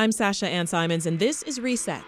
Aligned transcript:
I'm 0.00 0.12
Sasha 0.12 0.48
Ann 0.48 0.66
Simons, 0.66 1.04
and 1.04 1.18
this 1.18 1.42
is 1.42 1.60
Reset. 1.60 2.02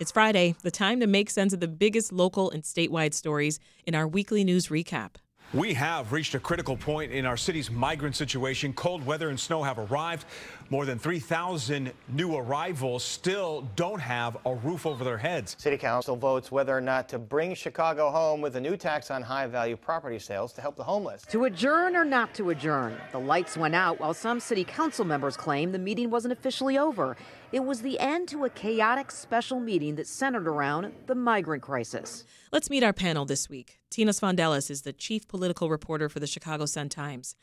It's 0.00 0.10
Friday, 0.10 0.54
the 0.62 0.70
time 0.70 1.00
to 1.00 1.06
make 1.06 1.28
sense 1.28 1.52
of 1.52 1.60
the 1.60 1.68
biggest 1.68 2.10
local 2.10 2.50
and 2.50 2.62
statewide 2.62 3.12
stories 3.12 3.60
in 3.86 3.94
our 3.94 4.08
weekly 4.08 4.42
news 4.42 4.68
recap. 4.68 5.16
We 5.54 5.74
have 5.74 6.12
reached 6.12 6.34
a 6.34 6.40
critical 6.40 6.76
point 6.76 7.12
in 7.12 7.24
our 7.24 7.36
city's 7.36 7.70
migrant 7.70 8.16
situation. 8.16 8.72
Cold 8.72 9.06
weather 9.06 9.28
and 9.28 9.38
snow 9.38 9.62
have 9.62 9.78
arrived. 9.78 10.26
More 10.68 10.84
than 10.84 10.98
3,000 10.98 11.92
new 12.08 12.34
arrivals 12.34 13.04
still 13.04 13.68
don't 13.76 14.00
have 14.00 14.36
a 14.44 14.52
roof 14.52 14.84
over 14.84 15.04
their 15.04 15.18
heads. 15.18 15.54
City 15.60 15.76
Council 15.76 16.16
votes 16.16 16.50
whether 16.50 16.76
or 16.76 16.80
not 16.80 17.08
to 17.10 17.20
bring 17.20 17.54
Chicago 17.54 18.10
home 18.10 18.40
with 18.40 18.56
a 18.56 18.60
new 18.60 18.76
tax 18.76 19.12
on 19.12 19.22
high 19.22 19.46
value 19.46 19.76
property 19.76 20.18
sales 20.18 20.52
to 20.54 20.60
help 20.60 20.74
the 20.74 20.82
homeless. 20.82 21.22
To 21.30 21.44
adjourn 21.44 21.94
or 21.94 22.04
not 22.04 22.34
to 22.34 22.50
adjourn? 22.50 22.96
The 23.12 23.20
lights 23.20 23.56
went 23.56 23.76
out 23.76 24.00
while 24.00 24.12
some 24.12 24.40
City 24.40 24.64
Council 24.64 25.04
members 25.04 25.36
claim 25.36 25.70
the 25.70 25.78
meeting 25.78 26.10
wasn't 26.10 26.32
officially 26.32 26.76
over. 26.76 27.16
It 27.52 27.60
was 27.60 27.82
the 27.82 28.00
end 28.00 28.26
to 28.30 28.44
a 28.44 28.50
chaotic 28.50 29.12
special 29.12 29.60
meeting 29.60 29.94
that 29.96 30.08
centered 30.08 30.48
around 30.48 30.92
the 31.06 31.14
migrant 31.14 31.62
crisis. 31.62 32.24
Let's 32.50 32.70
meet 32.70 32.82
our 32.82 32.92
panel 32.92 33.24
this 33.24 33.48
week. 33.48 33.78
Tina 33.88 34.10
Sfondeles 34.10 34.68
is 34.68 34.82
the 34.82 34.92
chief 34.92 35.28
political 35.28 35.70
reporter 35.70 36.08
for 36.08 36.18
the 36.18 36.26
Chicago 36.26 36.66
Sun-Times. 36.66 37.36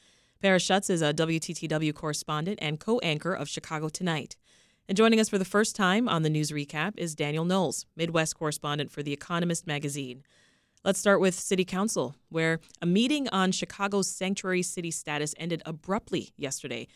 Paris 0.43 0.61
Schutz 0.61 0.89
is 0.89 1.02
a 1.02 1.13
WTTW 1.13 1.95
correspondent 1.95 2.59
and 2.61 2.77
co 2.77 2.99
anchor 2.99 3.34
of 3.34 3.47
Chicago 3.47 3.88
Tonight. 3.88 4.35
And 4.89 4.97
joining 4.97 5.21
us 5.21 5.29
for 5.29 5.38
the 5.38 5.45
first 5.45 5.73
time 5.73 6.09
on 6.09 6.23
the 6.23 6.29
news 6.29 6.51
recap 6.51 6.95
is 6.97 7.15
Daniel 7.15 7.45
Knowles, 7.45 7.85
Midwest 7.95 8.38
correspondent 8.38 8.91
for 8.91 9.01
The 9.01 9.13
Economist 9.13 9.65
magazine. 9.65 10.23
Let's 10.84 10.99
start 10.99 11.21
with 11.21 11.34
City 11.34 11.63
Council, 11.63 12.17
where 12.27 12.59
a 12.81 12.85
meeting 12.85 13.29
on 13.29 13.53
Chicago's 13.53 14.09
sanctuary 14.09 14.63
city 14.63 14.91
status 14.91 15.34
ended 15.37 15.63
abruptly 15.65 16.34
yesterday. 16.35 16.90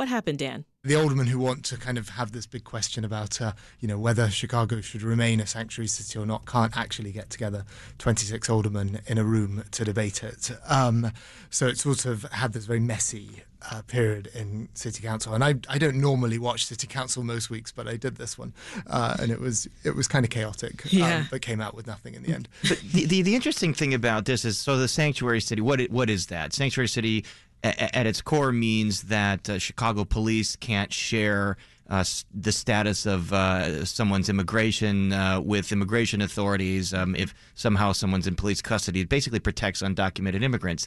What 0.00 0.08
happened, 0.08 0.38
Dan? 0.38 0.64
The 0.82 0.94
aldermen 0.94 1.26
who 1.26 1.38
want 1.38 1.62
to 1.66 1.76
kind 1.76 1.98
of 1.98 2.08
have 2.08 2.32
this 2.32 2.46
big 2.46 2.64
question 2.64 3.04
about, 3.04 3.38
uh, 3.38 3.52
you 3.80 3.86
know, 3.86 3.98
whether 3.98 4.30
Chicago 4.30 4.80
should 4.80 5.02
remain 5.02 5.40
a 5.40 5.46
sanctuary 5.46 5.88
city 5.88 6.18
or 6.18 6.24
not, 6.24 6.46
can't 6.46 6.74
actually 6.74 7.12
get 7.12 7.28
together 7.28 7.66
26 7.98 8.48
aldermen 8.48 9.02
in 9.06 9.18
a 9.18 9.24
room 9.24 9.62
to 9.72 9.84
debate 9.84 10.24
it. 10.24 10.52
Um, 10.66 11.12
so 11.50 11.66
it 11.66 11.76
sort 11.76 12.06
of 12.06 12.22
had 12.32 12.54
this 12.54 12.64
very 12.64 12.80
messy 12.80 13.42
uh, 13.70 13.82
period 13.82 14.30
in 14.34 14.70
city 14.72 15.02
council, 15.02 15.34
and 15.34 15.44
I, 15.44 15.56
I 15.68 15.76
don't 15.76 15.96
normally 15.96 16.38
watch 16.38 16.64
city 16.64 16.86
council 16.86 17.22
most 17.22 17.50
weeks, 17.50 17.70
but 17.70 17.86
I 17.86 17.96
did 17.98 18.16
this 18.16 18.38
one, 18.38 18.54
uh, 18.86 19.18
and 19.20 19.30
it 19.30 19.38
was 19.38 19.68
it 19.84 19.94
was 19.94 20.08
kind 20.08 20.24
of 20.24 20.30
chaotic. 20.30 20.82
Yeah. 20.86 21.16
Um, 21.18 21.28
but 21.30 21.42
came 21.42 21.60
out 21.60 21.74
with 21.74 21.86
nothing 21.86 22.14
in 22.14 22.22
the 22.22 22.32
end. 22.32 22.48
But 22.66 22.80
the, 22.80 23.04
the 23.04 23.20
the 23.20 23.34
interesting 23.34 23.74
thing 23.74 23.92
about 23.92 24.24
this 24.24 24.46
is 24.46 24.56
so 24.56 24.78
the 24.78 24.88
sanctuary 24.88 25.42
city. 25.42 25.60
What 25.60 25.78
it, 25.78 25.90
what 25.90 26.08
is 26.08 26.28
that? 26.28 26.54
Sanctuary 26.54 26.88
city 26.88 27.26
at 27.62 28.06
its 28.06 28.22
core 28.22 28.52
means 28.52 29.02
that 29.02 29.48
uh, 29.48 29.58
Chicago 29.58 30.04
police 30.04 30.56
can't 30.56 30.92
share. 30.92 31.56
Uh, 31.88 32.04
the 32.32 32.52
status 32.52 33.04
of 33.04 33.32
uh, 33.32 33.84
someone's 33.84 34.28
immigration 34.28 35.12
uh, 35.12 35.40
with 35.40 35.72
immigration 35.72 36.20
authorities. 36.20 36.94
Um, 36.94 37.16
if 37.16 37.34
somehow 37.56 37.90
someone's 37.90 38.28
in 38.28 38.36
police 38.36 38.62
custody, 38.62 39.00
it 39.00 39.08
basically 39.08 39.40
protects 39.40 39.82
undocumented 39.82 40.44
immigrants. 40.44 40.86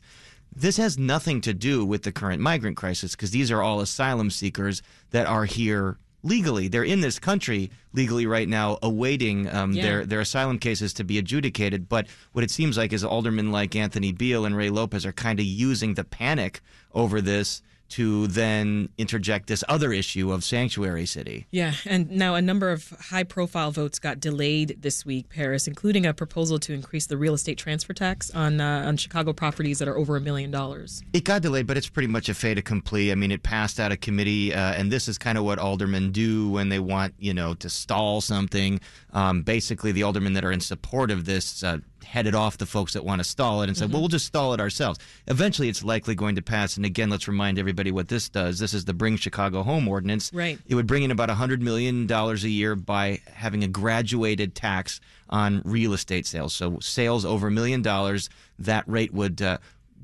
This 0.55 0.77
has 0.77 0.97
nothing 0.97 1.41
to 1.41 1.53
do 1.53 1.83
with 1.83 2.03
the 2.03 2.13
current 2.13 2.41
migrant 2.41 2.77
crisis 2.77 3.17
because 3.17 3.31
these 3.31 3.51
are 3.51 3.61
all 3.61 3.81
asylum 3.81 4.29
seekers 4.29 4.81
that 5.09 5.27
are 5.27 5.43
here 5.43 5.97
legally. 6.23 6.67
They're 6.67 6.83
in 6.83 7.01
this 7.01 7.19
country 7.19 7.69
legally 7.93 8.25
right 8.25 8.47
now, 8.47 8.77
awaiting 8.81 9.47
um, 9.53 9.73
Yeah. 9.73 9.83
their 9.83 10.05
their 10.05 10.19
asylum 10.21 10.57
cases 10.57 10.93
to 10.93 11.03
be 11.03 11.17
adjudicated. 11.17 11.87
But 11.89 12.07
what 12.31 12.43
it 12.43 12.51
seems 12.51 12.77
like 12.77 12.93
is 12.93 13.03
aldermen 13.03 13.51
like 13.51 13.75
Anthony 13.75 14.11
Beale 14.11 14.45
and 14.45 14.55
Ray 14.55 14.69
Lopez 14.69 15.05
are 15.05 15.11
kind 15.13 15.39
of 15.39 15.45
using 15.45 15.93
the 15.93 16.03
panic 16.03 16.61
over 16.93 17.21
this 17.21 17.61
to 17.93 18.25
then 18.25 18.89
interject 18.97 19.45
this 19.45 19.63
other 19.69 19.93
issue 19.93 20.31
of 20.31 20.43
sanctuary 20.43 21.05
city. 21.05 21.45
Yeah, 21.51 21.73
and 21.85 22.09
now 22.09 22.33
a 22.33 22.41
number 22.41 22.71
of 22.71 22.89
high 22.89 23.23
profile 23.23 23.69
votes 23.69 23.99
got 23.99 24.19
delayed 24.19 24.81
this 24.81 25.05
week, 25.05 25.29
Paris, 25.29 25.67
including 25.67 26.03
a 26.07 26.13
proposal 26.13 26.57
to 26.59 26.73
increase 26.73 27.05
the 27.05 27.17
real 27.17 27.35
estate 27.35 27.59
transfer 27.59 27.93
tax 27.93 28.31
on 28.31 28.59
uh, 28.59 28.83
on 28.87 28.97
Chicago 28.97 29.31
properties 29.31 29.77
that 29.77 29.87
are 29.87 29.95
over 29.95 30.15
a 30.15 30.21
million 30.21 30.49
dollars. 30.49 31.03
It 31.13 31.23
got 31.23 31.43
delayed, 31.43 31.67
but 31.67 31.77
it's 31.77 31.87
pretty 31.87 32.07
much 32.07 32.29
a 32.29 32.33
fait 32.33 32.57
accompli. 32.57 33.11
I 33.11 33.15
mean, 33.15 33.31
it 33.31 33.43
passed 33.43 33.79
out 33.79 33.91
of 33.91 33.99
committee, 33.99 34.53
uh, 34.53 34.73
and 34.73 34.91
this 34.91 35.07
is 35.07 35.19
kind 35.19 35.37
of 35.37 35.43
what 35.43 35.59
aldermen 35.59 36.11
do 36.11 36.49
when 36.49 36.69
they 36.69 36.79
want, 36.79 37.13
you 37.19 37.33
know, 37.33 37.53
to 37.55 37.69
stall 37.69 38.21
something. 38.21 38.79
Um, 39.11 39.43
basically, 39.43 39.91
the 39.91 40.01
aldermen 40.01 40.33
that 40.33 40.43
are 40.43 40.51
in 40.51 40.61
support 40.61 41.11
of 41.11 41.25
this 41.25 41.63
uh, 41.63 41.77
headed 42.03 42.35
off 42.35 42.57
the 42.57 42.65
folks 42.65 42.93
that 42.93 43.03
want 43.03 43.19
to 43.19 43.23
stall 43.23 43.61
it 43.61 43.69
and 43.69 43.77
said, 43.77 43.91
well, 43.91 44.01
we'll 44.01 44.09
just 44.09 44.25
stall 44.25 44.53
it 44.53 44.59
ourselves. 44.59 44.99
Eventually, 45.27 45.69
it's 45.69 45.83
likely 45.83 46.15
going 46.15 46.35
to 46.35 46.41
pass. 46.41 46.77
And 46.77 46.85
again, 46.85 47.09
let's 47.09 47.27
remind 47.27 47.57
everybody 47.57 47.91
what 47.91 48.07
this 48.07 48.29
does. 48.29 48.59
This 48.59 48.73
is 48.73 48.85
the 48.85 48.93
Bring 48.93 49.17
Chicago 49.17 49.63
Home 49.63 49.87
Ordinance. 49.87 50.31
Right. 50.33 50.59
It 50.67 50.75
would 50.75 50.87
bring 50.87 51.03
in 51.03 51.11
about 51.11 51.29
$100 51.29 51.61
million 51.61 52.09
a 52.11 52.33
year 52.35 52.75
by 52.75 53.21
having 53.33 53.63
a 53.63 53.67
graduated 53.67 54.55
tax 54.55 54.99
on 55.29 55.61
real 55.65 55.93
estate 55.93 56.25
sales. 56.25 56.53
So, 56.53 56.79
sales 56.79 57.25
over 57.25 57.47
a 57.47 57.51
million 57.51 57.81
dollars, 57.81 58.29
that 58.59 58.87
rate 58.87 59.13
would. 59.13 59.41
Uh, 59.41 59.57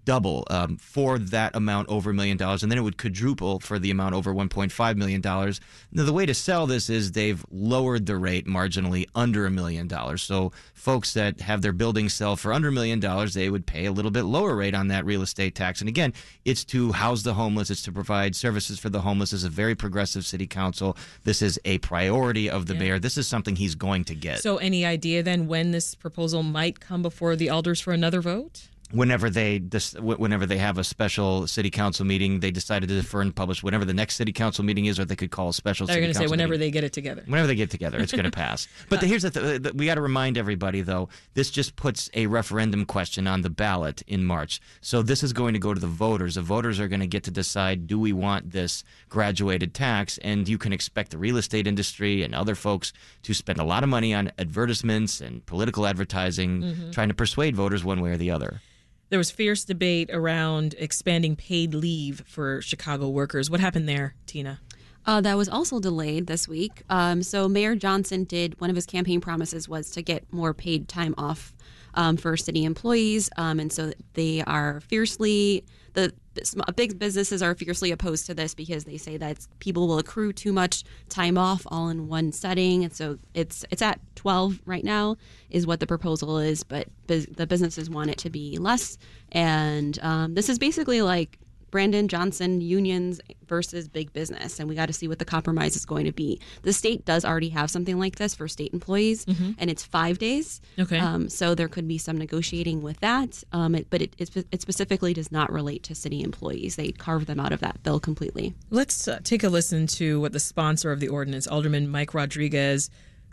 double 0.06 0.46
um, 0.50 0.78
for 0.78 1.20
that 1.20 1.56
amount 1.56 1.90
over 1.90 2.12
a 2.12 2.14
million 2.14 2.38
dollars, 2.38 2.64
and 2.64 2.72
then 2.72 2.80
it 2.80 2.82
would 2.82 2.98
quadruple 2.98 3.60
for 3.60 3.80
the 3.80 3.92
amount 3.92 4.16
over 4.16 4.34
1.5 4.34 4.96
million 4.96 5.22
dollars. 5.22 5.60
Now, 5.92 6.04
the 6.04 6.14
way 6.14 6.26
to 6.26 6.34
sell 6.34 6.68
this 6.68 6.90
is 6.90 7.12
they've 7.12 7.46
lowered 7.52 8.06
the 8.06 8.18
rate 8.18 8.48
marginally 8.48 9.08
under 9.16 9.46
a 9.46 9.52
million 9.52 9.88
dollars. 9.88 10.22
So, 10.22 10.52
folks 10.74 11.14
that 11.14 11.42
have 11.42 11.62
their 11.62 11.74
buildings 11.74 12.14
sell 12.14 12.36
for 12.36 12.54
under 12.54 12.70
a 12.70 12.72
million 12.72 13.00
dollars, 13.00 13.34
they 13.34 13.50
would 13.50 13.66
pay 13.66 13.86
a 13.86 13.92
little 13.92 14.12
bit 14.12 14.24
lower 14.24 14.56
rate 14.56 14.76
on 14.76 14.88
that 14.88 15.06
real 15.06 15.22
estate 15.22 15.56
tax. 15.56 15.82
And 15.82 15.90
again, 15.90 16.14
it's 16.46 16.64
to 16.66 16.92
house 16.92 17.24
the 17.24 17.34
homeless, 17.34 17.70
it's 17.70 17.84
to 17.84 17.92
provide 17.92 18.36
services 18.36 18.80
for 18.80 18.90
the 18.90 19.02
homeless. 19.02 19.32
This 19.32 19.42
is 19.42 19.44
a 19.44 19.50
very 19.50 19.76
progressive 19.76 20.26
city 20.26 20.48
council. 20.48 20.98
This 21.24 21.42
is 21.42 21.60
a 21.66 21.78
priority 21.80 22.50
of 22.50 22.66
the 22.66 22.76
mayor. 22.76 23.00
This 23.00 23.18
is 23.18 23.28
something 23.28 23.56
he's 23.56 23.76
going 23.76 24.06
to 24.06 24.16
get. 24.16 24.40
So, 24.40 24.58
any 24.58 24.86
idea 24.86 25.22
then 25.22 25.48
when 25.48 25.72
this 25.72 25.96
proposal 25.96 26.44
might 26.44 26.80
come 26.80 27.02
before 27.02 27.36
the 27.36 27.50
alders 27.50 27.80
for 27.80 27.94
another 27.94 28.22
vote? 28.22 28.69
Whenever 28.92 29.30
they 29.30 29.60
whenever 30.00 30.46
they 30.46 30.58
have 30.58 30.78
a 30.78 30.84
special 30.84 31.46
city 31.48 31.70
council 31.70 32.06
meeting, 32.06 32.40
they 32.40 32.52
decided 32.52 32.90
to 32.90 32.96
defer 32.96 33.22
and 33.22 33.36
publish 33.36 33.62
whenever 33.64 33.86
the 33.86 33.94
next 33.94 34.16
city 34.16 34.32
council 34.32 34.64
meeting 34.66 34.86
is, 34.86 35.00
or 35.00 35.06
they 35.06 35.16
could 35.16 35.32
call 35.32 35.50
a 35.50 35.54
special. 35.54 35.86
They're 35.88 35.98
going 36.00 36.12
to 36.12 36.18
say 36.18 36.28
whenever 36.28 36.52
meeting. 36.54 36.68
they 36.68 36.72
get 36.72 36.84
it 36.84 36.94
together. 36.94 37.24
Whenever 37.26 37.48
they 37.48 37.56
get 37.56 37.70
together, 37.70 38.00
it's 38.00 38.12
going 38.12 38.24
to 38.32 38.32
pass. 38.32 38.68
But 38.90 39.02
the, 39.02 39.08
here's 39.08 39.24
the 39.24 39.32
th- 39.32 39.64
th- 39.64 39.76
we 39.76 39.86
got 39.86 39.96
to 39.96 40.02
remind 40.02 40.38
everybody 40.38 40.82
though. 40.82 41.10
This 41.34 41.52
just 41.52 41.76
puts 41.76 42.10
a 42.14 42.26
referendum 42.28 42.86
question 42.86 43.28
on 43.28 43.42
the 43.42 43.50
ballot 43.50 44.02
in 44.08 44.26
March. 44.26 44.60
So 44.82 45.02
this 45.02 45.24
is 45.24 45.34
going 45.34 45.54
to 45.54 45.60
go 45.60 45.74
to 45.74 45.80
the 45.80 45.88
voters. 45.88 46.36
The 46.36 46.42
voters 46.42 46.80
are 46.80 46.88
going 46.88 47.00
to 47.02 47.08
get 47.08 47.24
to 47.26 47.32
decide: 47.32 47.88
Do 47.88 48.00
we 48.00 48.14
want 48.14 48.52
this 48.52 48.84
graduated 49.10 49.74
tax? 49.74 50.18
And 50.20 50.48
you 50.48 50.58
can 50.58 50.74
expect 50.74 51.12
the 51.12 51.18
real 51.18 51.38
estate 51.38 51.68
industry 51.68 52.24
and 52.24 52.34
other 52.34 52.56
folks 52.56 52.94
to 53.24 53.34
spend 53.34 53.60
a 53.60 53.64
lot 53.64 53.84
of 53.84 53.90
money 53.90 54.14
on 54.14 54.32
advertisements 54.38 55.22
and 55.22 55.46
political 55.46 55.86
advertising, 55.86 56.50
Mm-hmm. 56.60 56.92
trying 56.92 57.08
to 57.10 57.14
persuade 57.14 57.56
voters 57.56 57.84
one 57.84 58.02
way 58.02 58.12
or 58.12 58.18
the 58.18 58.32
other. 58.32 58.62
There 59.10 59.18
was 59.18 59.32
fierce 59.32 59.66
debate 59.66 60.10
around 60.12 60.76
expanding 60.78 61.36
paid 61.36 61.74
leave 61.74 62.24
for 62.28 62.62
Chicago 62.62 63.10
workers. 63.10 63.50
What 63.50 63.60
happened 63.60 63.90
there, 63.90 64.16
Tina? 64.28 64.60
Uh, 65.06 65.22
that 65.22 65.36
was 65.36 65.50
also 65.50 65.80
delayed 65.80 66.28
this 66.28 66.48
week. 66.48 66.84
Um, 66.90 67.24
so 67.24 67.48
Mayor 67.48 67.76
Johnson 67.76 68.26
did 68.26 68.60
one 68.62 68.70
of 68.70 68.76
his 68.76 68.86
campaign 68.86 69.22
promises 69.22 69.68
was 69.68 69.90
to 69.92 70.04
get 70.04 70.32
more 70.32 70.54
paid 70.54 70.88
time 70.88 71.16
off 71.18 71.56
um, 71.96 72.18
for 72.18 72.38
city 72.38 72.66
employees, 72.66 73.30
um, 73.38 73.60
and 73.60 73.74
so 73.74 73.92
they 74.14 74.44
are 74.44 74.80
fiercely 74.82 75.64
the 75.94 76.14
the 76.36 76.74
big 76.74 76.98
businesses 77.00 77.42
are 77.42 77.56
fiercely 77.56 77.92
opposed 77.92 78.26
to 78.28 78.34
this 78.34 78.54
because 78.54 78.86
they 78.86 78.98
say 78.98 79.18
that 79.18 79.46
people 79.60 79.88
will 79.88 79.98
accrue 79.98 80.32
too 80.32 80.54
much 80.54 80.84
time 81.10 81.38
off 81.38 81.64
all 81.68 81.90
in 81.90 82.08
one 82.08 82.32
setting, 82.32 82.84
and 82.84 82.94
so 82.94 83.18
it's 83.34 83.66
it's 83.72 83.82
at 83.82 84.00
12 84.20 84.60
right 84.66 84.84
now 84.84 85.16
is 85.50 85.66
what 85.66 85.80
the 85.80 85.88
proposal 85.88 86.40
is, 86.40 86.64
but 86.64 86.88
bus- 87.08 87.26
the 87.26 87.48
businesses 87.48 87.90
want 87.90 88.10
it 88.10 88.18
to 88.18 88.30
be 88.30 88.58
less, 88.58 88.98
and 89.32 89.98
um, 90.02 90.34
this 90.34 90.50
is 90.50 90.60
basically 90.60 91.02
like 91.02 91.40
Brandon 91.72 92.08
Johnson 92.08 92.62
unions 92.62 93.22
versus 93.48 93.88
big 93.88 94.12
business, 94.12 94.60
and 94.60 94.68
we 94.68 94.76
got 94.76 94.88
to 94.88 94.94
see 94.94 95.08
what 95.08 95.20
the 95.20 95.26
compromise 95.26 95.76
is 95.76 95.86
going 95.86 96.06
to 96.06 96.12
be. 96.12 96.40
The 96.64 96.74
state 96.74 97.06
does 97.06 97.24
already 97.24 97.50
have 97.50 97.70
something 97.70 98.00
like 98.00 98.16
this 98.16 98.36
for 98.36 98.48
state 98.48 98.74
employees, 98.74 99.26
and 99.60 99.70
it's 99.70 99.84
five 99.84 100.18
days. 100.18 100.62
Okay. 100.80 100.98
Um, 100.98 101.30
so 101.30 101.56
there 101.56 101.68
could 101.68 101.88
be 101.88 101.98
some 101.98 102.18
negotiating 102.18 102.82
with 102.82 103.00
that, 103.02 103.44
um, 103.52 103.76
it, 103.76 103.88
but 103.90 104.02
it, 104.02 104.16
it, 104.18 104.48
it 104.52 104.62
specifically 104.62 105.14
does 105.14 105.32
not 105.32 105.52
relate 105.52 105.84
to 105.84 105.96
city 105.96 106.24
employees. 106.24 106.76
They 106.76 106.92
carve 106.92 107.26
them 107.28 107.40
out 107.40 107.52
of 107.52 107.60
that 107.60 107.84
bill 107.84 108.00
completely. 108.00 108.54
Let's 108.72 109.08
uh, 109.08 109.20
take 109.24 109.44
a 109.44 109.50
listen 109.50 109.88
to 109.88 110.20
what 110.20 110.34
the 110.34 110.40
sponsor 110.40 110.92
of 110.92 111.00
the 111.00 111.08
ordinance, 111.08 111.48
Alderman 111.48 111.88
Mike 111.90 112.14
Rodriguez, 112.14 112.90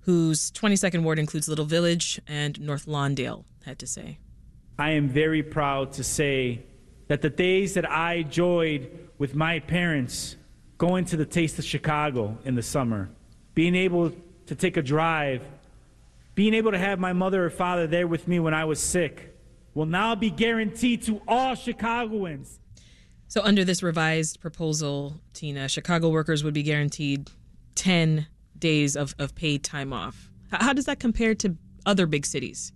whose 0.07 0.51
22nd 0.53 1.03
ward 1.03 1.19
includes 1.19 1.49
Little 1.49 1.65
Village 1.65 2.21
and 2.27 2.61
North 2.61 2.87
Lawndale, 2.87 3.45
had 3.65 3.79
to 3.81 3.87
say. 3.87 4.19
I 4.79 4.91
am 4.93 5.09
very 5.09 5.43
proud 5.43 5.93
to 5.95 6.05
say 6.05 6.63
that 7.09 7.23
the 7.23 7.31
days 7.31 7.75
that 7.75 7.91
I 7.91 8.15
enjoyed 8.15 9.09
with 9.19 9.35
my 9.35 9.61
parents 9.61 10.37
going 10.79 11.05
to 11.07 11.17
the 11.17 11.27
Taste 11.27 11.59
of 11.59 11.65
Chicago 11.65 12.37
in 12.45 12.55
the 12.55 12.63
summer, 12.63 13.11
being 13.55 13.75
able 13.75 14.13
to 14.47 14.55
take 14.55 14.77
a 14.77 14.83
drive 14.83 15.43
being 16.37 16.53
able 16.55 16.71
to 16.71 16.79
have 16.79 17.01
my 17.01 17.15
mother 17.15 17.45
or 17.47 17.51
father 17.51 17.89
there 17.89 18.07
with 18.07 18.29
me 18.29 18.39
when 18.39 18.55
I 18.55 18.67
was 18.67 18.79
sick 18.79 19.35
will 19.75 19.87
now 19.87 20.15
be 20.15 20.31
guaranteed 20.31 21.03
to 21.05 21.21
all 21.27 21.55
Chicagoans. 21.55 22.61
So, 23.27 23.43
under 23.43 23.65
this 23.65 23.83
revised 23.83 24.41
proposal, 24.41 25.21
Tina, 25.33 25.69
Chicago 25.69 26.11
workers 26.11 26.45
would 26.45 26.55
be 26.55 26.63
guaranteed 26.63 27.31
10 27.75 28.27
days 28.59 28.97
of, 28.97 29.15
of 29.19 29.35
paid 29.35 29.63
time 29.63 29.93
off. 29.93 30.31
How 30.51 30.73
does 30.73 30.85
that 30.87 31.01
compare 31.01 31.35
to 31.37 31.57
other 31.85 32.07
big 32.07 32.27
cities? 32.27 32.73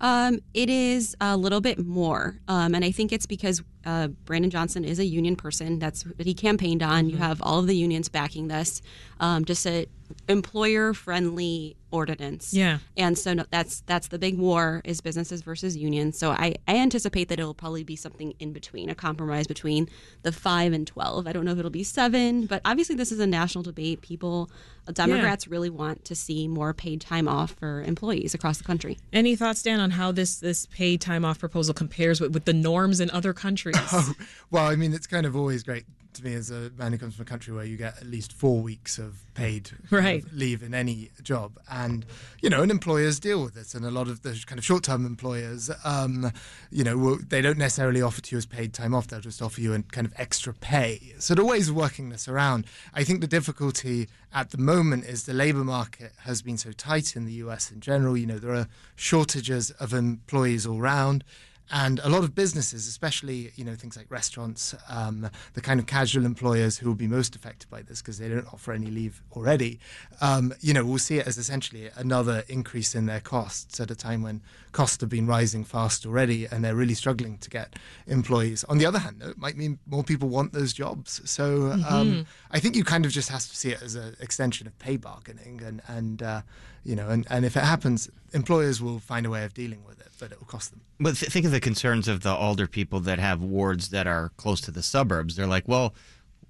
Um, 0.00 0.40
it 0.54 0.70
is 0.70 1.16
a 1.20 1.36
little 1.36 1.60
bit 1.60 1.84
more, 1.84 2.38
um, 2.46 2.74
and 2.74 2.84
I 2.84 2.92
think 2.92 3.12
it's 3.12 3.26
because 3.26 3.62
uh, 3.88 4.08
Brandon 4.26 4.50
Johnson 4.50 4.84
is 4.84 4.98
a 4.98 5.04
union 5.06 5.34
person. 5.34 5.78
That's 5.78 6.04
what 6.04 6.26
he 6.26 6.34
campaigned 6.34 6.82
on. 6.82 7.04
Mm-hmm. 7.04 7.10
You 7.10 7.16
have 7.16 7.40
all 7.42 7.58
of 7.58 7.66
the 7.66 7.74
unions 7.74 8.10
backing 8.10 8.48
this. 8.48 8.82
Um, 9.18 9.46
just 9.46 9.66
a 9.66 9.86
employer 10.28 10.94
friendly 10.94 11.76
ordinance. 11.90 12.52
Yeah. 12.54 12.78
And 12.96 13.16
so 13.16 13.32
no, 13.34 13.44
that's 13.50 13.80
that's 13.86 14.08
the 14.08 14.18
big 14.18 14.38
war 14.38 14.82
is 14.84 15.00
businesses 15.00 15.40
versus 15.42 15.76
unions. 15.76 16.18
So 16.18 16.30
I, 16.30 16.54
I 16.66 16.76
anticipate 16.76 17.28
that 17.28 17.38
it'll 17.38 17.54
probably 17.54 17.84
be 17.84 17.96
something 17.96 18.34
in 18.38 18.52
between, 18.52 18.90
a 18.90 18.94
compromise 18.94 19.46
between 19.46 19.88
the 20.22 20.32
five 20.32 20.72
and 20.74 20.86
twelve. 20.86 21.26
I 21.26 21.32
don't 21.32 21.44
know 21.46 21.52
if 21.52 21.58
it'll 21.58 21.70
be 21.70 21.84
seven, 21.84 22.46
but 22.46 22.60
obviously 22.64 22.94
this 22.94 23.10
is 23.10 23.20
a 23.20 23.26
national 23.26 23.64
debate. 23.64 24.02
People 24.02 24.50
Democrats 24.92 25.46
yeah. 25.46 25.52
really 25.52 25.70
want 25.70 26.04
to 26.06 26.14
see 26.14 26.48
more 26.48 26.72
paid 26.72 27.00
time 27.00 27.28
off 27.28 27.52
for 27.52 27.82
employees 27.82 28.34
across 28.34 28.58
the 28.58 28.64
country. 28.64 28.98
Any 29.12 29.36
thoughts, 29.36 29.62
Dan, 29.62 29.80
on 29.80 29.90
how 29.90 30.12
this 30.12 30.36
this 30.36 30.66
paid 30.66 31.00
time 31.00 31.24
off 31.24 31.38
proposal 31.38 31.74
compares 31.74 32.20
with, 32.20 32.32
with 32.32 32.44
the 32.44 32.54
norms 32.54 33.00
in 33.00 33.10
other 33.10 33.32
countries? 33.32 33.76
Oh, 33.92 34.12
well, 34.50 34.66
I 34.66 34.76
mean, 34.76 34.92
it's 34.92 35.06
kind 35.06 35.26
of 35.26 35.36
always 35.36 35.62
great 35.62 35.84
to 36.18 36.24
me 36.24 36.34
as 36.34 36.50
a 36.50 36.70
man 36.76 36.92
who 36.92 36.98
comes 36.98 37.14
from 37.14 37.22
a 37.22 37.26
country 37.26 37.54
where 37.54 37.64
you 37.64 37.76
get 37.76 37.96
at 37.98 38.06
least 38.06 38.32
four 38.32 38.60
weeks 38.60 38.98
of 38.98 39.22
paid 39.34 39.70
right. 39.90 40.24
leave 40.32 40.62
in 40.62 40.74
any 40.74 41.10
job, 41.22 41.58
and 41.70 42.04
you 42.40 42.50
know, 42.50 42.62
and 42.62 42.70
employers 42.70 43.20
deal 43.20 43.42
with 43.42 43.54
this. 43.54 43.74
and 43.74 43.84
a 43.84 43.90
lot 43.90 44.08
of 44.08 44.22
the 44.22 44.42
kind 44.46 44.58
of 44.58 44.64
short-term 44.64 45.06
employers, 45.06 45.70
um, 45.84 46.32
you 46.70 46.82
know, 46.82 47.16
they 47.16 47.40
don't 47.40 47.58
necessarily 47.58 48.02
offer 48.02 48.20
to 48.20 48.34
you 48.34 48.38
as 48.38 48.46
paid 48.46 48.74
time 48.74 48.94
off; 48.94 49.06
they'll 49.06 49.20
just 49.20 49.40
offer 49.40 49.60
you 49.60 49.74
a 49.74 49.82
kind 49.82 50.06
of 50.06 50.12
extra 50.16 50.52
pay. 50.52 51.14
So 51.18 51.34
the 51.34 51.44
ways 51.44 51.68
of 51.68 51.76
working 51.76 52.08
this 52.08 52.28
around, 52.28 52.66
I 52.94 53.04
think 53.04 53.20
the 53.20 53.26
difficulty 53.26 54.08
at 54.32 54.50
the 54.50 54.58
moment 54.58 55.04
is 55.04 55.24
the 55.24 55.34
labour 55.34 55.64
market 55.64 56.12
has 56.24 56.42
been 56.42 56.58
so 56.58 56.72
tight 56.72 57.16
in 57.16 57.24
the 57.24 57.32
US 57.34 57.70
in 57.70 57.80
general. 57.80 58.16
You 58.16 58.26
know, 58.26 58.38
there 58.38 58.54
are 58.54 58.68
shortages 58.96 59.70
of 59.72 59.92
employees 59.94 60.66
all 60.66 60.80
round 60.80 61.24
and 61.70 62.00
a 62.00 62.08
lot 62.08 62.24
of 62.24 62.34
businesses, 62.34 62.86
especially 62.86 63.52
you 63.56 63.64
know 63.64 63.74
things 63.74 63.96
like 63.96 64.10
restaurants, 64.10 64.74
um, 64.88 65.30
the 65.54 65.60
kind 65.60 65.80
of 65.80 65.86
casual 65.86 66.24
employers 66.24 66.78
who 66.78 66.88
will 66.88 66.94
be 66.94 67.06
most 67.06 67.36
affected 67.36 67.68
by 67.70 67.82
this 67.82 68.00
because 68.00 68.18
they 68.18 68.28
don't 68.28 68.46
offer 68.52 68.72
any 68.72 68.86
leave 68.86 69.22
already, 69.32 69.78
um, 70.20 70.52
you 70.60 70.72
know, 70.72 70.84
will 70.84 70.98
see 70.98 71.18
it 71.18 71.26
as 71.26 71.38
essentially 71.38 71.90
another 71.96 72.44
increase 72.48 72.94
in 72.94 73.06
their 73.06 73.20
costs 73.20 73.80
at 73.80 73.90
a 73.90 73.94
time 73.94 74.22
when 74.22 74.42
costs 74.72 75.00
have 75.00 75.10
been 75.10 75.26
rising 75.26 75.64
fast 75.64 76.06
already, 76.06 76.46
and 76.46 76.64
they're 76.64 76.76
really 76.76 76.94
struggling 76.94 77.38
to 77.38 77.50
get 77.50 77.76
employees. 78.06 78.64
On 78.64 78.78
the 78.78 78.86
other 78.86 78.98
hand, 78.98 79.16
though, 79.20 79.30
it 79.30 79.38
might 79.38 79.56
mean 79.56 79.78
more 79.86 80.04
people 80.04 80.28
want 80.28 80.52
those 80.52 80.72
jobs. 80.72 81.20
So 81.24 81.72
um, 81.72 81.82
mm-hmm. 81.82 82.20
I 82.50 82.60
think 82.60 82.76
you 82.76 82.84
kind 82.84 83.04
of 83.04 83.12
just 83.12 83.28
have 83.28 83.40
to 83.40 83.56
see 83.56 83.70
it 83.70 83.82
as 83.82 83.94
an 83.94 84.16
extension 84.20 84.66
of 84.66 84.78
pay 84.78 84.96
bargaining, 84.96 85.60
and 85.62 85.82
and 85.88 86.22
uh, 86.22 86.42
you 86.84 86.96
know, 86.96 87.08
and, 87.08 87.26
and 87.30 87.44
if 87.44 87.56
it 87.56 87.64
happens, 87.64 88.08
employers 88.32 88.80
will 88.80 88.98
find 88.98 89.26
a 89.26 89.30
way 89.30 89.44
of 89.44 89.52
dealing 89.54 89.84
with 89.84 89.97
it, 89.97 89.97
but 90.18 90.32
it 90.32 90.38
will 90.38 90.46
cost 90.46 90.70
them. 90.70 90.80
But 91.00 91.16
th- 91.16 91.30
think 91.32 91.46
of 91.46 91.52
the 91.52 91.60
concerns 91.60 92.08
of 92.08 92.20
the 92.20 92.34
older 92.34 92.66
people 92.66 93.00
that 93.00 93.18
have 93.18 93.42
wards 93.42 93.90
that 93.90 94.06
are 94.06 94.30
close 94.36 94.60
to 94.62 94.70
the 94.70 94.82
suburbs. 94.82 95.36
They're 95.36 95.46
like, 95.46 95.68
well, 95.68 95.94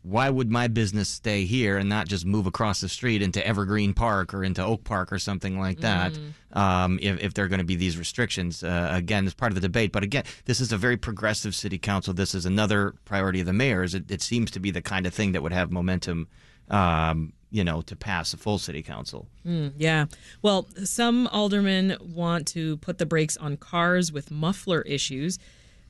why 0.02 0.30
would 0.30 0.50
my 0.50 0.68
business 0.68 1.08
stay 1.08 1.44
here 1.44 1.76
and 1.76 1.88
not 1.88 2.06
just 2.06 2.24
move 2.24 2.46
across 2.46 2.80
the 2.80 2.88
street 2.88 3.20
into 3.20 3.44
Evergreen 3.46 3.92
Park 3.92 4.32
or 4.32 4.44
into 4.44 4.64
Oak 4.64 4.84
Park 4.84 5.12
or 5.12 5.18
something 5.18 5.58
like 5.58 5.80
that? 5.80 6.12
Mm. 6.12 6.56
Um, 6.56 6.98
if, 7.02 7.20
if 7.20 7.34
there 7.34 7.44
are 7.44 7.48
going 7.48 7.58
to 7.58 7.64
be 7.64 7.76
these 7.76 7.98
restrictions, 7.98 8.62
uh, 8.62 8.88
again, 8.92 9.26
it's 9.26 9.34
part 9.34 9.50
of 9.50 9.54
the 9.56 9.60
debate. 9.60 9.92
But 9.92 10.04
again, 10.04 10.24
this 10.44 10.60
is 10.60 10.72
a 10.72 10.78
very 10.78 10.96
progressive 10.96 11.54
city 11.54 11.78
council. 11.78 12.14
This 12.14 12.34
is 12.34 12.46
another 12.46 12.94
priority 13.04 13.40
of 13.40 13.46
the 13.46 13.52
mayor's. 13.52 13.94
It, 13.94 14.10
it 14.10 14.22
seems 14.22 14.50
to 14.52 14.60
be 14.60 14.70
the 14.70 14.82
kind 14.82 15.06
of 15.06 15.12
thing 15.12 15.32
that 15.32 15.42
would 15.42 15.52
have 15.52 15.70
momentum 15.70 16.28
um, 16.70 17.32
you 17.50 17.64
know, 17.64 17.80
to 17.82 17.96
pass 17.96 18.32
a 18.34 18.36
full 18.36 18.58
city 18.58 18.82
council. 18.82 19.26
Mm, 19.46 19.72
yeah. 19.76 20.06
Well, 20.42 20.68
some 20.84 21.26
aldermen 21.28 21.96
want 22.00 22.46
to 22.48 22.76
put 22.78 22.98
the 22.98 23.06
brakes 23.06 23.36
on 23.36 23.56
cars 23.56 24.12
with 24.12 24.30
muffler 24.30 24.82
issues. 24.82 25.38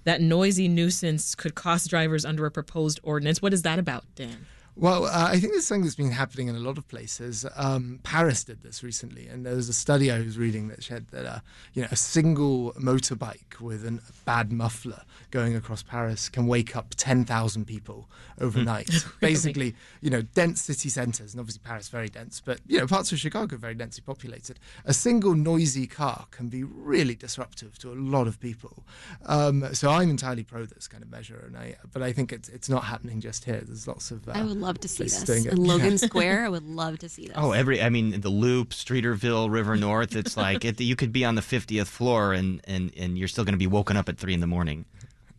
That 0.04 0.20
noisy 0.20 0.68
nuisance 0.68 1.34
could 1.34 1.54
cost 1.54 1.90
drivers 1.90 2.24
under 2.24 2.46
a 2.46 2.50
proposed 2.50 3.00
ordinance. 3.02 3.42
What 3.42 3.52
is 3.52 3.62
that 3.62 3.78
about, 3.78 4.04
Dan? 4.14 4.46
Well, 4.80 5.06
uh, 5.06 5.26
I 5.32 5.40
think 5.40 5.54
this 5.54 5.68
thing 5.68 5.82
that's 5.82 5.96
been 5.96 6.12
happening 6.12 6.46
in 6.46 6.54
a 6.54 6.60
lot 6.60 6.78
of 6.78 6.86
places. 6.86 7.44
Um, 7.56 7.98
Paris 8.04 8.44
did 8.44 8.62
this 8.62 8.84
recently, 8.84 9.26
and 9.26 9.44
there 9.44 9.56
was 9.56 9.68
a 9.68 9.72
study 9.72 10.08
I 10.08 10.20
was 10.20 10.38
reading 10.38 10.68
that 10.68 10.84
said 10.84 11.08
that 11.08 11.26
uh, 11.26 11.40
you 11.74 11.82
know 11.82 11.88
a 11.90 11.96
single 11.96 12.72
motorbike 12.74 13.58
with 13.60 13.84
a 13.84 13.98
bad 14.24 14.52
muffler 14.52 15.02
going 15.32 15.56
across 15.56 15.82
Paris 15.82 16.28
can 16.28 16.46
wake 16.46 16.76
up 16.76 16.94
ten 16.96 17.24
thousand 17.24 17.64
people 17.64 18.08
overnight. 18.40 19.04
Basically, 19.18 19.74
you 20.00 20.10
know, 20.10 20.22
dense 20.22 20.60
city 20.60 20.88
centres, 20.88 21.34
and 21.34 21.40
obviously 21.40 21.62
Paris 21.64 21.88
very 21.88 22.08
dense, 22.08 22.40
but 22.40 22.60
you 22.68 22.78
know 22.78 22.86
parts 22.86 23.10
of 23.10 23.18
Chicago 23.18 23.56
are 23.56 23.58
very 23.58 23.74
densely 23.74 24.04
populated. 24.06 24.60
A 24.84 24.94
single 24.94 25.34
noisy 25.34 25.88
car 25.88 26.26
can 26.30 26.48
be 26.48 26.62
really 26.62 27.16
disruptive 27.16 27.76
to 27.80 27.90
a 27.90 27.96
lot 27.96 28.28
of 28.28 28.38
people. 28.38 28.84
Um, 29.26 29.74
so 29.74 29.90
I'm 29.90 30.08
entirely 30.08 30.44
pro 30.44 30.66
this 30.66 30.86
kind 30.86 31.02
of 31.02 31.10
measure, 31.10 31.42
and 31.44 31.56
I 31.56 31.74
but 31.92 32.00
I 32.00 32.12
think 32.12 32.32
it's 32.32 32.48
it's 32.48 32.68
not 32.68 32.84
happening 32.84 33.20
just 33.20 33.44
here. 33.44 33.60
There's 33.60 33.88
lots 33.88 34.12
of 34.12 34.28
uh, 34.28 34.34
love 34.68 34.80
to 34.80 34.88
see 34.88 35.04
this 35.04 35.46
in 35.46 35.56
Logan 35.56 35.98
Square. 35.98 36.46
I 36.46 36.48
would 36.48 36.68
love 36.82 36.98
to 37.00 37.08
see 37.08 37.26
this. 37.26 37.36
Oh, 37.36 37.52
every 37.52 37.82
I 37.82 37.88
mean 37.88 38.20
the 38.20 38.28
Loop, 38.28 38.70
Streeterville, 38.70 39.50
River 39.50 39.76
North. 39.76 40.14
It's 40.14 40.36
like 40.36 40.64
it, 40.64 40.80
you 40.80 40.96
could 40.96 41.12
be 41.12 41.24
on 41.24 41.34
the 41.34 41.42
fiftieth 41.42 41.88
floor 41.88 42.32
and 42.32 42.60
and 42.64 42.92
and 42.96 43.18
you're 43.18 43.28
still 43.28 43.44
going 43.44 43.54
to 43.54 43.58
be 43.58 43.66
woken 43.66 43.96
up 43.96 44.08
at 44.08 44.18
three 44.18 44.34
in 44.34 44.40
the 44.40 44.46
morning. 44.46 44.84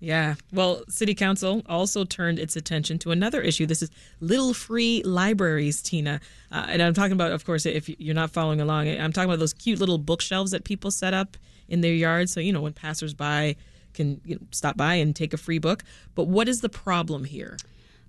Yeah. 0.01 0.35
Well, 0.53 0.83
City 0.87 1.13
Council 1.13 1.61
also 1.67 2.05
turned 2.05 2.39
its 2.39 2.55
attention 2.55 2.99
to 2.99 3.11
another 3.11 3.41
issue. 3.41 3.65
This 3.65 3.81
is 3.81 3.91
little 4.21 4.53
free 4.53 5.03
libraries, 5.03 5.81
Tina. 5.81 6.21
Uh, 6.51 6.67
and 6.69 6.81
I'm 6.81 6.93
talking 6.93 7.11
about, 7.11 7.33
of 7.33 7.45
course, 7.45 7.65
if 7.65 7.89
you're 7.99 8.15
not 8.15 8.31
following 8.31 8.61
along, 8.61 8.87
I'm 8.87 9.11
talking 9.11 9.29
about 9.29 9.39
those 9.39 9.53
cute 9.53 9.79
little 9.79 9.97
bookshelves 9.97 10.51
that 10.51 10.63
people 10.63 10.89
set 10.89 11.13
up 11.13 11.35
in 11.67 11.81
their 11.81 11.93
yards. 11.93 12.31
So, 12.31 12.39
you 12.39 12.53
know, 12.53 12.61
when 12.61 12.71
passersby 12.71 13.57
can 13.93 14.21
you 14.23 14.35
know, 14.35 14.41
stop 14.51 14.77
by 14.77 14.95
and 14.95 15.13
take 15.13 15.33
a 15.33 15.37
free 15.37 15.59
book. 15.59 15.83
But 16.15 16.27
what 16.27 16.47
is 16.47 16.61
the 16.61 16.69
problem 16.69 17.25
here? 17.25 17.57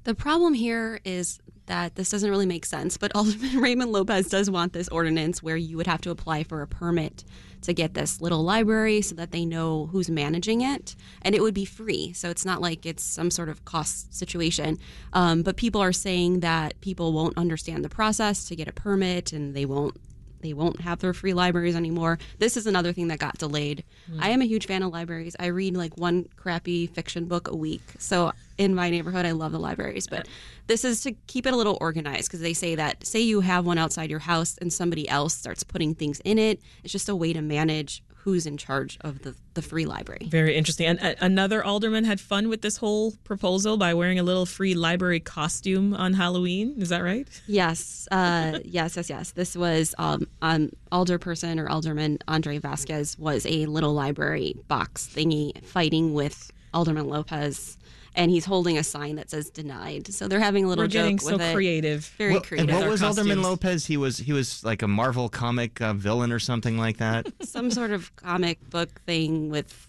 The 0.04 0.14
problem 0.14 0.54
here 0.54 1.00
is 1.04 1.38
that 1.66 1.94
this 1.94 2.10
doesn't 2.10 2.28
really 2.28 2.46
make 2.46 2.66
sense, 2.66 2.96
but 2.96 3.12
Alderman 3.14 3.58
Raymond 3.58 3.92
Lopez 3.92 4.28
does 4.28 4.50
want 4.50 4.72
this 4.72 4.88
ordinance 4.88 5.42
where 5.42 5.56
you 5.56 5.76
would 5.76 5.86
have 5.86 6.00
to 6.02 6.10
apply 6.10 6.42
for 6.44 6.62
a 6.62 6.66
permit 6.66 7.24
to 7.62 7.72
get 7.74 7.92
this 7.94 8.20
little 8.20 8.42
library 8.42 9.02
so 9.02 9.14
that 9.14 9.32
they 9.32 9.44
know 9.44 9.86
who's 9.86 10.10
managing 10.10 10.62
it, 10.62 10.96
and 11.22 11.34
it 11.34 11.42
would 11.42 11.54
be 11.54 11.66
free. 11.66 12.12
So 12.12 12.30
it's 12.30 12.44
not 12.44 12.60
like 12.60 12.86
it's 12.86 13.04
some 13.04 13.30
sort 13.30 13.48
of 13.48 13.64
cost 13.64 14.14
situation. 14.14 14.78
Um, 15.12 15.42
but 15.42 15.56
people 15.56 15.82
are 15.82 15.92
saying 15.92 16.40
that 16.40 16.80
people 16.80 17.12
won't 17.12 17.36
understand 17.36 17.84
the 17.84 17.90
process 17.90 18.46
to 18.46 18.56
get 18.56 18.66
a 18.66 18.72
permit, 18.72 19.32
and 19.32 19.54
they 19.54 19.66
won't 19.66 19.96
they 20.40 20.52
won't 20.52 20.80
have 20.80 21.00
their 21.00 21.12
free 21.12 21.34
libraries 21.34 21.76
anymore. 21.76 22.18
This 22.38 22.56
is 22.56 22.66
another 22.66 22.92
thing 22.92 23.08
that 23.08 23.18
got 23.18 23.38
delayed. 23.38 23.84
Mm. 24.10 24.18
I 24.20 24.28
am 24.30 24.42
a 24.42 24.46
huge 24.46 24.66
fan 24.66 24.82
of 24.82 24.92
libraries. 24.92 25.36
I 25.38 25.46
read 25.46 25.76
like 25.76 25.96
one 25.96 26.28
crappy 26.36 26.86
fiction 26.86 27.26
book 27.26 27.48
a 27.48 27.56
week. 27.56 27.82
So 27.98 28.32
in 28.58 28.74
my 28.74 28.90
neighborhood, 28.90 29.26
I 29.26 29.32
love 29.32 29.52
the 29.52 29.58
libraries. 29.58 30.06
But 30.06 30.28
this 30.66 30.84
is 30.84 31.02
to 31.02 31.12
keep 31.26 31.46
it 31.46 31.52
a 31.52 31.56
little 31.56 31.78
organized 31.80 32.28
because 32.28 32.40
they 32.40 32.54
say 32.54 32.74
that, 32.74 33.06
say 33.06 33.20
you 33.20 33.40
have 33.40 33.66
one 33.66 33.78
outside 33.78 34.10
your 34.10 34.18
house 34.20 34.58
and 34.58 34.72
somebody 34.72 35.08
else 35.08 35.34
starts 35.34 35.62
putting 35.62 35.94
things 35.94 36.20
in 36.24 36.38
it, 36.38 36.60
it's 36.84 36.92
just 36.92 37.08
a 37.08 37.16
way 37.16 37.32
to 37.32 37.42
manage 37.42 38.02
who's 38.22 38.46
in 38.46 38.56
charge 38.56 38.98
of 39.00 39.22
the, 39.22 39.34
the 39.54 39.62
free 39.62 39.86
library. 39.86 40.28
Very 40.28 40.54
interesting. 40.54 40.86
And 40.86 41.00
uh, 41.00 41.14
another 41.20 41.64
alderman 41.64 42.04
had 42.04 42.20
fun 42.20 42.48
with 42.48 42.60
this 42.62 42.76
whole 42.76 43.12
proposal 43.24 43.76
by 43.76 43.94
wearing 43.94 44.18
a 44.18 44.22
little 44.22 44.46
free 44.46 44.74
library 44.74 45.20
costume 45.20 45.94
on 45.94 46.12
Halloween. 46.12 46.74
Is 46.78 46.90
that 46.90 47.02
right? 47.02 47.26
Yes. 47.46 48.06
Uh, 48.10 48.58
yes, 48.64 48.96
yes, 48.96 49.08
yes. 49.08 49.32
This 49.32 49.56
was 49.56 49.94
um, 49.98 50.26
um, 50.42 50.70
alderperson 50.92 51.58
or 51.58 51.68
alderman 51.68 52.18
Andre 52.28 52.58
Vasquez 52.58 53.18
was 53.18 53.46
a 53.46 53.66
little 53.66 53.94
library 53.94 54.54
box 54.68 55.08
thingy 55.12 55.64
fighting 55.64 56.12
with 56.12 56.50
Alderman 56.72 57.08
Lopez 57.08 57.78
and 58.14 58.30
he's 58.30 58.44
holding 58.44 58.78
a 58.78 58.84
sign 58.84 59.16
that 59.16 59.30
says 59.30 59.50
"denied." 59.50 60.12
So 60.12 60.28
they're 60.28 60.40
having 60.40 60.64
a 60.64 60.68
little 60.68 60.84
We're 60.84 60.88
getting 60.88 61.18
joke 61.18 61.30
with 61.30 61.40
so 61.40 61.46
it. 61.48 61.54
creative, 61.54 62.06
very 62.18 62.32
well, 62.32 62.40
creative. 62.40 62.70
And 62.70 62.78
what 62.78 62.88
was 62.88 63.00
costumes. 63.00 63.18
Alderman 63.18 63.42
Lopez? 63.42 63.86
He 63.86 63.96
was 63.96 64.18
he 64.18 64.32
was 64.32 64.64
like 64.64 64.82
a 64.82 64.88
Marvel 64.88 65.28
comic 65.28 65.80
uh, 65.80 65.92
villain 65.92 66.32
or 66.32 66.38
something 66.38 66.78
like 66.78 66.98
that. 66.98 67.26
Some 67.42 67.70
sort 67.70 67.90
of 67.90 68.14
comic 68.16 68.58
book 68.70 69.00
thing 69.02 69.50
with. 69.50 69.86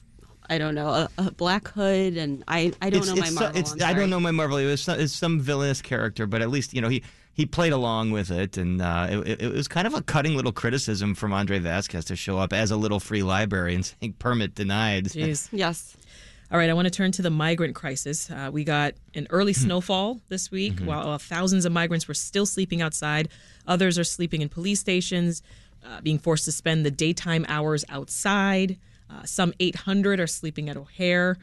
I 0.50 0.58
don't 0.58 0.76
know 0.76 0.90
a, 0.90 1.10
a 1.18 1.32
black 1.32 1.70
hood, 1.70 2.18
and 2.18 2.44
I, 2.46 2.74
I 2.82 2.90
don't 2.90 3.04
it's, 3.04 3.08
know 3.08 3.16
my 3.16 3.28
it's, 3.28 3.36
Marvel. 3.40 3.60
It's, 3.60 3.82
I 3.82 3.94
don't 3.94 4.10
know 4.10 4.20
my 4.20 4.32
Marvel. 4.32 4.58
It 4.58 4.66
was 4.66 4.82
some, 4.82 5.00
it's 5.00 5.14
some 5.14 5.40
villainous 5.40 5.82
character, 5.82 6.28
but 6.28 6.42
at 6.42 6.50
least 6.50 6.74
you 6.74 6.82
know 6.82 6.90
he 6.90 7.04
he 7.34 7.46
played 7.46 7.72
along 7.72 8.12
with 8.12 8.32
it, 8.32 8.58
and 8.58 8.82
uh, 8.82 9.08
it, 9.26 9.42
it, 9.42 9.54
was 9.54 9.68
kind 9.68 9.88
of 9.88 9.94
a 9.94 10.02
cutting 10.02 10.36
little 10.36 10.52
criticism 10.52 11.16
from 11.16 11.32
Andre 11.32 11.60
Vasquez 11.60 12.04
to 12.06 12.16
show 12.16 12.38
up 12.38 12.52
as 12.52 12.72
a 12.72 12.76
little 12.76 13.00
free 13.00 13.24
library 13.24 13.76
and 13.76 13.86
saying 13.86 14.16
permit 14.20 14.54
denied. 14.54 15.06
Jeez. 15.06 15.48
yes. 15.54 15.96
All 16.52 16.58
right, 16.58 16.70
I 16.70 16.74
want 16.74 16.86
to 16.86 16.92
turn 16.92 17.14
to 17.14 17.22
the 17.22 17.30
migrant 17.30 17.76
crisis. 17.76 18.30
Uh, 18.30 18.50
we 18.52 18.66
got 18.66 18.96
an 19.14 19.26
early 19.30 19.54
hmm. 19.54 19.62
snowfall 19.62 20.20
this 20.28 20.52
week, 20.52 20.74
mm-hmm. 20.74 20.86
while, 20.86 21.06
while 21.08 21.18
thousands 21.18 21.64
of 21.64 21.72
migrants 21.72 22.10
were 22.10 22.14
still 22.14 22.46
sleeping 22.46 22.82
outside. 22.82 23.30
Others 23.68 23.98
are 23.98 24.04
sleeping 24.04 24.42
in 24.42 24.50
police 24.50 24.80
stations. 24.82 25.42
uh, 25.86 26.02
being 26.02 26.20
forced 26.20 26.46
to 26.46 26.52
spend 26.52 26.86
the 26.86 26.92
daytime 26.92 27.46
hours 27.48 27.84
outside. 27.90 28.78
Uh, 29.10 29.24
some 29.24 29.54
800 29.60 30.20
are 30.20 30.28
sleeping 30.28 30.70
at 30.70 30.78
O'Hare. 30.78 31.38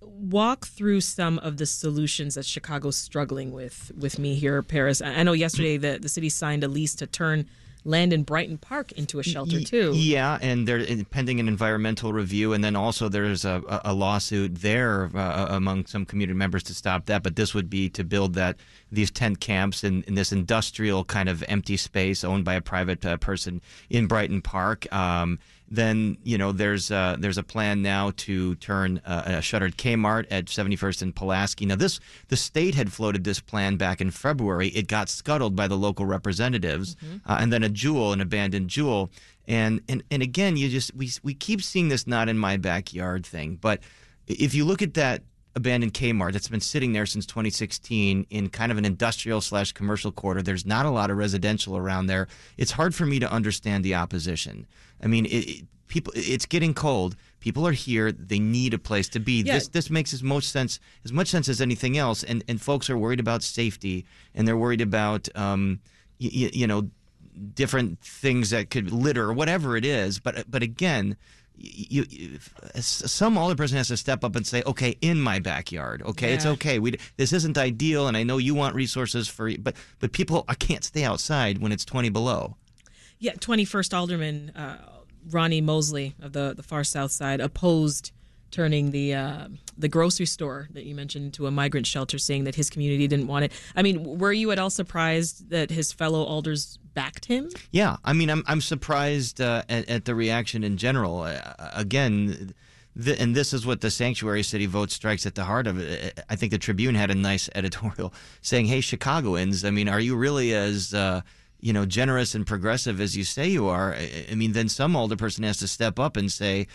Walk 0.00 0.66
through 0.66 1.00
some 1.00 1.38
of 1.40 1.56
the 1.56 1.66
solutions 1.66 2.36
that 2.36 2.46
Chicago's 2.46 2.96
struggling 2.96 3.52
with 3.52 3.92
with 3.96 4.18
me 4.18 4.36
here, 4.36 4.62
Paris. 4.62 5.02
I 5.02 5.22
know 5.22 5.32
yesterday 5.32 5.76
the, 5.76 5.98
the 6.00 6.08
city 6.08 6.28
signed 6.28 6.64
a 6.64 6.68
lease 6.68 6.94
to 6.96 7.06
turn 7.06 7.46
land 7.88 8.12
in 8.12 8.22
Brighton 8.22 8.58
Park 8.58 8.92
into 8.92 9.18
a 9.18 9.22
shelter 9.22 9.60
too. 9.60 9.92
Yeah, 9.94 10.38
and 10.40 10.68
they're 10.68 10.84
pending 11.10 11.40
an 11.40 11.48
environmental 11.48 12.12
review, 12.12 12.52
and 12.52 12.62
then 12.62 12.76
also 12.76 13.08
there's 13.08 13.44
a, 13.44 13.62
a 13.84 13.94
lawsuit 13.94 14.56
there 14.56 15.10
uh, 15.14 15.46
among 15.50 15.86
some 15.86 16.04
community 16.04 16.36
members 16.36 16.62
to 16.64 16.74
stop 16.74 17.06
that. 17.06 17.22
But 17.22 17.36
this 17.36 17.54
would 17.54 17.70
be 17.70 17.88
to 17.90 18.04
build 18.04 18.34
that 18.34 18.56
these 18.92 19.10
tent 19.10 19.40
camps 19.40 19.82
in, 19.84 20.02
in 20.04 20.14
this 20.14 20.32
industrial 20.32 21.04
kind 21.04 21.28
of 21.28 21.42
empty 21.48 21.76
space 21.76 22.22
owned 22.24 22.44
by 22.44 22.54
a 22.54 22.60
private 22.60 23.04
uh, 23.04 23.16
person 23.16 23.60
in 23.88 24.06
Brighton 24.06 24.42
Park. 24.42 24.90
Um, 24.92 25.38
then 25.70 26.16
you 26.22 26.38
know 26.38 26.52
there's 26.52 26.90
uh, 26.90 27.16
there's 27.18 27.38
a 27.38 27.42
plan 27.42 27.82
now 27.82 28.12
to 28.16 28.54
turn 28.56 29.00
uh, 29.04 29.22
a 29.26 29.42
shuttered 29.42 29.76
Kmart 29.76 30.26
at 30.30 30.46
71st 30.46 31.02
and 31.02 31.14
Pulaski. 31.14 31.66
Now 31.66 31.76
this 31.76 32.00
the 32.28 32.36
state 32.36 32.74
had 32.74 32.92
floated 32.92 33.24
this 33.24 33.40
plan 33.40 33.76
back 33.76 34.00
in 34.00 34.10
February. 34.10 34.68
It 34.68 34.88
got 34.88 35.08
scuttled 35.08 35.54
by 35.54 35.68
the 35.68 35.76
local 35.76 36.06
representatives, 36.06 36.96
mm-hmm. 36.96 37.30
uh, 37.30 37.36
and 37.40 37.52
then 37.52 37.62
a 37.62 37.68
Jewel, 37.68 38.12
an 38.12 38.20
abandoned 38.20 38.70
Jewel, 38.70 39.10
and 39.46 39.80
and 39.88 40.02
and 40.10 40.22
again 40.22 40.56
you 40.56 40.68
just 40.68 40.94
we 40.94 41.10
we 41.22 41.34
keep 41.34 41.62
seeing 41.62 41.88
this 41.88 42.06
not 42.06 42.28
in 42.28 42.38
my 42.38 42.56
backyard 42.56 43.26
thing, 43.26 43.58
but 43.60 43.80
if 44.26 44.54
you 44.54 44.64
look 44.64 44.82
at 44.82 44.94
that 44.94 45.22
abandoned 45.58 45.92
Kmart 45.92 46.32
that's 46.32 46.48
been 46.48 46.60
sitting 46.60 46.92
there 46.94 47.04
since 47.04 47.26
2016 47.26 48.26
in 48.30 48.48
kind 48.48 48.72
of 48.72 48.78
an 48.78 48.86
industrial 48.86 49.42
slash 49.42 49.72
commercial 49.72 50.10
quarter. 50.10 50.40
There's 50.40 50.64
not 50.64 50.86
a 50.86 50.90
lot 50.90 51.10
of 51.10 51.18
residential 51.18 51.76
around 51.76 52.06
there. 52.06 52.28
It's 52.56 52.70
hard 52.70 52.94
for 52.94 53.04
me 53.04 53.18
to 53.18 53.30
understand 53.30 53.84
the 53.84 53.94
opposition. 53.94 54.66
I 55.02 55.06
mean, 55.08 55.26
it, 55.26 55.30
it, 55.30 55.64
people, 55.88 56.12
it's 56.16 56.46
getting 56.46 56.72
cold. 56.72 57.16
People 57.40 57.66
are 57.66 57.72
here. 57.72 58.10
They 58.10 58.38
need 58.38 58.72
a 58.72 58.78
place 58.78 59.08
to 59.10 59.20
be. 59.20 59.42
Yeah. 59.42 59.54
This 59.54 59.68
this 59.68 59.90
makes 59.90 60.14
as 60.14 60.22
much 60.22 60.44
sense 60.44 60.80
as 61.04 61.12
much 61.12 61.28
sense 61.28 61.48
as 61.48 61.60
anything 61.60 61.98
else. 61.98 62.24
And 62.24 62.42
and 62.48 62.60
folks 62.60 62.88
are 62.88 62.96
worried 62.96 63.20
about 63.20 63.42
safety, 63.42 64.06
and 64.34 64.48
they're 64.48 64.56
worried 64.56 64.80
about 64.80 65.28
um, 65.36 65.80
y- 66.20 66.50
you 66.52 66.66
know 66.66 66.90
different 67.54 68.00
things 68.00 68.50
that 68.50 68.70
could 68.70 68.90
litter 68.90 69.24
or 69.24 69.32
whatever 69.32 69.76
it 69.76 69.84
is. 69.84 70.18
But 70.18 70.50
but 70.50 70.62
again, 70.62 71.16
you, 71.58 72.06
you, 72.08 72.38
some 72.80 73.36
older 73.36 73.54
person 73.54 73.76
has 73.76 73.88
to 73.88 73.96
step 73.96 74.24
up 74.24 74.36
and 74.36 74.46
say, 74.46 74.62
"Okay, 74.64 74.96
in 75.00 75.20
my 75.20 75.38
backyard, 75.38 76.02
okay, 76.02 76.28
yeah. 76.28 76.34
it's 76.34 76.46
okay. 76.46 76.78
We 76.78 76.98
this 77.16 77.32
isn't 77.32 77.58
ideal, 77.58 78.08
and 78.08 78.16
I 78.16 78.22
know 78.22 78.38
you 78.38 78.54
want 78.54 78.74
resources 78.74 79.28
for, 79.28 79.50
but 79.58 79.74
but 79.98 80.12
people, 80.12 80.44
I 80.48 80.54
can't 80.54 80.84
stay 80.84 81.04
outside 81.04 81.58
when 81.58 81.72
it's 81.72 81.84
twenty 81.84 82.08
below." 82.08 82.56
Yeah, 83.18 83.32
twenty 83.40 83.64
first 83.64 83.92
alderman 83.92 84.50
uh, 84.50 84.78
Ronnie 85.30 85.60
Mosley 85.60 86.14
of 86.22 86.32
the 86.32 86.54
the 86.54 86.62
far 86.62 86.84
south 86.84 87.12
side 87.12 87.40
opposed 87.40 88.12
turning 88.50 88.90
the 88.90 89.14
uh, 89.14 89.48
the 89.76 89.88
grocery 89.88 90.26
store 90.26 90.68
that 90.72 90.84
you 90.84 90.94
mentioned 90.94 91.34
to 91.34 91.46
a 91.46 91.50
migrant 91.50 91.86
shelter, 91.86 92.18
saying 92.18 92.44
that 92.44 92.54
his 92.54 92.70
community 92.70 93.06
didn't 93.06 93.26
want 93.26 93.44
it. 93.44 93.52
I 93.76 93.82
mean, 93.82 94.18
were 94.18 94.32
you 94.32 94.50
at 94.50 94.58
all 94.58 94.70
surprised 94.70 95.50
that 95.50 95.70
his 95.70 95.92
fellow 95.92 96.22
alders 96.22 96.78
backed 96.98 97.26
him? 97.26 97.48
Yeah, 97.70 97.96
I 98.04 98.12
mean, 98.12 98.28
I'm 98.28 98.42
I'm 98.48 98.60
surprised 98.60 99.40
uh, 99.40 99.62
at, 99.68 99.88
at, 99.88 100.04
the 100.04 100.16
reaction 100.16 100.64
in 100.64 100.76
general. 100.76 101.22
Uh, 101.22 101.40
again. 101.74 102.54
The, 102.96 103.20
and 103.20 103.32
this 103.32 103.52
is 103.52 103.64
what 103.64 103.80
the 103.80 103.92
sanctuary 103.92 104.42
city 104.42 104.66
vote 104.66 104.90
strikes 104.90 105.24
at 105.24 105.36
the 105.36 105.44
heart 105.44 105.68
of 105.68 105.78
it. 105.78 106.18
I 106.28 106.34
think 106.34 106.50
the 106.50 106.58
Tribune 106.58 106.96
had 106.96 107.12
a 107.12 107.14
nice 107.14 107.48
editorial 107.54 108.12
saying, 108.40 108.66
"Hey, 108.66 108.80
Chicagoans, 108.80 109.64
I 109.64 109.70
mean, 109.70 109.88
are 109.88 110.00
you 110.00 110.16
really 110.16 110.52
as 110.52 110.92
uh, 110.92 111.20
you 111.60 111.72
know 111.72 111.86
generous 111.86 112.34
and 112.34 112.44
progressive 112.44 113.00
as 113.00 113.16
you 113.16 113.22
say 113.22 113.46
you 113.46 113.68
are?" 113.68 113.94
I 113.94 114.34
mean, 114.34 114.50
then 114.50 114.68
some 114.68 114.96
older 114.96 115.14
person 115.14 115.44
has 115.44 115.58
to 115.58 115.68
step 115.68 116.00
up 116.00 116.16
and 116.16 116.32
say, 116.32 116.66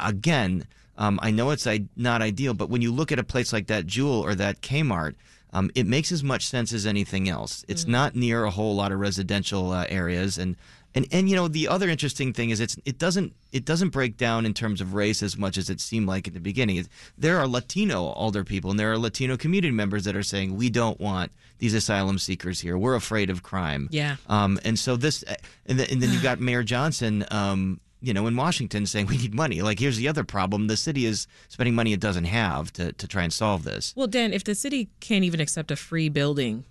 again, 0.00 0.66
um, 0.96 1.20
I 1.22 1.30
know 1.30 1.50
it's 1.50 1.68
not 1.96 2.22
ideal, 2.22 2.54
but 2.54 2.70
when 2.70 2.80
you 2.80 2.90
look 2.90 3.12
at 3.12 3.18
a 3.18 3.24
place 3.24 3.52
like 3.52 3.66
that 3.66 3.86
Jewel 3.86 4.24
or 4.24 4.34
that 4.34 4.62
Kmart, 4.62 5.16
um, 5.52 5.70
it 5.74 5.86
makes 5.86 6.12
as 6.12 6.22
much 6.22 6.46
sense 6.46 6.72
as 6.72 6.86
anything 6.86 7.28
else. 7.28 7.64
It's 7.68 7.82
mm-hmm. 7.82 7.92
not 7.92 8.16
near 8.16 8.44
a 8.44 8.50
whole 8.50 8.74
lot 8.74 8.92
of 8.92 9.00
residential 9.00 9.72
uh, 9.72 9.86
areas, 9.88 10.38
and 10.38 10.56
and 10.94 11.06
and 11.12 11.28
you 11.28 11.36
know 11.36 11.48
the 11.48 11.68
other 11.68 11.88
interesting 11.88 12.32
thing 12.32 12.50
is 12.50 12.60
it's 12.60 12.76
it 12.84 12.98
doesn't 12.98 13.34
it 13.52 13.64
doesn't 13.64 13.90
break 13.90 14.16
down 14.16 14.46
in 14.46 14.54
terms 14.54 14.80
of 14.80 14.94
race 14.94 15.22
as 15.22 15.36
much 15.36 15.58
as 15.58 15.70
it 15.70 15.80
seemed 15.80 16.06
like 16.06 16.26
at 16.26 16.34
the 16.34 16.40
beginning. 16.40 16.86
There 17.16 17.38
are 17.38 17.46
Latino 17.46 18.12
older 18.14 18.44
people 18.44 18.70
and 18.70 18.80
there 18.80 18.92
are 18.92 18.98
Latino 18.98 19.36
community 19.36 19.72
members 19.72 20.04
that 20.04 20.16
are 20.16 20.22
saying 20.22 20.56
we 20.56 20.70
don't 20.70 21.00
want 21.00 21.32
these 21.58 21.74
asylum 21.74 22.18
seekers 22.18 22.60
here. 22.60 22.78
We're 22.78 22.94
afraid 22.94 23.30
of 23.30 23.42
crime. 23.42 23.88
Yeah. 23.90 24.16
Um, 24.28 24.58
and 24.64 24.78
so 24.78 24.96
this 24.96 25.24
and, 25.66 25.78
the, 25.78 25.90
and 25.90 26.02
then 26.02 26.12
you 26.12 26.20
got 26.22 26.40
Mayor 26.40 26.62
Johnson. 26.62 27.24
Um, 27.30 27.80
you 28.00 28.14
know, 28.14 28.26
in 28.26 28.36
Washington 28.36 28.86
saying 28.86 29.06
we 29.06 29.18
need 29.18 29.34
money. 29.34 29.62
Like, 29.62 29.78
here's 29.78 29.96
the 29.96 30.08
other 30.08 30.24
problem: 30.24 30.66
the 30.66 30.76
city 30.76 31.06
is 31.06 31.26
spending 31.48 31.74
money 31.74 31.92
it 31.92 32.00
doesn't 32.00 32.24
have 32.24 32.72
to 32.74 32.92
to 32.92 33.08
try 33.08 33.22
and 33.22 33.32
solve 33.32 33.64
this. 33.64 33.92
Well, 33.96 34.06
Dan, 34.06 34.32
if 34.32 34.44
the 34.44 34.54
city 34.54 34.88
can't 35.00 35.24
even 35.24 35.40
accept 35.40 35.70
a 35.70 35.76
free 35.76 36.08
building 36.08 36.64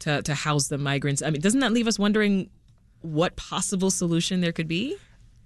to 0.00 0.22
to 0.22 0.34
house 0.34 0.68
the 0.68 0.78
migrants, 0.78 1.22
I 1.22 1.30
mean, 1.30 1.40
doesn't 1.40 1.60
that 1.60 1.72
leave 1.72 1.86
us 1.86 1.98
wondering 1.98 2.50
what 3.02 3.36
possible 3.36 3.90
solution 3.90 4.40
there 4.40 4.52
could 4.52 4.68
be? 4.68 4.96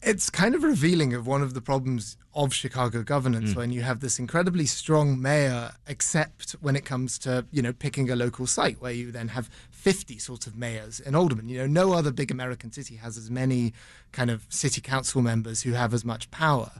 It's 0.02 0.30
kind 0.30 0.54
of 0.54 0.62
revealing 0.62 1.12
of 1.14 1.26
one 1.26 1.42
of 1.42 1.54
the 1.54 1.60
problems 1.60 2.16
of 2.34 2.54
Chicago 2.54 3.02
governance 3.02 3.52
mm. 3.52 3.56
when 3.56 3.72
you 3.72 3.82
have 3.82 3.98
this 4.00 4.18
incredibly 4.18 4.64
strong 4.64 5.20
mayor, 5.20 5.72
except 5.88 6.52
when 6.60 6.76
it 6.76 6.84
comes 6.84 7.18
to 7.18 7.44
you 7.50 7.60
know 7.60 7.72
picking 7.72 8.10
a 8.10 8.16
local 8.16 8.46
site, 8.46 8.80
where 8.80 8.92
you 8.92 9.10
then 9.10 9.28
have 9.28 9.50
50 9.70 10.18
sort 10.18 10.46
of 10.46 10.56
mayors 10.56 11.00
and 11.00 11.16
aldermen. 11.16 11.48
You 11.48 11.58
know, 11.58 11.66
no 11.66 11.94
other 11.94 12.12
big 12.12 12.30
American 12.30 12.70
city 12.70 12.96
has 12.96 13.16
as 13.16 13.30
many 13.30 13.72
kind 14.12 14.30
of 14.30 14.46
city 14.48 14.80
council 14.80 15.20
members 15.20 15.62
who 15.62 15.72
have 15.72 15.92
as 15.92 16.04
much 16.04 16.30
power. 16.30 16.70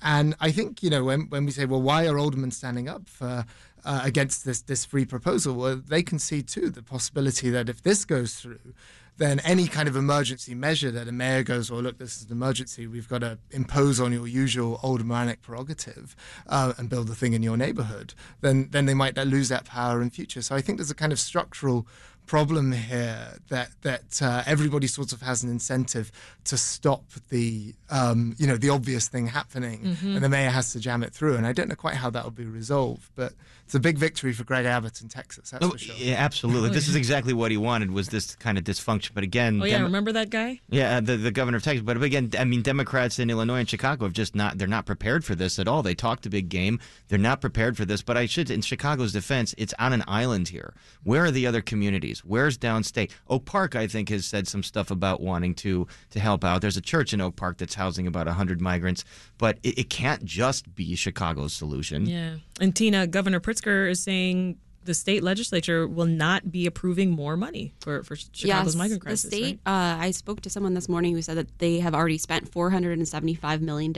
And 0.00 0.36
I 0.40 0.52
think 0.52 0.82
you 0.82 0.90
know 0.90 1.04
when 1.04 1.22
when 1.30 1.44
we 1.44 1.50
say, 1.50 1.64
well, 1.64 1.82
why 1.82 2.06
are 2.06 2.18
aldermen 2.18 2.52
standing 2.52 2.88
up 2.88 3.08
for 3.08 3.44
uh, 3.84 4.00
against 4.04 4.44
this 4.44 4.62
this 4.62 4.84
free 4.84 5.04
proposal? 5.04 5.54
Well, 5.54 5.76
they 5.76 6.04
can 6.04 6.20
see 6.20 6.42
too 6.42 6.70
the 6.70 6.82
possibility 6.82 7.50
that 7.50 7.68
if 7.68 7.82
this 7.82 8.04
goes 8.04 8.34
through 8.34 8.74
then 9.18 9.40
any 9.40 9.66
kind 9.66 9.88
of 9.88 9.96
emergency 9.96 10.54
measure 10.54 10.90
that 10.90 11.08
a 11.08 11.12
mayor 11.12 11.42
goes, 11.42 11.70
well, 11.70 11.80
look, 11.80 11.98
this 11.98 12.16
is 12.16 12.24
an 12.24 12.32
emergency, 12.32 12.86
we've 12.86 13.08
got 13.08 13.20
to 13.20 13.38
impose 13.50 14.00
on 14.00 14.12
your 14.12 14.26
usual 14.26 14.80
old 14.82 14.98
aldermanic 14.98 15.42
prerogative 15.42 16.16
uh, 16.48 16.72
and 16.78 16.88
build 16.88 17.08
the 17.08 17.14
thing 17.14 17.32
in 17.32 17.42
your 17.42 17.56
neighborhood, 17.56 18.14
then 18.40 18.68
then 18.70 18.86
they 18.86 18.94
might 18.94 19.16
lose 19.16 19.48
that 19.48 19.64
power 19.64 20.02
in 20.02 20.10
future. 20.10 20.42
So 20.42 20.54
I 20.54 20.60
think 20.60 20.78
there's 20.78 20.90
a 20.90 20.94
kind 20.94 21.12
of 21.12 21.20
structural 21.20 21.86
problem 22.26 22.72
here 22.72 23.38
that 23.48 23.70
that 23.82 24.20
uh, 24.22 24.42
everybody 24.46 24.86
sort 24.86 25.12
of 25.12 25.22
has 25.22 25.42
an 25.42 25.50
incentive 25.50 26.12
to 26.44 26.56
stop 26.56 27.04
the 27.30 27.74
um, 27.90 28.36
you 28.38 28.46
know 28.46 28.56
the 28.56 28.70
obvious 28.70 29.08
thing 29.08 29.26
happening, 29.28 29.80
mm-hmm. 29.80 30.14
and 30.14 30.24
the 30.24 30.28
mayor 30.28 30.50
has 30.50 30.72
to 30.72 30.80
jam 30.80 31.02
it 31.02 31.12
through. 31.12 31.36
And 31.36 31.46
I 31.46 31.52
don't 31.52 31.68
know 31.68 31.74
quite 31.74 31.94
how 31.94 32.10
that 32.10 32.24
will 32.24 32.30
be 32.30 32.44
resolved, 32.44 33.10
but 33.16 33.32
it's 33.68 33.74
a 33.74 33.80
big 33.80 33.98
victory 33.98 34.32
for 34.32 34.44
Greg 34.44 34.64
Abbott 34.64 35.02
in 35.02 35.08
Texas. 35.08 35.50
That's 35.50 35.62
oh, 35.62 35.72
for 35.72 35.78
sure. 35.78 35.94
Yeah, 35.98 36.14
absolutely. 36.14 36.70
this 36.70 36.88
is 36.88 36.96
exactly 36.96 37.34
what 37.34 37.50
he 37.50 37.58
wanted 37.58 37.90
was 37.90 38.08
this 38.08 38.34
kind 38.36 38.56
of 38.56 38.64
dysfunction. 38.64 39.10
But 39.12 39.24
again, 39.24 39.60
oh 39.60 39.66
yeah, 39.66 39.74
Dem- 39.74 39.82
remember 39.82 40.10
that 40.12 40.30
guy? 40.30 40.62
Yeah, 40.70 40.96
uh, 40.96 41.00
the 41.02 41.18
the 41.18 41.30
governor 41.30 41.58
of 41.58 41.64
Texas. 41.64 41.82
But 41.82 42.02
again, 42.02 42.30
I 42.38 42.44
mean, 42.44 42.62
Democrats 42.62 43.18
in 43.18 43.28
Illinois 43.28 43.58
and 43.58 43.68
Chicago 43.68 44.06
have 44.06 44.14
just 44.14 44.34
not 44.34 44.56
they're 44.56 44.66
not 44.66 44.86
prepared 44.86 45.22
for 45.22 45.34
this 45.34 45.58
at 45.58 45.68
all. 45.68 45.82
They 45.82 45.94
talked 45.94 46.24
a 46.24 46.30
big 46.30 46.48
game. 46.48 46.80
They're 47.08 47.18
not 47.18 47.42
prepared 47.42 47.76
for 47.76 47.84
this. 47.84 48.00
But 48.00 48.16
I 48.16 48.24
should, 48.24 48.50
in 48.50 48.62
Chicago's 48.62 49.12
defense, 49.12 49.54
it's 49.58 49.74
on 49.78 49.92
an 49.92 50.02
island 50.08 50.48
here. 50.48 50.72
Where 51.04 51.26
are 51.26 51.30
the 51.30 51.46
other 51.46 51.60
communities? 51.60 52.20
Where's 52.24 52.56
downstate? 52.56 53.10
Oak 53.28 53.44
Park, 53.44 53.76
I 53.76 53.86
think, 53.86 54.08
has 54.08 54.24
said 54.24 54.48
some 54.48 54.62
stuff 54.62 54.90
about 54.90 55.20
wanting 55.20 55.54
to 55.56 55.86
to 56.12 56.20
help 56.20 56.42
out. 56.42 56.62
There's 56.62 56.78
a 56.78 56.80
church 56.80 57.12
in 57.12 57.20
Oak 57.20 57.36
Park 57.36 57.58
that's 57.58 57.74
housing 57.74 58.06
about 58.06 58.24
100 58.28 58.62
migrants, 58.62 59.04
but 59.36 59.58
it, 59.62 59.78
it 59.80 59.90
can't 59.90 60.24
just 60.24 60.74
be 60.74 60.94
Chicago's 60.94 61.52
solution. 61.52 62.06
Yeah. 62.06 62.36
And 62.60 62.74
Tina, 62.74 63.06
Governor 63.06 63.40
Pritzker 63.40 63.57
is 63.66 64.02
saying 64.02 64.58
the 64.84 64.94
state 64.94 65.22
legislature 65.22 65.86
will 65.86 66.06
not 66.06 66.50
be 66.50 66.66
approving 66.66 67.10
more 67.10 67.36
money 67.36 67.74
for, 67.80 68.02
for 68.02 68.16
Chicago's 68.16 68.74
yes, 68.74 68.74
migrant 68.74 69.02
crisis. 69.02 69.30
The 69.30 69.36
state, 69.36 69.60
right? 69.66 69.72
uh, 69.72 70.02
I 70.02 70.10
spoke 70.12 70.40
to 70.40 70.50
someone 70.50 70.72
this 70.72 70.88
morning 70.88 71.14
who 71.14 71.20
said 71.20 71.36
that 71.36 71.58
they 71.58 71.80
have 71.80 71.94
already 71.94 72.16
spent 72.16 72.50
$475 72.50 73.60
million 73.60 73.92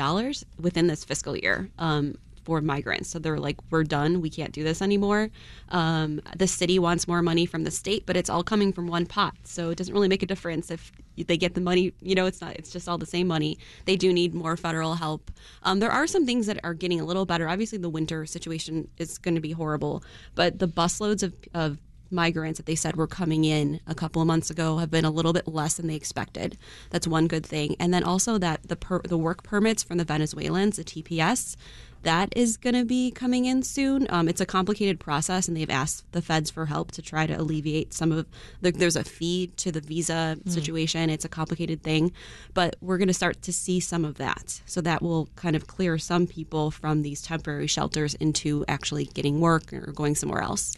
within 0.59 0.89
this 0.89 1.05
fiscal 1.05 1.37
year. 1.37 1.71
Um, 1.79 2.17
for 2.51 2.61
migrants. 2.61 3.09
So 3.09 3.21
they're 3.21 3.39
like, 3.39 3.59
we're 3.71 3.85
done. 3.85 4.21
We 4.21 4.29
can't 4.29 4.51
do 4.51 4.65
this 4.65 4.83
anymore. 4.83 5.31
Um, 5.69 6.21
the 6.37 6.49
city 6.49 6.81
wants 6.81 7.07
more 7.07 7.23
money 7.23 7.47
from 7.47 7.63
the 7.63 7.71
state, 7.71 8.07
but 8.07 8.17
it's 8.17 8.29
all 8.29 8.43
coming 8.43 8.73
from 8.73 8.89
one 8.89 9.07
pot. 9.07 9.35
So 9.45 9.71
it 9.71 9.79
doesn't 9.79 9.95
really 9.95 10.09
make 10.09 10.25
a 10.25 10.27
difference 10.27 10.69
if 10.69 10.91
they 11.17 11.37
get 11.37 11.55
the 11.55 11.61
money. 11.61 11.93
You 12.01 12.17
know, 12.17 12.27
it's 12.27 12.41
not. 12.41 12.57
It's 12.57 12.73
just 12.73 12.89
all 12.89 12.99
the 12.99 13.07
same 13.07 13.29
money. 13.29 13.57
They 13.85 13.95
do 13.95 14.13
need 14.13 14.35
more 14.35 14.57
federal 14.57 14.95
help. 14.95 15.31
Um, 15.63 15.79
there 15.79 15.93
are 15.93 16.09
some 16.09 16.27
things 16.27 16.49
that 16.49 16.59
are 16.65 16.75
getting 16.75 17.01
a 17.01 17.05
little 17.05 17.25
better. 17.25 17.49
Obviously, 17.49 17.79
the 17.79 17.89
winter 17.89 18.27
situation 18.27 18.89
is 18.99 19.17
going 19.17 19.37
to 19.37 19.41
be 19.41 19.53
horrible, 19.53 20.03
but 20.35 20.59
the 20.59 20.67
busloads 20.67 21.23
of, 21.23 21.33
of 21.55 21.79
migrants 22.11 22.59
that 22.59 22.67
they 22.67 22.75
said 22.75 22.97
were 22.97 23.07
coming 23.07 23.45
in 23.45 23.81
a 23.87 23.95
couple 23.95 24.21
of 24.21 24.27
months 24.27 24.51
ago 24.51 24.79
have 24.79 24.91
been 24.91 25.05
a 25.05 25.11
little 25.11 25.33
bit 25.33 25.47
less 25.47 25.75
than 25.75 25.87
they 25.87 25.95
expected. 25.95 26.59
That's 26.91 27.07
one 27.07 27.29
good 27.29 27.47
thing. 27.47 27.77
And 27.79 27.95
then 27.95 28.05
also 28.05 28.39
that 28.39 28.69
the 28.69 28.77
per, 28.77 29.01
the 29.03 29.19
work 29.19 29.43
permits 29.43 29.83
from 29.83 29.99
the 29.99 30.05
Venezuelans, 30.05 30.77
the 30.77 30.85
TPS, 30.85 31.57
that 32.03 32.33
is 32.35 32.57
going 32.57 32.75
to 32.75 32.85
be 32.85 33.11
coming 33.11 33.45
in 33.45 33.63
soon. 33.63 34.07
Um, 34.11 34.29
it's 34.29 34.41
a 34.41 34.47
complicated 34.47 34.99
process, 34.99 35.49
and 35.49 35.57
they've 35.57 35.71
asked 35.71 36.11
the 36.13 36.23
feds 36.23 36.51
for 36.51 36.67
help 36.67 36.93
to 36.93 37.03
try 37.03 37.27
to 37.27 37.35
alleviate 37.35 37.93
some 37.93 38.13
of. 38.13 38.27
The, 38.61 38.71
there's 38.71 38.97
a 38.97 39.05
fee 39.05 39.49
to 39.57 39.71
the 39.71 39.81
visa 39.81 40.37
mm. 40.39 40.51
situation. 40.51 41.11
It's 41.11 41.25
a 41.25 41.29
complicated 41.29 41.83
thing, 41.83 42.13
but 42.55 42.77
we're 42.81 42.99
going 42.99 43.09
to 43.09 43.15
start 43.15 43.43
to 43.43 43.53
see 43.53 43.81
some 43.81 44.05
of 44.05 44.17
that. 44.17 44.61
So 44.67 44.81
that 44.81 45.03
will 45.03 45.29
kind 45.37 45.57
of 45.57 45.67
clear 45.67 45.99
some 45.99 46.27
people 46.27 46.71
from 46.71 47.03
these 47.03 47.23
temporary 47.23 47.67
shelters 47.67 48.15
into 48.15 48.65
actually 48.69 49.07
getting 49.07 49.41
work 49.41 49.73
or 49.73 49.93
going 49.93 50.15
somewhere 50.15 50.43
else. 50.43 50.77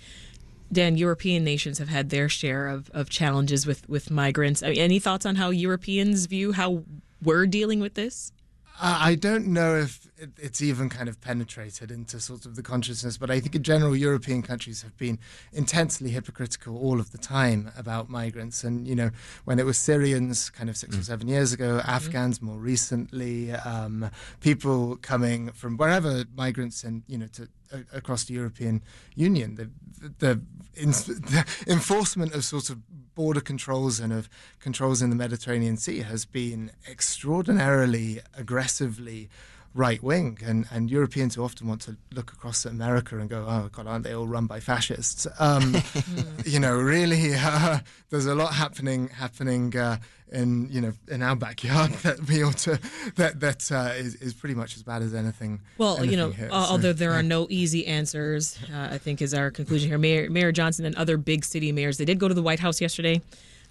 Dan, 0.72 0.96
European 0.96 1.44
nations 1.44 1.78
have 1.78 1.90
had 1.90 2.08
their 2.08 2.30
share 2.30 2.66
of, 2.66 2.90
of 2.94 3.10
challenges 3.10 3.66
with, 3.66 3.86
with 3.88 4.10
migrants. 4.10 4.62
I 4.62 4.70
mean, 4.70 4.78
any 4.78 4.98
thoughts 4.98 5.26
on 5.26 5.36
how 5.36 5.50
Europeans 5.50 6.24
view 6.26 6.52
how 6.52 6.84
we're 7.22 7.46
dealing 7.46 7.78
with 7.78 7.94
this? 7.94 8.32
Uh, 8.80 8.98
I 9.00 9.14
don't 9.14 9.48
know 9.48 9.76
if 9.76 10.08
it's 10.38 10.62
even 10.62 10.88
kind 10.88 11.08
of 11.08 11.20
penetrated 11.20 11.90
into 11.90 12.20
sort 12.20 12.46
of 12.46 12.56
the 12.56 12.62
consciousness, 12.62 13.16
but 13.16 13.30
I 13.30 13.40
think 13.40 13.54
in 13.54 13.62
general, 13.62 13.96
European 13.96 14.42
countries 14.42 14.82
have 14.82 14.96
been 14.96 15.18
intensely 15.52 16.10
hypocritical 16.10 16.76
all 16.76 17.00
of 17.00 17.12
the 17.12 17.18
time 17.18 17.70
about 17.76 18.08
migrants. 18.08 18.64
And, 18.64 18.86
you 18.86 18.94
know, 18.94 19.10
when 19.44 19.58
it 19.58 19.66
was 19.66 19.78
Syrians 19.78 20.50
kind 20.50 20.68
of 20.70 20.76
six 20.76 20.96
mm. 20.96 21.00
or 21.00 21.02
seven 21.02 21.28
years 21.28 21.52
ago, 21.52 21.78
mm-hmm. 21.78 21.90
Afghans 21.90 22.40
more 22.40 22.58
recently, 22.58 23.52
um, 23.52 24.10
people 24.40 24.96
coming 24.96 25.50
from 25.52 25.76
wherever 25.76 26.24
migrants 26.34 26.84
and, 26.84 27.02
you 27.06 27.18
know, 27.18 27.26
to 27.28 27.48
across 27.92 28.24
the 28.24 28.34
European 28.34 28.82
Union. 29.14 29.54
The, 29.54 29.70
the, 30.18 30.40
the, 30.74 31.44
enforcement 31.66 32.34
of 32.34 32.44
sort 32.44 32.70
of 32.70 32.80
border 33.14 33.40
controls 33.40 34.00
and 34.00 34.12
of 34.12 34.28
controls 34.60 35.02
in 35.02 35.10
the 35.10 35.16
Mediterranean 35.16 35.76
Sea 35.76 36.00
has 36.00 36.24
been 36.24 36.70
extraordinarily 36.88 38.20
aggressively 38.36 39.28
right 39.74 40.02
wing, 40.02 40.38
and, 40.44 40.66
and 40.70 40.90
Europeans 40.90 41.34
who 41.34 41.44
often 41.44 41.66
want 41.66 41.80
to 41.82 41.96
look 42.12 42.32
across 42.32 42.66
at 42.66 42.72
America 42.72 43.18
and 43.18 43.30
go, 43.30 43.46
oh 43.48 43.68
God, 43.72 43.86
aren't 43.86 44.04
they 44.04 44.14
all 44.14 44.26
run 44.26 44.46
by 44.46 44.60
fascists? 44.60 45.26
Um, 45.38 45.76
you 46.44 46.60
know, 46.60 46.76
really, 46.76 47.32
uh, 47.36 47.80
there's 48.10 48.26
a 48.26 48.34
lot 48.34 48.54
happening 48.54 49.08
happening 49.08 49.76
uh, 49.76 49.98
in 50.32 50.68
you 50.70 50.80
know 50.80 50.92
in 51.08 51.22
our 51.22 51.36
backyard 51.36 51.92
that 52.02 52.26
we 52.26 52.42
ought 52.42 52.56
to 52.56 52.80
that 53.16 53.40
that 53.40 53.70
uh, 53.70 53.92
is, 53.94 54.14
is 54.16 54.34
pretty 54.34 54.54
much 54.54 54.76
as 54.76 54.82
bad 54.82 55.02
as 55.02 55.14
anything. 55.14 55.60
Well, 55.78 55.98
anything 55.98 56.10
you 56.10 56.16
know, 56.16 56.30
here, 56.30 56.48
although 56.50 56.92
there 56.92 57.10
yeah. 57.10 57.18
are 57.18 57.22
no 57.22 57.46
easy 57.50 57.86
answers, 57.86 58.58
uh, 58.72 58.88
I 58.90 58.98
think 58.98 59.22
is 59.22 59.34
our 59.34 59.50
conclusion 59.50 59.88
here. 59.88 59.98
Mayor 59.98 60.30
Mayor 60.30 60.52
Johnson 60.52 60.84
and 60.84 60.96
other 60.96 61.16
big 61.16 61.44
city 61.44 61.72
mayors 61.72 61.98
they 61.98 62.04
did 62.04 62.18
go 62.18 62.28
to 62.28 62.34
the 62.34 62.42
White 62.42 62.60
House 62.60 62.80
yesterday, 62.80 63.20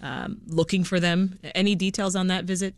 um, 0.00 0.40
looking 0.46 0.84
for 0.84 1.00
them. 1.00 1.38
Any 1.54 1.74
details 1.74 2.16
on 2.16 2.28
that 2.28 2.44
visit? 2.44 2.74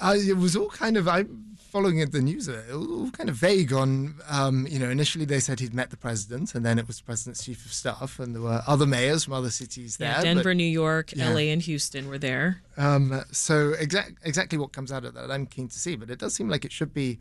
Uh, 0.00 0.14
it 0.16 0.36
was 0.36 0.56
all 0.56 0.70
kind 0.70 0.96
of 0.96 1.08
I 1.08 1.24
following 1.70 1.98
the 2.10 2.22
news, 2.22 2.48
it 2.48 2.66
was 2.68 2.86
all 2.88 3.10
kind 3.10 3.28
of 3.28 3.36
vague 3.36 3.72
on, 3.72 4.14
um, 4.28 4.66
you 4.68 4.78
know, 4.78 4.88
initially 4.88 5.24
they 5.24 5.40
said 5.40 5.60
he'd 5.60 5.74
met 5.74 5.90
the 5.90 5.96
president, 5.96 6.54
and 6.54 6.64
then 6.64 6.78
it 6.78 6.86
was 6.86 6.98
the 6.98 7.04
president's 7.04 7.44
chief 7.44 7.64
of 7.64 7.72
staff, 7.72 8.18
and 8.18 8.34
there 8.34 8.42
were 8.42 8.62
other 8.66 8.86
mayors 8.86 9.24
from 9.24 9.34
other 9.34 9.50
cities 9.50 9.96
there. 9.98 10.10
Yeah, 10.10 10.22
Denver, 10.22 10.44
but, 10.44 10.56
New 10.56 10.64
York, 10.64 11.12
yeah. 11.14 11.30
LA, 11.30 11.40
and 11.52 11.62
Houston 11.62 12.08
were 12.08 12.18
there. 12.18 12.62
Um, 12.76 13.22
so 13.30 13.74
exact, 13.78 14.12
exactly 14.24 14.58
what 14.58 14.72
comes 14.72 14.90
out 14.90 15.04
of 15.04 15.14
that, 15.14 15.30
I'm 15.30 15.46
keen 15.46 15.68
to 15.68 15.78
see, 15.78 15.96
but 15.96 16.10
it 16.10 16.18
does 16.18 16.34
seem 16.34 16.48
like 16.48 16.64
it 16.64 16.72
should 16.72 16.94
be 16.94 17.18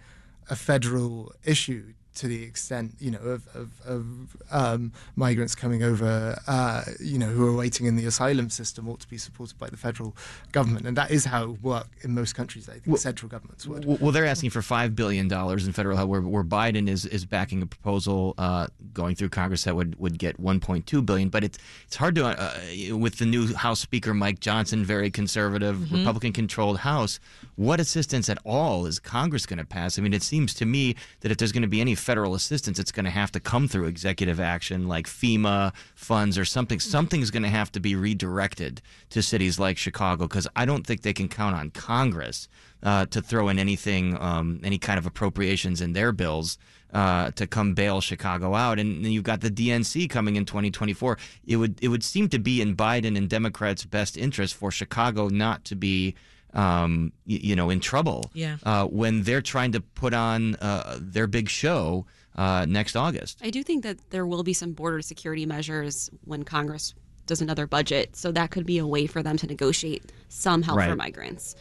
a 0.50 0.56
federal 0.56 1.34
issue 1.44 1.94
to 2.18 2.28
the 2.28 2.44
extent 2.44 2.94
you 3.00 3.12
know 3.12 3.20
of, 3.20 3.48
of, 3.56 3.70
of 3.86 4.38
um, 4.52 4.92
migrants 5.16 5.56
coming 5.56 5.84
over, 5.84 6.38
uh, 6.48 6.84
you 7.00 7.18
know, 7.18 7.28
who 7.28 7.48
are 7.48 7.56
waiting 7.56 7.86
in 7.86 7.96
the 7.96 8.06
asylum 8.06 8.50
system 8.50 8.90
ought 8.90 9.00
to 9.00 9.08
be 9.08 9.18
supported 9.18 9.58
by 9.58 9.70
the 9.70 9.78
federal 9.78 10.16
government, 10.52 10.86
and 10.86 10.98
that 10.98 11.12
is 11.12 11.26
how 11.26 11.44
it 11.52 11.62
works 11.62 12.04
in 12.04 12.14
most 12.14 12.34
countries. 12.34 12.68
I 12.68 12.74
think 12.74 12.88
well, 12.88 12.98
central 12.98 13.30
governments 13.30 13.68
would. 13.68 13.86
Well, 13.86 14.12
they're 14.12 14.26
asking 14.26 14.50
for 14.50 14.62
five 14.62 14.96
billion 14.96 15.28
dollars 15.28 15.68
in 15.68 15.74
federal 15.74 15.96
help, 15.96 16.10
where, 16.10 16.22
where 16.22 16.44
Biden 16.44 16.90
is 16.90 17.06
is 17.06 17.26
backing 17.26 17.62
a 17.62 17.68
proposal 17.68 18.34
uh, 18.38 18.68
going 18.94 19.16
through 19.16 19.30
Congress 19.30 19.64
that 19.66 19.76
would 19.76 19.98
would 20.00 20.18
get 20.18 20.42
1.2 20.42 21.06
billion. 21.06 21.30
But 21.30 21.44
it's 21.44 21.60
it's 21.86 21.96
hard 21.96 22.16
to 22.16 22.26
uh, 22.26 22.98
with 22.98 23.18
the 23.18 23.26
new 23.26 23.54
House 23.54 23.80
Speaker 23.80 24.14
Mike 24.14 24.40
Johnson, 24.40 24.84
very 24.84 25.12
conservative, 25.12 25.76
mm-hmm. 25.76 25.98
Republican 25.98 26.34
controlled 26.34 26.80
House. 26.80 27.20
What 27.56 27.80
assistance 27.80 28.30
at 28.30 28.38
all 28.44 28.86
is 28.86 29.00
Congress 29.00 29.46
going 29.46 29.60
to 29.60 29.66
pass? 29.66 29.98
I 29.98 30.02
mean, 30.02 30.14
it 30.14 30.24
seems 30.24 30.54
to 30.56 30.66
me 30.66 30.96
that 31.22 31.32
if 31.32 31.38
there's 31.38 31.52
going 31.52 31.64
to 31.64 31.68
be 31.68 31.82
any 31.82 31.96
federal 32.08 32.36
assistance, 32.36 32.80
it's 32.80 32.94
going 32.94 33.04
to 33.04 33.12
have 33.12 33.34
to 33.34 33.40
come 33.42 33.68
through 33.68 33.84
executive 33.84 34.40
action 34.40 34.88
like 34.88 35.08
FEMA 35.08 35.74
funds 35.94 36.38
or 36.38 36.46
something. 36.46 36.80
Something's 36.80 37.32
going 37.32 37.44
to 37.44 37.50
have 37.50 37.70
to 37.74 37.82
be 37.82 37.96
redirected 37.96 38.82
to 39.10 39.22
cities 39.22 39.60
like 39.60 39.78
Chicago 39.78 40.26
because 40.26 40.48
I 40.56 40.64
don't 40.64 40.88
think 40.88 41.02
they 41.02 41.12
can 41.12 41.28
count 41.28 41.58
on 41.58 41.70
Congress 41.72 42.48
uh, 42.82 43.08
to 43.08 43.22
throw 43.22 43.50
in 43.50 43.60
anything, 43.60 44.18
um, 44.22 44.62
any 44.64 44.78
kind 44.78 44.98
of 44.98 45.06
appropriations 45.06 45.82
in 45.82 45.92
their 45.92 46.14
bills. 46.14 46.58
Uh, 46.94 47.32
to 47.32 47.46
come 47.46 47.74
bail 47.74 48.00
Chicago 48.00 48.56
out, 48.56 48.80
and 48.80 49.04
then 49.04 49.12
you've 49.12 49.26
got 49.26 49.42
the 49.42 49.52
DNC 49.52 50.10
coming 50.10 50.38
in 50.38 50.46
2024. 50.46 51.18
It 51.46 51.58
would 51.58 51.78
it 51.82 51.90
would 51.90 52.02
seem 52.02 52.30
to 52.30 52.40
be 52.40 52.62
in 52.62 52.78
Biden 52.78 53.18
and 53.18 53.30
Democrats' 53.30 53.84
best 53.84 54.16
interest 54.16 54.56
for 54.56 54.72
Chicago 54.72 55.28
not 55.28 55.66
to 55.66 55.76
be 55.76 56.16
um, 56.58 57.14
you, 57.26 57.40
you, 57.42 57.56
know, 57.56 57.70
in 57.70 57.80
trouble 57.80 58.30
yeah. 58.34 58.58
uh, 58.64 58.86
when 58.86 59.24
they're 59.24 59.42
trying 59.42 59.72
to 59.74 59.82
put 59.82 60.14
on 60.14 60.56
uh, 60.56 60.98
their 61.00 61.28
big 61.28 61.50
show 61.50 62.06
uh, 62.36 62.66
next 62.68 62.96
August. 62.96 63.40
I 63.44 63.50
do 63.50 63.64
think 63.64 63.84
that 63.84 63.98
there 64.10 64.26
will 64.26 64.44
be 64.44 64.54
some 64.54 64.74
border 64.74 65.02
security 65.02 65.46
measures 65.46 66.10
when 66.26 66.44
Congress 66.44 66.94
does 67.26 67.42
another 67.42 67.68
budget, 67.68 68.16
so 68.16 68.32
that 68.32 68.52
could 68.52 68.66
be 68.66 68.78
a 68.78 68.88
way 68.88 69.06
for 69.06 69.22
them 69.22 69.38
to 69.38 69.48
negotiate 69.48 70.12
some 70.30 70.62
help 70.62 70.78
right. 70.78 70.90
for 70.90 70.96
migrants. 70.96 71.56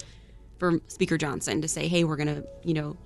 For 0.59 0.80
Speaker 0.88 1.18
Johnson 1.18 1.61
to 1.61 1.68
say, 1.68 1.88
"Hey, 1.88 2.04
we're 2.04 2.16
going 2.16 2.35
to, 2.35 2.44
you 2.62 2.72
know, 2.72 2.96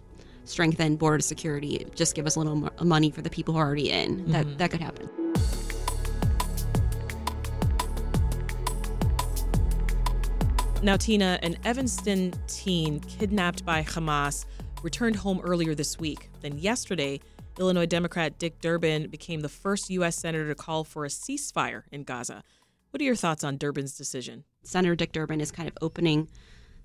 strengthen 0.44 0.96
border 0.96 1.20
security. 1.20 1.86
Just 1.94 2.14
give 2.14 2.26
us 2.26 2.36
a 2.36 2.38
little 2.38 2.70
money 2.84 3.10
for 3.10 3.22
the 3.22 3.30
people 3.30 3.54
who 3.54 3.60
are 3.60 3.66
already 3.66 3.90
in." 3.90 4.18
Mm-hmm. 4.18 4.32
That 4.32 4.58
that 4.58 4.70
could 4.70 4.80
happen. 4.80 5.29
Now, 10.82 10.96
Tina, 10.96 11.38
an 11.42 11.58
Evanston 11.62 12.32
teen 12.46 13.00
kidnapped 13.00 13.66
by 13.66 13.82
Hamas 13.82 14.46
returned 14.82 15.16
home 15.16 15.38
earlier 15.44 15.74
this 15.74 15.98
week. 15.98 16.30
Then 16.40 16.56
yesterday, 16.56 17.20
Illinois 17.58 17.84
Democrat 17.84 18.38
Dick 18.38 18.62
Durbin 18.62 19.08
became 19.08 19.40
the 19.40 19.50
first 19.50 19.90
U.S. 19.90 20.16
Senator 20.16 20.48
to 20.48 20.54
call 20.54 20.84
for 20.84 21.04
a 21.04 21.08
ceasefire 21.08 21.82
in 21.92 22.04
Gaza. 22.04 22.42
What 22.90 23.02
are 23.02 23.04
your 23.04 23.14
thoughts 23.14 23.44
on 23.44 23.58
Durbin's 23.58 23.94
decision? 23.94 24.44
Senator 24.62 24.96
Dick 24.96 25.12
Durbin 25.12 25.42
is 25.42 25.52
kind 25.52 25.68
of 25.68 25.76
opening 25.82 26.28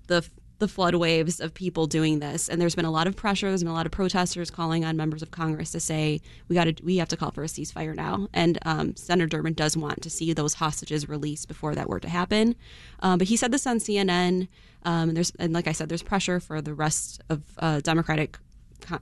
the 0.08 0.28
the 0.58 0.68
flood 0.68 0.94
waves 0.94 1.40
of 1.40 1.52
people 1.52 1.86
doing 1.86 2.18
this, 2.18 2.48
and 2.48 2.60
there's 2.60 2.74
been 2.74 2.84
a 2.84 2.90
lot 2.90 3.06
of 3.06 3.14
pressure. 3.14 3.48
There's 3.48 3.62
been 3.62 3.72
a 3.72 3.74
lot 3.74 3.86
of 3.86 3.92
protesters 3.92 4.50
calling 4.50 4.84
on 4.84 4.96
members 4.96 5.22
of 5.22 5.30
Congress 5.30 5.72
to 5.72 5.80
say 5.80 6.20
we 6.48 6.54
got 6.54 6.64
to 6.64 6.74
we 6.82 6.96
have 6.96 7.08
to 7.08 7.16
call 7.16 7.30
for 7.30 7.42
a 7.42 7.46
ceasefire 7.46 7.94
now. 7.94 8.28
And 8.32 8.58
um, 8.64 8.96
Senator 8.96 9.26
Durbin 9.26 9.54
does 9.54 9.76
want 9.76 10.02
to 10.02 10.10
see 10.10 10.32
those 10.32 10.54
hostages 10.54 11.08
released 11.08 11.48
before 11.48 11.74
that 11.74 11.88
were 11.88 12.00
to 12.00 12.08
happen. 12.08 12.56
Um, 13.00 13.18
but 13.18 13.28
he 13.28 13.36
said 13.36 13.52
this 13.52 13.66
on 13.66 13.78
CNN. 13.78 14.48
Um, 14.84 15.08
and 15.08 15.16
there's 15.16 15.32
and 15.38 15.52
like 15.52 15.66
I 15.66 15.72
said, 15.72 15.88
there's 15.88 16.02
pressure 16.02 16.40
for 16.40 16.62
the 16.62 16.72
rest 16.72 17.20
of 17.28 17.42
uh, 17.58 17.80
Democratic 17.80 18.38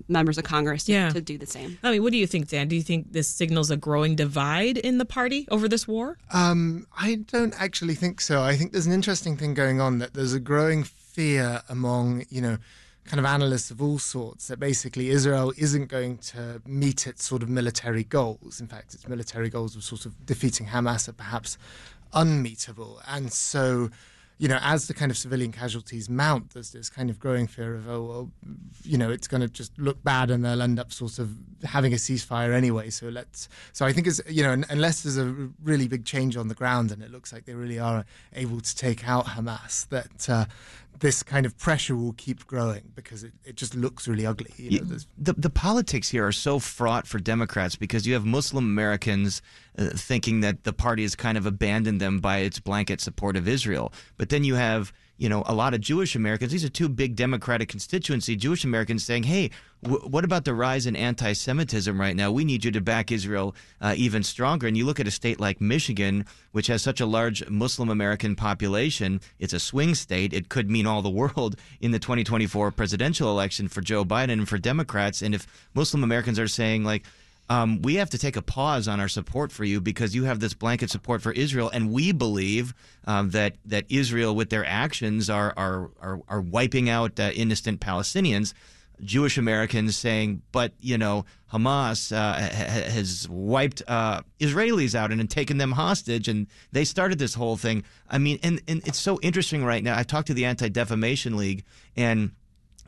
members 0.09 0.39
of 0.39 0.45
Congress 0.45 0.85
to, 0.85 0.93
yeah. 0.93 1.11
to 1.11 1.21
do 1.21 1.39
the 1.39 1.47
same. 1.47 1.79
I 1.83 1.93
mean, 1.93 2.03
what 2.03 2.13
do 2.13 2.19
you 2.19 2.27
think, 2.27 2.49
Dan? 2.49 2.69
Do 2.69 2.77
you 2.77 2.83
think 2.83 3.13
this 3.13 3.29
signals 3.29 3.71
a 3.71 3.77
growing 3.77 4.17
divide 4.17 4.79
in 4.79 4.99
the 4.99 5.05
party 5.05 5.47
over 5.51 5.69
this 5.69 5.87
war? 5.87 6.19
Um, 6.33 6.87
I 6.97 7.17
don't 7.17 7.55
actually 7.61 7.95
think 7.95 8.21
so. 8.21 8.43
I 8.43 8.57
think 8.57 8.73
there's 8.73 8.87
an 8.87 8.93
interesting 8.93 9.37
thing 9.37 9.55
going 9.55 9.81
on 9.81 9.99
that 9.99 10.15
there's 10.15 10.33
a 10.33 10.41
growing 10.41 10.85
fear 11.15 11.63
among, 11.69 12.25
you 12.29 12.41
know, 12.41 12.59
kind 13.05 13.21
of 13.21 13.25
analysts 13.25 13.71
of 13.71 13.81
all 13.81 13.99
sorts 13.99 14.49
that 14.49 14.59
basically 14.59 15.11
Israel 15.11 15.53
isn't 15.57 15.87
going 15.87 16.19
to 16.19 16.61
meet 16.67 17.07
its 17.07 17.25
sort 17.25 17.43
of 17.43 17.49
military 17.49 18.03
goals. 18.03 18.61
In 18.61 18.67
fact, 18.67 18.95
its 18.95 19.07
military 19.09 19.49
goals 19.49 19.77
of 19.77 19.85
sort 19.85 20.07
of 20.07 20.27
defeating 20.27 20.67
Hamas 20.67 21.09
are 21.09 21.13
perhaps 21.13 21.57
unmeetable. 22.13 23.01
And 23.07 23.33
so 23.33 23.91
you 24.39 24.49
know, 24.49 24.59
as 24.63 24.89
the 24.89 24.95
kind 24.95 25.11
of 25.13 25.17
civilian 25.17 25.53
casualties 25.53 26.11
mount, 26.11 26.51
there's 26.51 26.73
this 26.73 26.91
kind 26.91 27.09
of 27.09 27.21
growing 27.21 27.47
fear 27.47 27.77
of, 27.77 27.89
oh, 27.89 28.03
well, 28.03 28.31
you 28.83 28.99
know, 28.99 29.11
it's 29.11 29.29
going 29.29 29.41
to 29.41 29.49
just 29.49 29.79
look 29.79 30.03
bad 30.03 30.31
and 30.31 30.45
they'll 30.45 30.61
end 30.61 30.81
up 30.81 30.93
sort 30.93 31.21
of 31.21 31.37
having 31.63 31.93
a 31.93 31.97
ceasefire 31.97 32.53
anyway. 32.53 32.91
So 32.91 33.09
let's, 33.09 33.49
so 33.73 33.87
I 33.87 33.93
think 33.93 34.09
it's, 34.09 34.21
you 34.29 34.43
know, 34.43 34.61
unless 34.69 35.03
there's 35.03 35.19
a 35.19 35.49
really 35.63 35.87
big 35.87 36.05
change 36.05 36.37
on 36.37 36.49
the 36.49 36.55
ground 36.55 36.91
and 36.91 37.01
it 37.01 37.13
looks 37.13 37.33
like 37.33 37.45
they 37.45 37.55
really 37.55 37.79
are 37.79 38.05
able 38.35 38.61
to 38.61 38.77
take 38.77 39.09
out 39.09 39.27
Hamas, 39.27 39.89
that 39.91 40.29
uh, 40.29 40.47
this 41.01 41.23
kind 41.23 41.47
of 41.47 41.57
pressure 41.59 41.97
will 41.97 42.13
keep 42.15 42.47
growing 42.47 42.93
because 42.95 43.25
it, 43.25 43.33
it 43.45 43.57
just 43.57 43.75
looks 43.75 44.07
really 44.07 44.27
ugly. 44.27 44.51
You 44.57 44.81
know, 44.81 44.97
the, 45.19 45.33
the 45.35 45.51
politics 45.51 46.09
here 46.09 46.27
are 46.27 46.33
so 46.33 46.59
fraught 46.59 47.07
for 47.07 47.19
Democrats 47.19 47.77
because 47.77 48.07
you 48.07 48.15
have 48.15 48.25
Muslim 48.25 48.65
Americans 48.65 49.43
uh, 49.79 49.91
thinking 49.95 50.41
that 50.41 50.65
the 50.65 50.73
party 50.73 51.03
has 51.03 51.15
kind 51.15 51.37
of 51.37 51.47
abandoned 51.47 52.01
them 52.01 52.21
by 52.21 52.39
its 52.39 52.61
blanket 52.61 53.01
support 53.01 53.37
of 53.37 53.49
Israel. 53.49 53.93
But 54.17 54.29
then 54.29 54.45
you 54.45 54.55
have 54.55 54.93
you 55.17 55.29
know, 55.29 55.45
a 55.47 55.55
lot 55.55 55.75
of 55.75 55.81
Jewish 55.81 56.17
Americans, 56.17 56.51
these 56.51 56.65
are 56.65 56.69
two 56.69 56.89
big 56.89 57.15
Democratic 57.15 57.69
constituency 57.69 58.35
Jewish 58.35 58.65
Americans 58.65 59.05
saying, 59.05 59.23
hey, 59.25 59.51
w- 59.83 60.03
what 60.09 60.25
about 60.25 60.45
the 60.45 60.55
rise 60.55 60.87
in 60.87 60.97
anti 60.97 61.33
Semitism 61.33 62.01
right 62.01 62.17
now? 62.17 62.33
We 62.33 62.45
need 62.45 62.65
you 62.65 62.73
to 62.73 62.81
back 62.81 63.13
Israel 63.13 63.55
uh, 63.81 63.95
even 63.97 64.25
stronger. 64.25 64.67
And 64.67 64.77
you 64.77 64.85
look 64.85 64.99
at 64.99 65.07
a 65.07 65.13
state 65.13 65.39
like 65.39 65.61
Michigan, 65.61 66.27
which 66.51 66.67
has 66.67 66.83
such 66.83 67.01
a 67.01 67.07
large 67.07 67.49
Muslim 67.49 67.91
American 67.91 68.35
population, 68.35 69.21
it's 69.39 69.53
a 69.53 69.61
swing 69.61 69.95
state. 69.95 70.33
It 70.33 70.49
could 70.49 70.69
mean 70.69 70.87
all 70.87 71.03
the 71.03 71.11
world 71.11 71.57
in 71.81 71.93
the 71.93 72.01
2024 72.01 72.73
presidential 72.73 73.31
election 73.31 73.69
for 73.69 73.83
Joe 73.83 74.05
Biden 74.05 74.33
and 74.33 74.49
for 74.49 74.59
Democrats. 74.59 75.23
And 75.23 75.35
if 75.35 75.47
Muslim 75.75 76.03
Americans 76.03 76.41
are 76.41 76.49
saying, 76.49 76.83
like, 76.83 77.05
um, 77.49 77.83
we 77.83 77.97
have 77.97 78.11
to 78.11 78.19
take 78.19 78.37
a 78.37 78.43
pause 78.43 78.89
on 78.89 79.01
our 79.01 79.09
support 79.09 79.53
for 79.53 79.65
you 79.65 79.81
because 79.81 80.15
you 80.15 80.25
have 80.25 80.41
this 80.41 80.55
blanket 80.55 80.91
support 80.91 81.21
for 81.23 81.33
Israel, 81.33 81.71
and 81.73 81.93
we 81.93 82.13
believe 82.13 82.75
um, 83.07 83.31
that 83.31 83.57
that 83.67 83.85
Israel, 83.89 84.35
with 84.35 84.51
their 84.51 84.65
actions, 84.65 85.29
are 85.29 85.53
are 85.57 85.91
are, 86.01 86.21
are 86.29 86.41
wiping 86.41 86.89
out 86.89 87.21
uh, 87.21 87.31
innocent 87.35 87.81
Palestinians. 87.81 88.55
Jewish 89.03 89.37
Americans 89.39 89.97
saying, 89.97 90.41
but 90.53 90.73
you 90.79 90.97
know, 90.97 91.27
Hamas 91.53 92.15
uh, 92.15 92.35
ha- 92.35 92.91
has 92.91 93.29
wiped 93.29 93.83
uh, 93.89 94.23
Israelis 94.39 94.95
out 94.95 95.11
and, 95.11 95.21
and 95.21 95.29
taken 95.29 95.59
them 95.59 95.73
hostage, 95.73 96.29
and 96.29 96.47
they 96.71 96.85
started 96.85 97.19
this 97.19 97.35
whole 97.35 97.57
thing. 97.57 97.83
I 98.09 98.19
mean, 98.19 98.39
and, 98.43 98.63
and 98.69 98.87
it's 98.87 98.99
so 98.99 99.19
interesting 99.21 99.65
right 99.65 99.83
now. 99.83 99.99
I 99.99 100.05
talked 100.05 100.29
to 100.29 100.35
the 100.35 100.45
Anti 100.45 100.69
Defamation 100.69 101.37
League, 101.37 101.65
and 101.97 102.31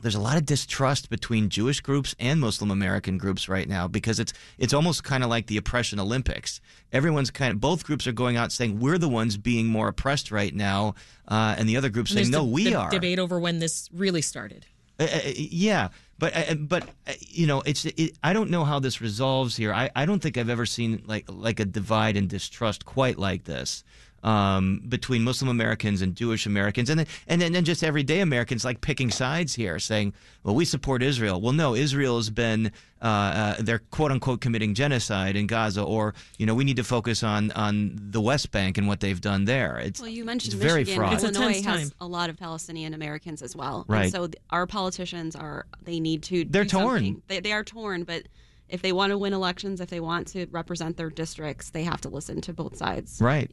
there's 0.01 0.15
a 0.15 0.19
lot 0.19 0.37
of 0.37 0.45
distrust 0.45 1.09
between 1.09 1.49
Jewish 1.49 1.81
groups 1.81 2.15
and 2.19 2.39
Muslim 2.39 2.71
American 2.71 3.17
groups 3.17 3.49
right 3.49 3.67
now 3.67 3.87
because 3.87 4.19
it's 4.19 4.33
it's 4.57 4.73
almost 4.73 5.03
kind 5.03 5.23
of 5.23 5.29
like 5.29 5.47
the 5.47 5.57
oppression 5.57 5.99
Olympics. 5.99 6.61
Everyone's 6.91 7.31
kind 7.31 7.51
of 7.51 7.59
both 7.59 7.83
groups 7.85 8.07
are 8.07 8.11
going 8.11 8.37
out 8.37 8.51
saying 8.51 8.79
we're 8.79 8.97
the 8.97 9.09
ones 9.09 9.37
being 9.37 9.67
more 9.67 9.87
oppressed 9.87 10.31
right 10.31 10.53
now, 10.53 10.95
uh, 11.27 11.55
and 11.57 11.67
the 11.67 11.77
other 11.77 11.89
groups 11.89 12.11
And 12.11 12.19
saying 12.19 12.31
no, 12.31 12.39
the- 12.45 12.51
we 12.51 12.63
the 12.65 12.75
are. 12.75 12.89
Debate 12.89 13.19
over 13.19 13.39
when 13.39 13.59
this 13.59 13.89
really 13.93 14.21
started. 14.21 14.65
Uh, 14.99 15.03
uh, 15.03 15.19
yeah, 15.35 15.89
but 16.17 16.35
uh, 16.35 16.55
but 16.55 16.83
uh, 17.07 17.13
you 17.19 17.45
know, 17.45 17.61
it's 17.61 17.85
it, 17.85 18.17
I 18.23 18.33
don't 18.33 18.49
know 18.49 18.65
how 18.65 18.79
this 18.79 18.99
resolves 19.01 19.55
here. 19.55 19.71
I, 19.73 19.89
I 19.95 20.05
don't 20.05 20.19
think 20.21 20.37
I've 20.37 20.49
ever 20.49 20.65
seen 20.65 21.03
like 21.05 21.25
like 21.27 21.59
a 21.59 21.65
divide 21.65 22.17
and 22.17 22.27
distrust 22.27 22.85
quite 22.85 23.19
like 23.19 23.43
this 23.43 23.83
um, 24.23 24.81
between 24.89 25.23
Muslim 25.23 25.49
Americans 25.49 26.01
and 26.01 26.15
Jewish 26.15 26.45
Americans, 26.45 26.89
and 26.89 26.99
then 26.99 27.07
and 27.27 27.41
then 27.41 27.55
and 27.55 27.65
just 27.65 27.83
everyday 27.83 28.19
Americans 28.19 28.65
like 28.65 28.81
picking 28.81 29.09
sides 29.11 29.55
here, 29.55 29.79
saying, 29.79 30.13
"Well, 30.43 30.55
we 30.55 30.65
support 30.65 31.03
Israel." 31.03 31.39
Well, 31.39 31.53
no, 31.53 31.75
Israel 31.75 32.17
has 32.17 32.29
been 32.29 32.71
uh, 33.01 33.05
uh, 33.05 33.55
they're 33.59 33.79
quote 33.91 34.11
unquote 34.11 34.41
committing 34.41 34.73
genocide 34.73 35.35
in 35.35 35.45
Gaza, 35.47 35.83
or 35.83 36.13
you 36.37 36.45
know, 36.45 36.55
we 36.55 36.63
need 36.63 36.77
to 36.77 36.83
focus 36.83 37.21
on 37.23 37.51
on 37.51 37.97
the 38.11 38.19
West 38.21 38.51
Bank 38.51 38.77
and 38.77 38.87
what 38.87 38.99
they've 38.99 39.21
done 39.21 39.45
there. 39.45 39.77
It's 39.77 39.99
Well, 40.01 40.09
you 40.09 40.25
mentioned 40.25 40.55
it's 40.55 40.63
very 40.63 40.81
Michigan. 40.81 40.99
fraught. 41.01 41.13
It's 41.13 41.23
Illinois 41.23 41.53
tense 41.53 41.65
has 41.65 41.81
time. 41.89 41.91
a 42.01 42.07
lot 42.07 42.29
of 42.29 42.37
Palestinian 42.37 42.93
Americans 42.93 43.41
as 43.41 43.55
well. 43.55 43.85
Right. 43.87 44.03
And 44.05 44.11
so 44.11 44.27
th- 44.27 44.35
our 44.49 44.65
politicians 44.65 45.35
are 45.35 45.67
they 45.83 45.99
need 45.99 46.23
to 46.23 46.43
They're 46.45 46.63
do 46.63 46.69
torn. 46.69 47.21
They, 47.27 47.39
they 47.39 47.51
are 47.53 47.63
torn, 47.63 48.03
but 48.03 48.23
if 48.67 48.81
they 48.81 48.91
want 48.91 49.11
to 49.11 49.17
win 49.17 49.31
elections, 49.31 49.79
if 49.79 49.89
they 49.89 49.99
want 50.01 50.27
to 50.29 50.45
represent 50.51 50.97
their 50.97 51.09
districts, 51.09 51.69
they 51.69 51.83
have 51.83 52.01
to 52.01 52.09
listen 52.09 52.41
to 52.41 52.51
both 52.53 52.75
sides. 52.77 53.19
right. 53.21 53.49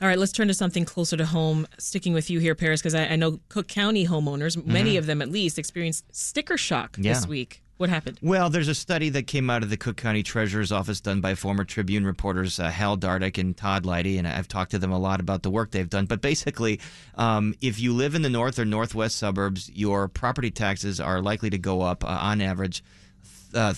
All 0.00 0.08
right, 0.08 0.18
let's 0.18 0.32
turn 0.32 0.48
to 0.48 0.54
something 0.54 0.84
closer 0.84 1.16
to 1.16 1.24
home. 1.24 1.66
Sticking 1.78 2.12
with 2.12 2.28
you 2.28 2.38
here, 2.38 2.54
Paris, 2.54 2.82
because 2.82 2.94
I, 2.94 3.06
I 3.06 3.16
know 3.16 3.40
Cook 3.48 3.66
County 3.66 4.06
homeowners, 4.06 4.62
many 4.66 4.98
of 4.98 5.06
them 5.06 5.22
at 5.22 5.30
least, 5.30 5.58
experienced 5.58 6.04
sticker 6.14 6.58
shock 6.58 6.96
this 6.96 7.26
week. 7.26 7.62
What 7.78 7.90
happened? 7.90 8.18
Well, 8.22 8.48
there's 8.48 8.68
a 8.68 8.74
study 8.74 9.10
that 9.10 9.26
came 9.26 9.50
out 9.50 9.62
of 9.62 9.68
the 9.68 9.76
Cook 9.76 9.98
County 9.98 10.22
Treasurer's 10.22 10.72
Office 10.72 11.00
done 11.02 11.20
by 11.20 11.34
former 11.34 11.62
Tribune 11.62 12.06
reporters 12.06 12.58
uh, 12.58 12.70
Hal 12.70 12.96
Dardick 12.96 13.36
and 13.36 13.54
Todd 13.54 13.84
Lighty, 13.84 14.18
and 14.18 14.26
I've 14.26 14.48
talked 14.48 14.70
to 14.70 14.78
them 14.78 14.92
a 14.92 14.98
lot 14.98 15.20
about 15.20 15.42
the 15.42 15.50
work 15.50 15.72
they've 15.72 15.88
done. 15.88 16.06
But 16.06 16.22
basically, 16.22 16.80
um, 17.16 17.54
if 17.60 17.78
you 17.78 17.92
live 17.92 18.14
in 18.14 18.22
the 18.22 18.30
north 18.30 18.58
or 18.58 18.64
northwest 18.64 19.16
suburbs, 19.16 19.70
your 19.70 20.08
property 20.08 20.50
taxes 20.50 21.00
are 21.00 21.20
likely 21.20 21.50
to 21.50 21.58
go 21.58 21.82
up 21.82 22.02
uh, 22.02 22.08
on 22.08 22.40
average. 22.40 22.82
Uh, 23.52 23.74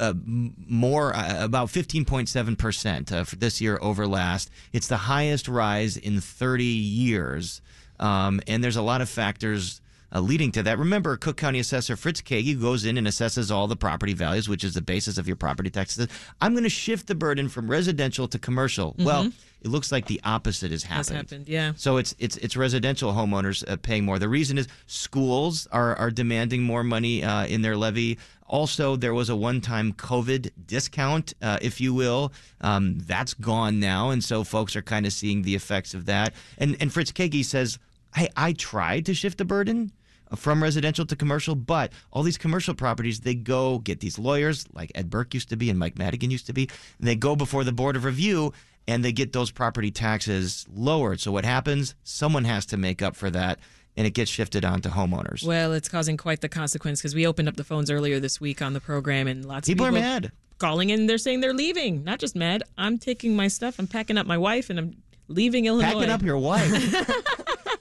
uh, 0.00 0.14
more 0.24 1.14
uh, 1.14 1.44
about 1.44 1.68
15.7 1.68 2.58
percent 2.58 3.12
uh, 3.12 3.24
for 3.24 3.36
this 3.36 3.60
year 3.60 3.78
over 3.80 4.06
last. 4.06 4.50
It's 4.72 4.88
the 4.88 4.96
highest 4.96 5.46
rise 5.46 5.96
in 5.96 6.20
30 6.20 6.64
years, 6.64 7.60
um, 8.00 8.40
and 8.46 8.64
there's 8.64 8.76
a 8.76 8.82
lot 8.82 9.00
of 9.00 9.08
factors 9.08 9.80
uh, 10.12 10.20
leading 10.20 10.50
to 10.52 10.62
that. 10.64 10.78
Remember, 10.78 11.16
Cook 11.16 11.36
County 11.36 11.58
Assessor 11.60 11.96
Fritz 11.96 12.20
Kaegi 12.20 12.60
goes 12.60 12.84
in 12.84 12.98
and 12.98 13.06
assesses 13.06 13.50
all 13.50 13.68
the 13.68 13.76
property 13.76 14.12
values, 14.12 14.48
which 14.48 14.64
is 14.64 14.74
the 14.74 14.82
basis 14.82 15.18
of 15.18 15.26
your 15.26 15.36
property 15.36 15.70
taxes. 15.70 16.08
I'm 16.40 16.52
going 16.52 16.64
to 16.64 16.70
shift 16.70 17.06
the 17.06 17.14
burden 17.14 17.48
from 17.48 17.70
residential 17.70 18.26
to 18.28 18.38
commercial. 18.38 18.94
Well, 18.98 19.30
it 19.60 19.68
looks 19.68 19.92
like 19.92 20.06
the 20.06 20.20
opposite 20.24 20.70
has 20.70 20.82
happened. 20.82 20.98
Has 20.98 21.08
happened, 21.16 21.48
yeah. 21.48 21.72
So 21.76 21.98
it's 21.98 22.14
it's 22.18 22.36
it's 22.38 22.56
residential 22.56 23.12
homeowners 23.12 23.68
uh, 23.70 23.76
paying 23.76 24.04
more. 24.04 24.18
The 24.18 24.28
reason 24.28 24.58
is 24.58 24.66
schools 24.86 25.68
are 25.70 25.94
are 25.96 26.10
demanding 26.10 26.62
more 26.62 26.82
money 26.82 27.22
uh, 27.22 27.46
in 27.46 27.62
their 27.62 27.76
levy. 27.76 28.18
Also, 28.50 28.96
there 28.96 29.14
was 29.14 29.28
a 29.30 29.36
one-time 29.36 29.92
COVID 29.92 30.50
discount, 30.66 31.34
uh, 31.40 31.58
if 31.62 31.80
you 31.80 31.94
will. 31.94 32.32
Um, 32.60 32.98
that's 32.98 33.32
gone 33.32 33.78
now, 33.78 34.10
and 34.10 34.22
so 34.24 34.42
folks 34.42 34.74
are 34.74 34.82
kind 34.82 35.06
of 35.06 35.12
seeing 35.12 35.42
the 35.42 35.54
effects 35.54 35.94
of 35.94 36.06
that. 36.06 36.34
And 36.58 36.76
and 36.80 36.92
Fritz 36.92 37.12
Kaegi 37.12 37.44
says, 37.44 37.78
"Hey, 38.14 38.28
I 38.36 38.52
tried 38.52 39.06
to 39.06 39.14
shift 39.14 39.38
the 39.38 39.44
burden." 39.44 39.92
uh, 40.32 40.36
From 40.36 40.62
residential 40.62 41.06
to 41.06 41.16
commercial, 41.16 41.54
but 41.54 41.92
all 42.12 42.24
these 42.24 42.38
commercial 42.38 42.74
properties, 42.74 43.20
they 43.20 43.36
go 43.36 43.78
get 43.78 44.00
these 44.00 44.18
lawyers 44.18 44.66
like 44.72 44.90
Ed 44.96 45.10
Burke 45.10 45.32
used 45.34 45.48
to 45.50 45.56
be 45.56 45.70
and 45.70 45.78
Mike 45.78 45.96
Madigan 45.96 46.30
used 46.30 46.46
to 46.46 46.52
be. 46.52 46.68
And 46.98 47.06
they 47.06 47.16
go 47.16 47.36
before 47.36 47.64
the 47.64 47.72
Board 47.72 47.96
of 47.96 48.04
Review 48.04 48.52
and 48.88 49.04
they 49.04 49.12
get 49.12 49.32
those 49.32 49.50
property 49.50 49.90
taxes 49.90 50.66
lowered. 50.72 51.20
So 51.20 51.30
what 51.32 51.44
happens? 51.44 51.94
Someone 52.04 52.44
has 52.44 52.66
to 52.66 52.76
make 52.76 53.02
up 53.02 53.14
for 53.16 53.30
that, 53.30 53.58
and 53.96 54.06
it 54.06 54.10
gets 54.14 54.30
shifted 54.30 54.64
onto 54.64 54.88
homeowners. 54.88 55.44
Well, 55.44 55.72
it's 55.72 55.88
causing 55.88 56.16
quite 56.16 56.40
the 56.40 56.48
consequence 56.48 57.00
because 57.00 57.14
we 57.14 57.26
opened 57.26 57.48
up 57.48 57.56
the 57.56 57.64
phones 57.64 57.90
earlier 57.90 58.18
this 58.20 58.40
week 58.40 58.62
on 58.62 58.72
the 58.72 58.80
program, 58.80 59.26
and 59.28 59.44
lots 59.44 59.68
People 59.68 59.86
of 59.86 59.92
are 59.94 59.96
people 59.96 60.08
mad. 60.10 60.32
calling 60.58 60.90
in. 60.90 61.06
They're 61.06 61.18
saying 61.18 61.40
they're 61.40 61.54
leaving. 61.54 62.02
Not 62.04 62.18
just 62.18 62.34
mad. 62.34 62.62
I'm 62.78 62.98
taking 62.98 63.36
my 63.36 63.48
stuff. 63.48 63.78
I'm 63.78 63.86
packing 63.86 64.18
up 64.18 64.26
my 64.26 64.38
wife, 64.38 64.70
and 64.70 64.78
I'm 64.78 64.96
leaving 65.28 65.66
Illinois. 65.66 65.92
Packing 65.92 66.10
up 66.10 66.22
your 66.22 66.38
wife. 66.38 67.06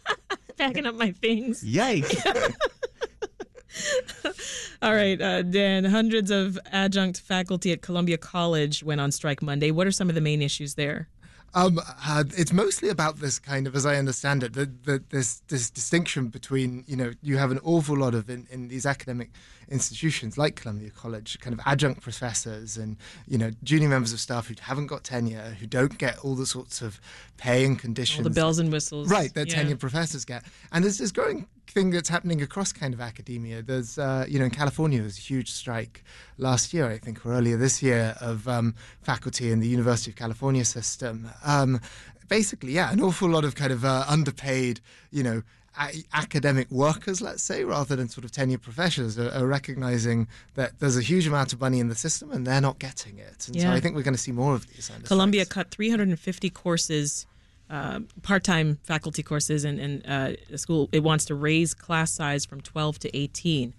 packing 0.58 0.86
up 0.86 0.96
my 0.96 1.12
things. 1.12 1.64
Yikes. 1.64 2.54
All 4.82 4.94
right, 4.94 5.20
uh, 5.22 5.42
Dan. 5.42 5.86
Hundreds 5.86 6.32
of 6.32 6.58
adjunct 6.72 7.20
faculty 7.20 7.72
at 7.72 7.82
Columbia 7.82 8.18
College 8.18 8.84
went 8.84 9.02
on 9.02 9.12
strike 9.12 9.42
Monday. 9.42 9.72
What 9.72 9.88
are 9.88 9.92
some 9.92 10.10
of 10.10 10.16
the 10.16 10.22
main 10.22 10.42
issues 10.42 10.76
there? 10.76 11.10
Um, 11.56 11.80
uh, 12.06 12.26
it's 12.38 12.54
mostly 12.54 12.90
about 12.90 13.18
this 13.18 13.40
kind 13.40 13.66
of, 13.66 13.76
as 13.76 13.84
I 13.84 13.96
understand 13.96 14.44
it, 14.44 14.54
the, 14.54 14.68
the, 14.84 15.04
this 15.10 15.42
this 15.48 15.72
distinction 15.72 16.28
between 16.28 16.84
you 16.88 16.96
know 16.96 17.12
you 17.24 17.38
have 17.38 17.50
an 17.50 17.60
awful 17.64 17.98
lot 17.98 18.14
of 18.14 18.30
in, 18.30 18.46
in 18.52 18.68
these 18.68 18.86
academic 18.86 19.32
institutions 19.68 20.38
like 20.38 20.58
Columbia 20.58 20.92
College, 20.92 21.40
kind 21.40 21.54
of 21.56 21.60
adjunct 21.66 22.02
professors 22.02 22.78
and 22.78 22.98
you 23.28 23.40
know 23.40 23.50
junior 23.64 23.90
members 23.90 24.14
of 24.14 24.20
staff 24.20 24.48
who 24.48 24.54
haven't 24.62 24.88
got 24.88 25.04
tenure, 25.04 25.56
who 25.60 25.66
don't 25.66 25.98
get 25.98 26.20
all 26.20 26.36
the 26.36 26.46
sorts 26.46 26.84
of 26.84 27.02
pay 27.38 27.66
and 27.66 27.80
conditions, 27.80 28.20
All 28.20 28.24
the 28.30 28.30
bells 28.30 28.60
and 28.60 28.72
whistles. 28.72 29.10
right 29.10 29.34
that 29.34 29.48
Yeah. 29.52 29.64
tenured 29.64 29.80
professors 29.80 30.26
get, 30.26 30.44
and 30.72 30.84
there's 30.84 31.00
this 31.00 31.12
growing 31.12 31.48
thing 31.72 31.92
that's 31.92 32.10
happening 32.10 32.42
across 32.42 32.72
kind 32.72 32.94
of 32.94 33.02
academia. 33.02 33.62
There's 33.62 33.98
uh, 33.98 34.26
you 34.28 34.40
know 34.40 34.46
in 34.46 34.52
California 34.52 35.00
there's 35.00 35.18
a 35.18 35.22
huge 35.22 35.52
strike 35.52 36.04
last 36.38 36.74
year, 36.74 36.90
I 36.90 36.98
think, 36.98 37.26
or 37.26 37.34
earlier 37.34 37.58
this 37.58 37.82
year 37.84 38.16
of 38.22 38.48
um, 38.48 38.76
faculty 39.02 39.52
in 39.52 39.60
the 39.60 39.68
University 39.68 40.12
of 40.12 40.18
California 40.18 40.66
system. 40.66 41.30
Um, 41.46 41.80
basically, 42.28 42.72
yeah, 42.74 42.92
an 42.92 43.02
awful 43.02 43.30
lot 43.30 43.44
of 43.46 43.56
kind 43.56 43.72
of 43.72 43.84
uh, 43.86 44.06
underpaid, 44.08 44.80
you 45.12 45.24
know. 45.24 45.44
A- 45.80 46.04
academic 46.14 46.70
workers, 46.72 47.22
let's 47.22 47.42
say, 47.44 47.64
rather 47.64 47.96
than 47.96 48.10
sort 48.10 48.26
of 48.26 48.32
tenured 48.32 48.62
professors, 48.64 49.18
are, 49.18 49.32
are 49.32 49.46
recognizing 49.48 50.28
that 50.56 50.80
there's 50.80 50.98
a 50.98 51.02
huge 51.02 51.26
amount 51.28 51.54
of 51.54 51.62
money 51.62 51.80
in 51.80 51.88
the 51.88 51.96
system 51.96 52.32
and 52.32 52.46
they're 52.46 52.60
not 52.60 52.80
getting 52.80 53.18
it. 53.20 53.48
And 53.48 53.56
so 53.56 53.68
Yeah. 53.68 53.74
I 53.74 53.80
think 53.80 53.96
we're 53.96 54.02
going 54.04 54.16
to 54.16 54.20
see 54.20 54.34
more 54.34 54.56
of 54.56 54.68
these. 54.68 54.92
Columbia 55.06 55.46
cut 55.46 55.70
350 55.72 56.50
courses, 56.50 57.28
uh, 57.70 58.00
part-time 58.22 58.80
faculty 58.84 59.24
courses, 59.24 59.64
and, 59.64 59.80
and 59.80 60.06
uh, 60.08 60.58
school 60.58 60.90
it 60.92 61.04
wants 61.04 61.26
to 61.26 61.36
raise 61.36 61.74
class 61.74 62.12
size 62.12 62.46
from 62.46 62.62
12 62.62 63.00
to 63.00 63.18
18. 63.18 63.74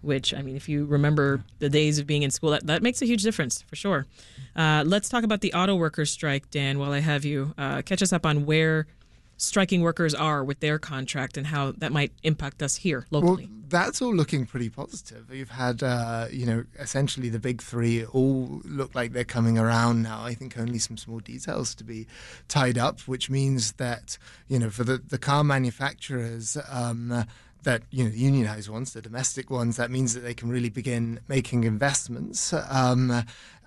Which 0.00 0.34
I 0.34 0.42
mean, 0.42 0.54
if 0.54 0.68
you 0.68 0.84
remember 0.84 1.42
the 1.60 1.70
days 1.70 1.98
of 1.98 2.06
being 2.06 2.24
in 2.24 2.30
school, 2.30 2.50
that, 2.50 2.66
that 2.66 2.82
makes 2.82 3.00
a 3.00 3.06
huge 3.06 3.22
difference 3.22 3.62
for 3.62 3.74
sure. 3.74 4.06
Uh, 4.54 4.84
let's 4.86 5.08
talk 5.08 5.24
about 5.24 5.40
the 5.40 5.54
auto 5.54 5.74
workers 5.74 6.10
strike, 6.10 6.50
Dan. 6.50 6.78
While 6.78 6.92
I 6.92 7.00
have 7.00 7.24
you, 7.24 7.54
uh, 7.56 7.80
catch 7.80 8.02
us 8.02 8.12
up 8.12 8.26
on 8.26 8.44
where 8.44 8.86
striking 9.36 9.82
workers 9.82 10.14
are 10.14 10.44
with 10.44 10.60
their 10.60 10.78
contract 10.78 11.36
and 11.36 11.46
how 11.46 11.72
that 11.72 11.92
might 11.92 12.12
impact 12.22 12.62
us 12.62 12.76
here 12.76 13.06
locally. 13.10 13.46
Well, 13.46 13.64
that's 13.68 14.00
all 14.00 14.14
looking 14.14 14.46
pretty 14.46 14.68
positive. 14.68 15.32
You've 15.32 15.50
had, 15.50 15.82
uh, 15.82 16.26
you 16.30 16.46
know, 16.46 16.64
essentially 16.78 17.28
the 17.28 17.38
big 17.38 17.62
three 17.62 18.04
all 18.04 18.60
look 18.64 18.94
like 18.94 19.12
they're 19.12 19.24
coming 19.24 19.58
around 19.58 20.02
now. 20.02 20.22
I 20.22 20.34
think 20.34 20.58
only 20.58 20.78
some 20.78 20.96
small 20.96 21.18
details 21.18 21.74
to 21.76 21.84
be 21.84 22.06
tied 22.48 22.78
up, 22.78 23.00
which 23.00 23.30
means 23.30 23.72
that, 23.72 24.18
you 24.48 24.58
know, 24.58 24.70
for 24.70 24.84
the, 24.84 24.98
the 24.98 25.18
car 25.18 25.42
manufacturers, 25.42 26.56
um, 26.68 27.26
that 27.64 27.82
you 27.90 28.04
know 28.04 28.10
the 28.10 28.18
unionized 28.18 28.68
ones, 28.68 28.92
the 28.92 29.02
domestic 29.02 29.50
ones, 29.50 29.76
that 29.76 29.90
means 29.90 30.14
that 30.14 30.20
they 30.20 30.34
can 30.34 30.48
really 30.48 30.68
begin 30.68 31.20
making 31.28 31.64
investments. 31.64 32.52
Um, 32.52 33.24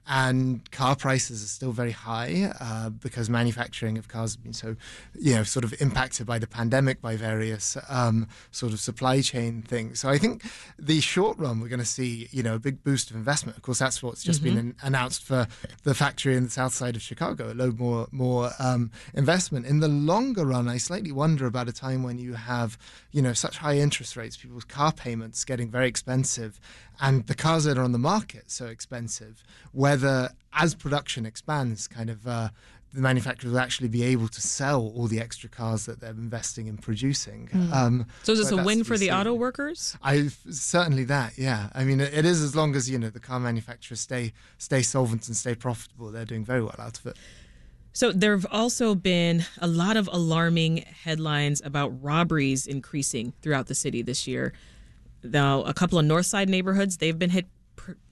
and 0.08 0.70
car 0.72 0.96
prices 0.96 1.44
are 1.44 1.48
still 1.48 1.72
very 1.72 1.92
high 1.92 2.54
uh, 2.60 2.90
because 2.90 3.30
manufacturing 3.30 3.98
of 3.98 4.08
cars 4.08 4.32
has 4.32 4.38
been 4.38 4.54
so, 4.54 4.76
you 5.20 5.36
know, 5.36 5.44
sort 5.44 5.66
of 5.66 5.80
impacted 5.82 6.26
by 6.26 6.40
the 6.40 6.48
pandemic, 6.48 7.02
by 7.02 7.16
various 7.16 7.78
um, 7.90 8.28
sort 8.52 8.74
of 8.74 8.80
supply 8.80 9.22
chain 9.22 9.62
things. 9.62 10.00
So 10.00 10.10
I 10.10 10.18
think 10.18 10.44
the 10.80 11.02
short 11.02 11.38
run 11.38 11.60
we're 11.60 11.68
going 11.68 11.80
to 11.80 11.86
see, 11.86 12.28
you 12.32 12.42
know, 12.42 12.56
a 12.56 12.60
big 12.60 12.84
boost 12.84 13.10
of 13.10 13.16
investment. 13.18 13.58
Of 13.58 13.64
course, 13.64 13.80
that's 13.80 14.02
what's 14.02 14.24
just 14.24 14.42
mm-hmm. 14.42 14.56
been 14.56 14.58
an- 14.58 14.76
announced 14.82 15.24
for 15.24 15.48
the 15.84 15.94
factory 15.94 16.36
in 16.36 16.46
the 16.46 16.50
south 16.50 16.74
side 16.74 16.96
of 16.96 17.02
Chicago. 17.02 17.52
A 17.52 17.54
load 17.54 17.78
more 17.80 18.08
more 18.12 18.52
um, 18.60 18.92
investment. 19.14 19.66
In 19.66 19.80
the 19.80 19.88
longer 19.88 20.46
run, 20.46 20.68
I 20.68 20.78
slightly 20.78 21.12
wonder 21.12 21.46
about 21.46 21.68
a 21.68 21.74
time 21.74 22.04
when 22.04 22.18
you 22.18 22.34
have, 22.34 22.78
you 23.12 23.22
know, 23.22 23.34
such 23.34 23.58
high 23.58 23.78
interest 23.78 24.16
rates, 24.16 24.38
people's 24.38 24.64
car 24.64 24.92
payments 24.92 25.44
getting 25.44 25.70
very 25.70 25.88
expensive, 25.88 26.60
and 27.00 27.26
the 27.28 27.36
cars 27.36 27.66
that 27.66 27.78
are 27.78 27.84
on 27.84 27.92
the 27.92 28.00
market 28.00 28.50
so 28.52 28.66
expensive, 28.66 29.44
whether 29.72 30.30
as 30.54 30.76
production 30.76 31.26
expands, 31.26 31.88
kind 31.88 32.10
of 32.10 32.28
uh, 32.28 32.50
the 32.94 33.02
manufacturers 33.02 33.52
will 33.52 33.60
actually 33.60 33.90
be 33.90 34.04
able 34.04 34.28
to 34.28 34.42
sell 34.42 34.82
all 34.96 35.08
the 35.08 35.20
extra 35.20 35.50
cars 35.50 35.86
that 35.86 36.00
they're 36.00 36.12
investing 36.12 36.68
in 36.68 36.78
producing. 36.78 37.50
Mm. 37.54 37.74
Um, 37.74 38.06
so 38.24 38.32
is 38.32 38.40
this 38.40 38.52
a 38.52 38.64
win 38.64 38.84
for 38.84 38.98
the 38.98 39.12
auto 39.12 39.34
workers? 39.34 39.98
I 40.02 40.30
certainly 40.50 41.04
that. 41.06 41.38
Yeah, 41.38 41.70
I 41.74 41.84
mean 41.84 42.00
it, 42.00 42.14
it 42.14 42.26
is 42.26 42.42
as 42.42 42.56
long 42.56 42.76
as 42.76 42.90
you 42.90 42.98
know 42.98 43.10
the 43.10 43.20
car 43.20 43.40
manufacturers 43.40 44.00
stay 44.00 44.34
stay 44.58 44.82
solvent 44.82 45.28
and 45.28 45.36
stay 45.36 45.54
profitable. 45.56 46.12
They're 46.12 46.26
doing 46.26 46.46
very 46.46 46.62
well 46.62 46.76
out 46.80 46.98
of 46.98 47.06
it. 47.06 47.18
So 47.94 48.12
there 48.12 48.34
have 48.34 48.46
also 48.52 48.94
been 48.94 49.44
a 49.60 49.68
lot 49.68 49.98
of 49.98 50.08
alarming 50.12 50.78
headlines 50.78 51.64
about 51.66 51.90
robberies 52.02 52.68
increasing 52.68 53.34
throughout 53.42 53.66
the 53.68 53.76
city 53.76 54.04
this 54.04 54.28
year. 54.28 54.54
Now, 55.24 55.64
a 55.64 55.74
couple 55.74 56.00
of 56.00 56.06
North 56.06 56.26
Side 56.26 56.50
neighborhoods, 56.50 56.98
they've 56.98 57.18
been 57.18 57.32
hit 57.32 57.48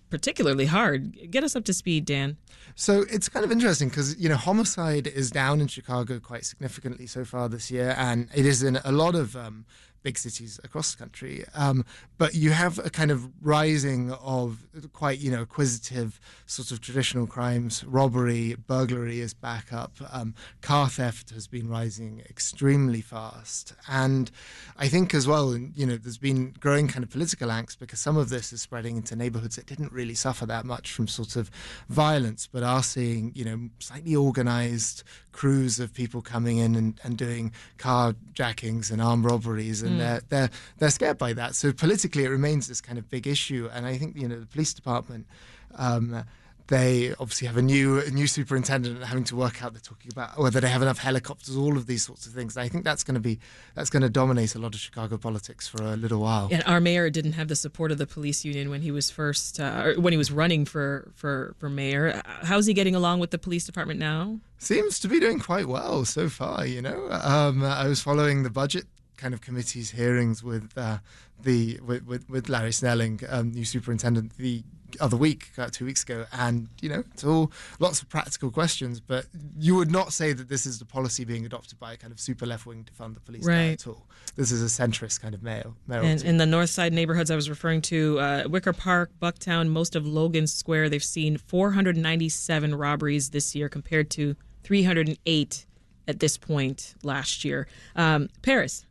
particularly 0.10 0.66
hard. 0.66 1.32
Get 1.32 1.44
us 1.44 1.56
up 1.56 1.66
to 1.66 1.74
speed, 1.74 2.06
Dan. 2.06 2.38
So 2.76 3.06
it's 3.10 3.30
kind 3.30 3.44
of 3.44 3.52
interesting 3.52 3.90
because, 3.90 4.18
you 4.18 4.30
know, 4.30 4.36
homicide 4.38 5.08
is 5.08 5.32
down 5.32 5.62
in 5.62 5.68
Chicago 5.68 6.20
quite 6.20 6.46
significantly 6.46 7.08
so 7.08 7.26
far 7.26 7.50
this 7.50 7.72
year, 7.72 7.96
and 7.98 8.30
it 8.34 8.46
is 8.46 8.64
in 8.64 8.78
a 8.84 8.92
lot 8.92 9.16
of 9.16 9.36
um, 9.36 9.66
big 10.06 10.20
cities 10.20 10.60
across 10.64 10.94
the 10.94 11.00
country. 11.00 11.44
Um, 11.56 11.84
but 12.20 12.36
you 12.36 12.52
have 12.52 12.78
a 12.78 12.92
kind 12.92 13.10
of 13.10 13.28
rising 13.42 14.12
of 14.12 14.60
quite, 14.94 15.18
you 15.18 15.32
know, 15.32 15.42
acquisitive 15.42 16.20
sort 16.46 16.70
of 16.70 16.80
traditional 16.80 17.26
crimes. 17.26 17.84
Robbery, 17.84 18.56
burglary 18.68 19.20
is 19.20 19.34
back 19.34 19.74
up. 19.74 19.94
Um, 20.14 20.36
car 20.62 20.90
theft 20.90 21.32
has 21.32 21.48
been 21.48 21.68
rising 21.68 22.22
extremely 22.30 23.02
fast. 23.02 23.74
And 23.88 24.30
I 24.78 24.88
think 24.88 25.16
as 25.16 25.28
well, 25.28 25.58
you 25.58 25.88
know, 25.88 25.98
there's 25.98 26.20
been 26.20 26.54
growing 26.60 26.88
kind 26.88 27.04
of 27.04 27.10
political 27.10 27.50
angst 27.50 27.80
because 27.80 28.00
some 28.00 28.16
of 28.16 28.30
this 28.30 28.54
is 28.54 28.62
spreading 28.62 28.98
into 28.98 29.16
neighborhoods 29.16 29.56
that 29.56 29.66
didn't 29.66 29.92
really 29.92 30.14
suffer 30.14 30.46
that 30.46 30.66
much 30.66 30.92
from 30.92 31.08
sort 31.08 31.36
of 31.36 31.50
violence, 31.90 32.48
but 32.52 32.62
are 32.62 32.84
seeing, 32.84 33.32
you 33.34 33.44
know, 33.44 33.70
slightly 33.80 34.16
organized 34.16 35.02
crews 35.32 35.80
of 35.80 35.94
people 35.96 36.22
coming 36.22 36.60
in 36.60 36.76
and, 36.76 37.02
and 37.04 37.18
doing 37.18 37.52
carjackings 37.80 38.92
and 38.92 39.02
armed 39.02 39.26
robberies 39.26 39.82
and. 39.82 39.95
They're, 40.00 40.22
they're 40.30 40.50
they're 40.78 40.90
scared 40.90 41.18
by 41.18 41.34
that. 41.34 41.56
So 41.56 41.72
politically, 41.72 42.24
it 42.24 42.30
remains 42.30 42.68
this 42.68 42.82
kind 42.82 42.98
of 42.98 43.10
big 43.10 43.28
issue. 43.28 43.70
And 43.74 43.86
I 43.86 43.98
think 43.98 44.16
you 44.16 44.28
know 44.28 44.40
the 44.40 44.46
police 44.46 44.74
department. 44.74 45.28
Um, 45.76 46.26
they 46.68 47.14
obviously 47.20 47.48
have 47.48 47.58
a 47.58 47.62
new 47.62 48.00
a 48.00 48.10
new 48.10 48.28
superintendent 48.28 49.04
having 49.04 49.24
to 49.24 49.36
work 49.36 49.64
out 49.64 49.74
they're 49.74 49.82
talking 49.82 50.12
about 50.12 50.38
whether 50.38 50.60
they 50.60 50.70
have 50.70 50.82
enough 50.82 50.98
helicopters 50.98 51.56
all 51.56 51.78
of 51.78 51.86
these 51.86 52.04
sorts 52.04 52.26
of 52.26 52.34
things 52.34 52.58
i 52.58 52.68
think 52.68 52.84
that's 52.84 53.04
going 53.04 53.14
to 53.14 53.20
be 53.20 53.40
that's 53.76 53.90
going 53.90 54.02
to 54.02 54.10
dominate 54.10 54.56
a 54.56 54.60
lot 54.60 54.74
of 54.74 54.80
chicago 54.80 55.18
politics 55.18 55.68
for 55.68 55.84
a 55.84 55.96
little 55.96 56.22
while 56.22 56.48
and 56.52 56.64
our 56.66 56.80
mayor 56.80 57.10
didn't 57.10 57.34
have 57.34 57.48
the 57.48 57.56
support 57.56 57.92
of 57.92 57.98
the 57.98 58.08
police 58.08 58.44
union 58.44 58.70
when 58.70 58.82
he 58.82 58.92
was 58.92 59.12
first 59.12 59.60
uh, 59.60 59.94
when 59.94 60.12
he 60.12 60.18
was 60.18 60.32
running 60.32 60.66
for 60.66 61.12
for 61.14 61.54
for 61.60 61.70
mayor 61.70 62.22
how's 62.44 62.66
he 62.66 62.74
getting 62.74 62.96
along 62.96 63.20
with 63.20 63.32
the 63.32 63.38
police 63.38 63.66
department 63.66 64.00
now 64.00 64.40
seems 64.58 65.00
to 65.00 65.08
be 65.08 65.20
doing 65.20 65.40
quite 65.40 65.68
well 65.68 66.04
so 66.04 66.28
far 66.30 66.66
you 66.66 66.82
know 66.82 67.08
um, 67.12 67.64
i 67.64 67.88
was 67.88 68.02
following 68.02 68.44
the 68.44 68.50
budget 68.50 68.86
kind 69.18 69.34
of 69.34 69.42
committee's 69.42 69.92
hearings 69.92 70.44
with 70.44 70.72
uh, 70.78 71.00
the 71.42 71.80
with, 71.86 72.06
with, 72.06 72.30
with 72.30 72.50
Larry 72.50 72.72
Snelling, 72.72 73.22
um, 73.30 73.52
new 73.52 73.66
superintendent, 73.66 74.38
the 74.38 74.64
other 75.00 75.18
week, 75.18 75.52
uh, 75.58 75.68
two 75.72 75.86
weeks 75.86 76.04
ago, 76.04 76.26
and 76.32 76.70
you 76.82 76.90
know, 76.90 77.04
it's 77.14 77.24
all 77.24 77.52
lots 77.80 78.02
of 78.02 78.10
practical 78.10 78.50
questions. 78.52 79.00
But 79.00 79.26
you 79.58 79.76
would 79.76 79.92
not 79.92 80.14
say 80.14 80.34
that 80.34 80.50
this 80.50 80.66
is 80.66 80.80
the 80.80 80.86
policy 80.86 81.26
being 81.26 81.46
adopted 81.46 81.80
by 81.80 81.94
a 81.94 81.98
kind 81.98 82.14
of 82.14 82.20
super 82.20 82.46
left 82.46 82.66
wing 82.66 82.84
to 82.86 82.94
fund 82.94 83.16
the 83.16 83.20
police 83.20 83.46
right. 83.46 83.74
at 83.74 83.88
all. 83.88 84.06
This 84.36 84.52
is 84.52 84.62
a 84.62 84.82
centrist 84.82 85.22
kind 85.22 85.34
of 85.34 85.44
mayor. 85.44 85.74
And 85.90 86.24
in 86.24 86.38
the 86.38 86.46
north 86.46 86.70
side 86.70 86.94
neighborhoods 86.94 87.32
I 87.32 87.36
was 87.36 87.50
referring 87.50 87.82
to, 87.84 88.20
uh, 88.20 88.44
Wicker 88.48 88.74
Park, 88.74 89.12
Bucktown, 89.22 89.70
most 89.70 89.96
of 89.96 90.06
Logan 90.06 90.48
Square, 90.48 90.90
they've 90.90 91.04
seen 91.04 91.38
497 91.38 92.76
robberies 92.76 93.30
this 93.30 93.56
year 93.56 93.70
compared 93.70 94.10
to 94.12 94.36
308 94.64 95.66
at 96.08 96.20
this 96.20 96.38
point 96.38 96.96
last 97.04 97.44
year. 97.44 97.68
Um, 97.96 98.30
Paris, 98.42 98.86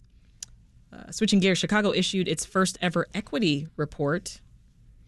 uh, 0.94 1.10
switching 1.10 1.40
gears, 1.40 1.58
Chicago 1.58 1.92
issued 1.92 2.28
its 2.28 2.44
first 2.44 2.78
ever 2.80 3.06
equity 3.14 3.68
report. 3.76 4.40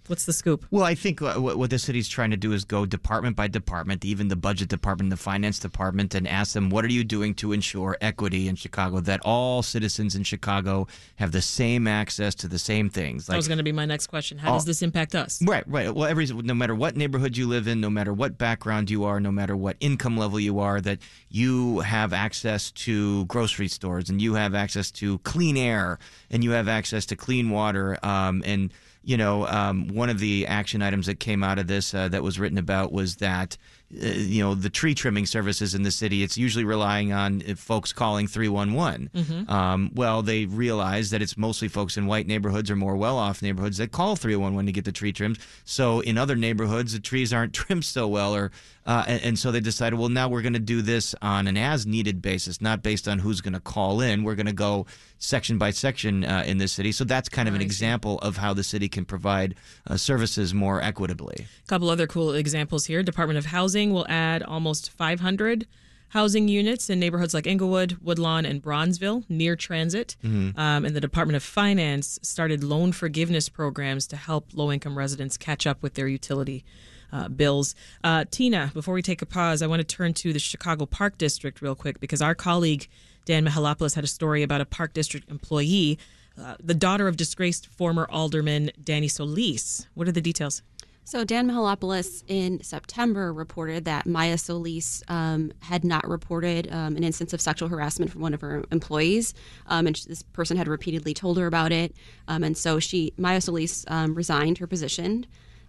What's 0.09 0.25
the 0.25 0.33
scoop? 0.33 0.67
Well, 0.71 0.85
I 0.85 0.95
think 0.95 1.21
what 1.21 1.71
the 1.71 1.79
city's 1.79 2.09
trying 2.09 2.31
to 2.31 2.37
do 2.37 2.53
is 2.53 2.65
go 2.65 2.87
department 2.87 3.37
by 3.37 3.49
department, 3.49 4.05
even 4.05 4.29
the 4.29 4.37
budget 4.37 4.69
department, 4.69 5.11
the 5.11 5.17
finance 5.17 5.59
department, 5.59 6.15
and 6.15 6.29
ask 6.29 6.53
them, 6.53 6.71
what 6.71 6.85
are 6.85 6.93
you 6.93 7.05
doing 7.05 7.35
to 7.35 7.53
ensure 7.53 7.97
equity 8.01 8.49
in 8.49 8.57
Chicago, 8.57 9.01
that 9.01 9.21
all 9.25 9.63
citizens 9.63 10.15
in 10.15 10.23
Chicago 10.23 10.87
have 11.17 11.33
the 11.33 11.43
same 11.43 11.87
access 11.87 12.35
to 12.37 12.49
the 12.49 12.59
same 12.59 12.89
things? 12.89 13.29
Like, 13.29 13.35
that 13.35 13.39
was 13.39 13.49
going 13.49 13.59
to 13.59 13.65
be 13.65 13.73
my 13.73 13.87
next 13.87 14.07
question. 14.07 14.39
How 14.39 14.53
all, 14.53 14.59
does 14.59 14.65
this 14.65 14.83
impact 14.83 15.15
us? 15.15 15.43
Right, 15.43 15.65
right. 15.69 15.95
Well, 15.95 16.09
every 16.09 16.27
no 16.27 16.55
matter 16.55 16.75
what 16.75 16.97
neighborhood 16.97 17.37
you 17.37 17.47
live 17.47 17.67
in, 17.67 17.81
no 17.81 17.91
matter 17.91 18.13
what 18.13 18.39
background 18.39 18.91
you 18.91 19.05
are, 19.05 19.21
no 19.21 19.33
matter 19.33 19.57
what 19.57 19.77
income 19.81 20.17
level 20.17 20.39
you 20.39 20.59
are, 20.61 20.81
that 20.81 20.99
you 21.29 21.81
have 21.81 22.13
access 22.13 22.71
to 22.73 23.25
grocery 23.27 23.69
stores 23.69 24.09
and 24.09 24.21
you 24.23 24.35
have 24.35 24.55
access 24.55 24.91
to 24.91 25.19
clean 25.19 25.57
air 25.57 25.99
and 26.31 26.45
you 26.45 26.51
have 26.53 26.69
access 26.69 27.07
to 27.07 27.17
clean 27.17 27.51
water 27.51 27.99
um, 28.03 28.43
and 28.45 28.73
you 29.07 29.17
know, 29.17 29.47
um, 29.47 29.87
one 29.87 30.11
of 30.11 30.19
the 30.19 30.49
action 30.49 30.83
items 30.83 31.07
that 31.07 31.21
came 31.21 31.45
out 31.45 31.61
of 31.61 31.69
this 31.69 31.95
uh, 31.95 32.09
that 32.09 32.25
was 32.25 32.41
written 32.41 32.59
about 32.59 32.91
was 32.91 33.17
that 33.17 33.57
uh, 33.95 34.05
you 34.05 34.43
know 34.43 34.57
the 34.57 34.69
tree 34.69 34.97
trimming 34.97 35.27
services 35.27 35.73
in 35.73 35.85
the 35.85 35.93
city 35.93 36.25
it's 36.25 36.37
usually 36.37 36.65
relying 36.65 37.13
on 37.13 37.41
uh, 37.49 37.55
folks 37.55 37.93
calling 37.93 38.27
311 38.27 39.11
mm-hmm. 39.15 39.49
um, 39.49 39.93
well 39.95 40.23
they 40.23 40.45
realize 40.47 41.11
that 41.11 41.23
it's 41.23 41.39
mostly 41.39 41.69
folks 41.69 41.97
in 41.97 42.07
white 42.07 42.27
neighborhoods 42.27 42.69
or 42.69 42.75
more 42.75 42.97
well-off 42.97 43.43
neighborhoods 43.43 43.77
that 43.77 43.93
call 43.93 44.17
311 44.17 44.67
to 44.67 44.73
get 44.73 44.85
the 44.85 44.91
tree 44.91 45.13
trimmed 45.13 45.39
so 45.65 46.01
in 46.01 46.19
other 46.19 46.35
neighborhoods 46.35 46.95
the 46.95 46.99
trees 46.99 47.33
aren't 47.33 47.53
trimmed 47.53 47.85
so 47.85 48.09
well 48.09 48.35
or 48.35 48.51
uh, 48.87 49.05
and, 49.07 49.23
and, 49.23 49.39
so 49.39 49.51
they 49.51 49.61
decided 49.61 49.99
well 49.99 50.09
now 50.09 50.29
we're 50.29 50.43
going 50.43 50.53
to 50.53 50.59
do 50.59 50.81
this 50.81 51.15
on 51.21 51.47
an 51.47 51.57
as 51.57 51.87
needed 51.87 52.23
basis 52.23 52.61
not 52.61 52.83
based 52.83 53.07
on 53.09 53.19
who's 53.19 53.41
going 53.41 53.53
to 53.53 53.61
call 53.61 54.01
in 54.01 54.23
we're 54.23 54.35
going 54.35 54.47
to 54.47 54.53
go 54.53 54.87
section 55.19 55.59
by 55.59 55.71
section 55.71 56.25
uh, 56.25 56.43
in 56.47 56.59
this 56.59 56.73
city 56.73 56.93
so 56.93 57.05
that's 57.05 57.29
kind 57.29 57.49
of 57.49 57.55
an 57.55 57.61
example 57.61 58.19
of 58.21 58.37
how 58.37 58.55
the 58.55 58.65
city 58.65 58.89
can 58.89 59.05
provide 59.05 59.55
uh, 59.89 59.97
services 59.97 60.55
more 60.55 60.81
equitably 60.83 61.47
a 61.65 61.69
couple 61.69 61.91
other 61.91 62.07
cool 62.07 62.33
examples 62.33 62.87
here 62.87 63.03
department 63.03 63.39
of 63.39 63.47
housing 63.47 63.93
will 63.93 64.07
add 64.09 64.43
almost 64.43 64.91
500 64.91 65.67
housing 66.11 66.49
units 66.49 66.89
in 66.89 67.01
neighborhoods 67.01 67.35
like 67.35 67.47
Englewood, 67.47 67.99
Woodlawn, 68.01 68.47
and 68.47 68.63
Bronzeville 68.63 69.25
near 69.29 69.57
transit. 69.57 70.17
Mm-hmm. 70.25 70.59
Um, 70.59 70.85
and 70.85 70.95
the 70.95 71.01
Department 71.01 71.37
of 71.37 71.43
Finance 71.43 72.19
started 72.23 72.63
loan 72.63 72.93
forgiveness 72.93 73.49
programs 73.49 74.07
to 74.09 74.17
help 74.17 74.49
low 74.55 74.71
income 74.73 74.97
residents 74.97 75.37
catch 75.37 75.67
up 75.67 75.83
with 75.83 75.95
their 75.95 76.09
utility. 76.09 76.65
Uh, 77.13 77.29
bills. 77.29 77.75
Uh, 78.03 78.25
Tina, 78.31 78.73
before 78.75 78.93
we 78.93 79.01
take 79.01 79.23
a 79.23 79.27
pause, 79.27 79.63
I 79.63 79.69
want 79.69 79.79
to 79.81 79.85
turn 79.85 80.13
to 80.15 80.33
the 80.33 80.41
Chicago 80.41 80.87
Park 80.87 81.19
District 81.19 81.63
real 81.63 81.77
quick 81.77 82.01
because 82.01 82.21
our 82.21 82.35
colleague 82.35 82.89
Dan 83.27 83.45
Mihalopoulos 83.45 83.95
had 83.95 84.05
a 84.05 84.09
story 84.09 84.43
about 84.43 84.61
a 84.61 84.65
Park 84.65 84.95
District 84.95 85.29
employee, 85.31 85.99
uh, 86.41 86.55
the 86.63 86.75
daughter 86.75 87.09
of 87.09 87.17
disgraced 87.17 87.67
former 87.67 88.07
Alderman 88.11 88.71
Danny 88.83 89.09
Solis. 89.09 89.87
What 89.95 90.09
are 90.09 90.13
the 90.13 90.21
details? 90.21 90.63
So 91.05 91.25
Dan 91.25 91.49
Mihalopoulos 91.49 92.25
in 92.27 92.63
September 92.65 93.33
reported 93.33 93.85
that 93.85 94.07
Maya 94.07 94.37
Solis 94.39 95.05
um, 95.07 95.53
had 95.61 95.85
not 95.85 96.07
reported 96.09 96.69
um, 96.73 96.97
an 96.97 97.05
instance 97.05 97.33
of 97.33 97.41
sexual 97.41 97.69
harassment 97.69 98.11
from 98.11 98.23
one 98.23 98.35
of 98.35 98.41
her 98.41 98.65
employees, 98.73 99.33
um, 99.69 99.87
and 99.87 99.95
this 100.09 100.23
person 100.23 100.57
had 100.57 100.67
repeatedly 100.67 101.15
told 101.15 101.39
her 101.39 101.47
about 101.47 101.71
it. 101.71 101.95
Um, 102.27 102.43
and 102.43 102.57
so 102.57 102.81
she, 102.81 103.13
Maya 103.17 103.41
Solis, 103.41 103.85
um, 103.87 104.15
resigned 104.15 104.59
her 104.59 104.67
position 104.67 105.27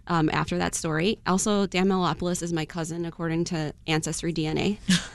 um, 0.08 0.28
after 0.32 0.58
that 0.58 0.74
story. 0.74 1.18
Also, 1.26 1.66
Dan 1.66 1.86
Mihalopoulos 1.88 2.42
is 2.42 2.52
my 2.52 2.64
cousin, 2.64 3.04
according 3.04 3.44
to 3.44 3.72
Ancestry 3.86 4.32
DNA. 4.32 4.78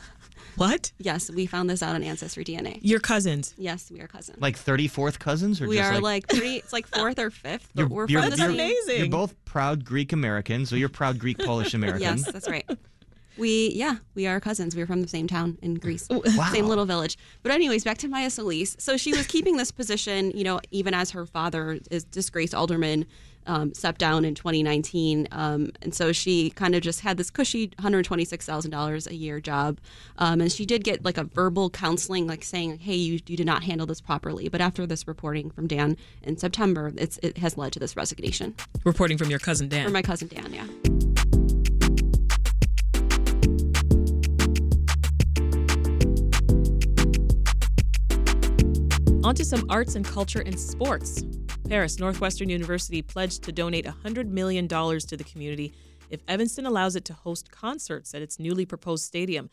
What? 0.55 0.91
Yes, 0.99 1.31
we 1.31 1.47
found 1.47 1.67
this 1.67 1.81
out 1.81 1.95
on 1.95 2.03
Ancestry 2.03 2.43
DNA. 2.45 2.77
Your 2.83 2.99
cousins? 2.99 3.55
Yes, 3.57 3.89
we 3.91 4.01
are 4.01 4.07
cousins. 4.07 4.39
Like 4.39 4.55
34th 4.55 5.17
cousins? 5.17 5.59
or 5.59 5.67
We 5.67 5.79
are 5.79 5.93
like, 5.93 6.03
like 6.03 6.27
three, 6.27 6.57
it's 6.57 6.71
like 6.71 6.85
fourth 6.85 7.17
or 7.17 7.31
fifth, 7.31 7.69
but 7.73 7.89
we're 7.89 8.07
from 8.07 8.29
the 8.29 8.37
same. 8.37 8.51
amazing. 8.51 8.97
You're 8.99 9.09
both 9.09 9.33
proud 9.45 9.83
Greek 9.83 10.13
Americans, 10.13 10.69
so 10.69 10.75
you're 10.75 10.89
proud 10.89 11.17
Greek 11.17 11.39
Polish 11.39 11.73
American. 11.79 12.01
yes, 12.03 12.31
that's 12.31 12.47
right. 12.47 12.69
We 13.35 13.71
yeah, 13.73 13.95
we 14.13 14.27
are 14.27 14.39
cousins. 14.39 14.75
We 14.75 14.83
were 14.83 14.85
from 14.85 15.01
the 15.01 15.07
same 15.07 15.25
town 15.25 15.57
in 15.63 15.73
Greece, 15.73 16.07
Wow. 16.11 16.21
same 16.51 16.67
little 16.67 16.85
village. 16.85 17.17
But 17.41 17.51
anyways, 17.51 17.83
back 17.83 17.97
to 17.99 18.07
Maya 18.07 18.29
Solis. 18.29 18.75
So 18.77 18.95
she 18.95 19.11
was 19.11 19.25
keeping 19.25 19.57
this 19.57 19.71
position, 19.71 20.29
you 20.37 20.43
know, 20.43 20.59
even 20.69 20.93
as 20.93 21.09
her 21.11 21.25
father 21.25 21.79
is 21.89 22.03
disgraced 22.03 22.53
alderman. 22.53 23.07
Um, 23.45 23.73
stepped 23.73 23.99
down 23.99 24.25
in 24.25 24.35
2019, 24.35 25.27
um, 25.31 25.71
and 25.81 25.93
so 25.93 26.11
she 26.11 26.49
kind 26.51 26.75
of 26.75 26.81
just 26.81 27.01
had 27.01 27.17
this 27.17 27.29
cushy 27.29 27.69
$126,000 27.69 29.07
a 29.07 29.15
year 29.15 29.39
job, 29.41 29.79
um, 30.17 30.39
and 30.39 30.51
she 30.51 30.65
did 30.65 30.83
get 30.83 31.03
like 31.03 31.17
a 31.17 31.25
verbal 31.25 31.69
counseling, 31.69 32.25
like 32.25 32.43
saying, 32.43 32.79
"Hey, 32.79 32.95
you, 32.95 33.19
you 33.27 33.35
did 33.35 33.45
not 33.45 33.63
handle 33.63 33.85
this 33.85 34.01
properly." 34.01 34.47
But 34.47 34.61
after 34.61 34.85
this 34.85 35.07
reporting 35.07 35.49
from 35.49 35.67
Dan 35.67 35.97
in 36.21 36.37
September, 36.37 36.93
it's, 36.95 37.19
it 37.21 37.37
has 37.37 37.57
led 37.57 37.73
to 37.73 37.79
this 37.79 37.97
resignation. 37.97 38.55
Reporting 38.83 39.17
from 39.17 39.29
your 39.29 39.39
cousin 39.39 39.67
Dan. 39.67 39.85
For 39.85 39.91
my 39.91 40.01
cousin 40.01 40.29
Dan, 40.29 40.53
yeah. 40.53 40.67
On 49.23 49.33
to 49.35 49.45
some 49.45 49.65
arts 49.69 49.95
and 49.95 50.03
culture 50.03 50.41
and 50.41 50.59
sports. 50.59 51.23
Paris 51.67 51.99
Northwestern 51.99 52.49
University 52.49 53.01
pledged 53.01 53.43
to 53.43 53.51
donate 53.51 53.85
$100 53.85 54.27
million 54.27 54.67
to 54.67 55.17
the 55.17 55.23
community 55.23 55.73
if 56.09 56.21
Evanston 56.27 56.65
allows 56.65 56.95
it 56.95 57.05
to 57.05 57.13
host 57.13 57.51
concerts 57.51 58.13
at 58.13 58.21
its 58.21 58.39
newly 58.39 58.65
proposed 58.65 59.05
stadium. 59.05 59.49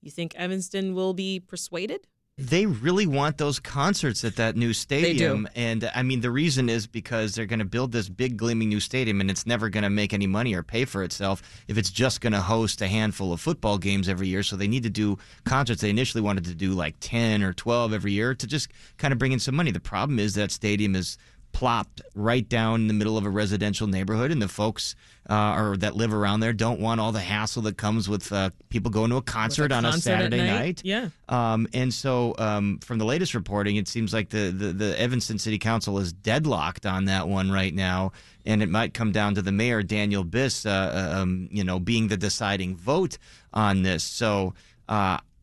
You 0.00 0.10
think 0.10 0.34
Evanston 0.34 0.94
will 0.94 1.14
be 1.14 1.40
persuaded? 1.40 2.06
They 2.38 2.64
really 2.64 3.06
want 3.06 3.36
those 3.36 3.60
concerts 3.60 4.24
at 4.24 4.36
that 4.36 4.56
new 4.56 4.72
stadium. 4.72 5.46
And 5.54 5.90
I 5.94 6.02
mean, 6.02 6.22
the 6.22 6.30
reason 6.30 6.70
is 6.70 6.86
because 6.86 7.34
they're 7.34 7.46
going 7.46 7.58
to 7.58 7.66
build 7.66 7.92
this 7.92 8.08
big, 8.08 8.38
gleaming 8.38 8.70
new 8.70 8.80
stadium 8.80 9.20
and 9.20 9.30
it's 9.30 9.46
never 9.46 9.68
going 9.68 9.84
to 9.84 9.90
make 9.90 10.14
any 10.14 10.26
money 10.26 10.54
or 10.54 10.62
pay 10.62 10.86
for 10.86 11.04
itself 11.04 11.42
if 11.68 11.76
it's 11.76 11.90
just 11.90 12.22
going 12.22 12.32
to 12.32 12.40
host 12.40 12.80
a 12.80 12.88
handful 12.88 13.34
of 13.34 13.40
football 13.40 13.76
games 13.76 14.08
every 14.08 14.28
year. 14.28 14.42
So 14.42 14.56
they 14.56 14.66
need 14.66 14.82
to 14.84 14.90
do 14.90 15.18
concerts. 15.44 15.82
They 15.82 15.90
initially 15.90 16.22
wanted 16.22 16.44
to 16.46 16.54
do 16.54 16.72
like 16.72 16.96
10 17.00 17.42
or 17.42 17.52
12 17.52 17.92
every 17.92 18.12
year 18.12 18.34
to 18.34 18.46
just 18.46 18.68
kind 18.96 19.12
of 19.12 19.18
bring 19.18 19.32
in 19.32 19.38
some 19.38 19.54
money. 19.54 19.70
The 19.70 19.78
problem 19.80 20.18
is 20.18 20.34
that 20.34 20.50
stadium 20.50 20.96
is 20.96 21.18
plopped 21.52 22.00
right 22.14 22.48
down 22.48 22.80
in 22.82 22.88
the 22.88 22.94
middle 22.94 23.16
of 23.16 23.24
a 23.24 23.30
residential 23.30 23.86
neighborhood, 23.86 24.30
and 24.30 24.42
the 24.42 24.48
folks 24.48 24.94
uh, 25.30 25.54
or 25.56 25.76
that 25.76 25.94
live 25.94 26.12
around 26.12 26.40
there 26.40 26.52
don't 26.52 26.80
want 26.80 27.00
all 27.00 27.12
the 27.12 27.20
hassle 27.20 27.62
that 27.62 27.76
comes 27.76 28.08
with 28.08 28.32
uh, 28.32 28.50
people 28.70 28.90
going 28.90 29.10
to 29.10 29.16
a 29.16 29.22
concert 29.22 29.70
on 29.70 29.84
a 29.84 29.90
concert 29.90 30.10
at 30.10 30.16
Saturday 30.18 30.38
night? 30.38 30.58
night. 30.58 30.82
Yeah. 30.84 31.08
Um, 31.28 31.68
and 31.72 31.94
so, 31.94 32.34
um, 32.38 32.78
from 32.80 32.98
the 32.98 33.04
latest 33.04 33.34
reporting, 33.34 33.76
it 33.76 33.86
seems 33.86 34.12
like 34.12 34.30
the, 34.30 34.50
the, 34.50 34.72
the 34.72 35.00
Evanston 35.00 35.38
City 35.38 35.58
Council 35.58 35.98
is 35.98 36.12
deadlocked 36.12 36.86
on 36.86 37.04
that 37.04 37.28
one 37.28 37.50
right 37.50 37.74
now, 37.74 38.12
and 38.44 38.62
it 38.62 38.68
might 38.68 38.94
come 38.94 39.12
down 39.12 39.34
to 39.36 39.42
the 39.42 39.52
mayor, 39.52 39.82
Daniel 39.82 40.24
Biss, 40.24 40.66
uh, 40.66 41.20
um, 41.20 41.48
you 41.52 41.62
know, 41.62 41.78
being 41.78 42.08
the 42.08 42.16
deciding 42.16 42.76
vote 42.76 43.18
on 43.52 43.82
this. 43.82 44.04
So. 44.04 44.54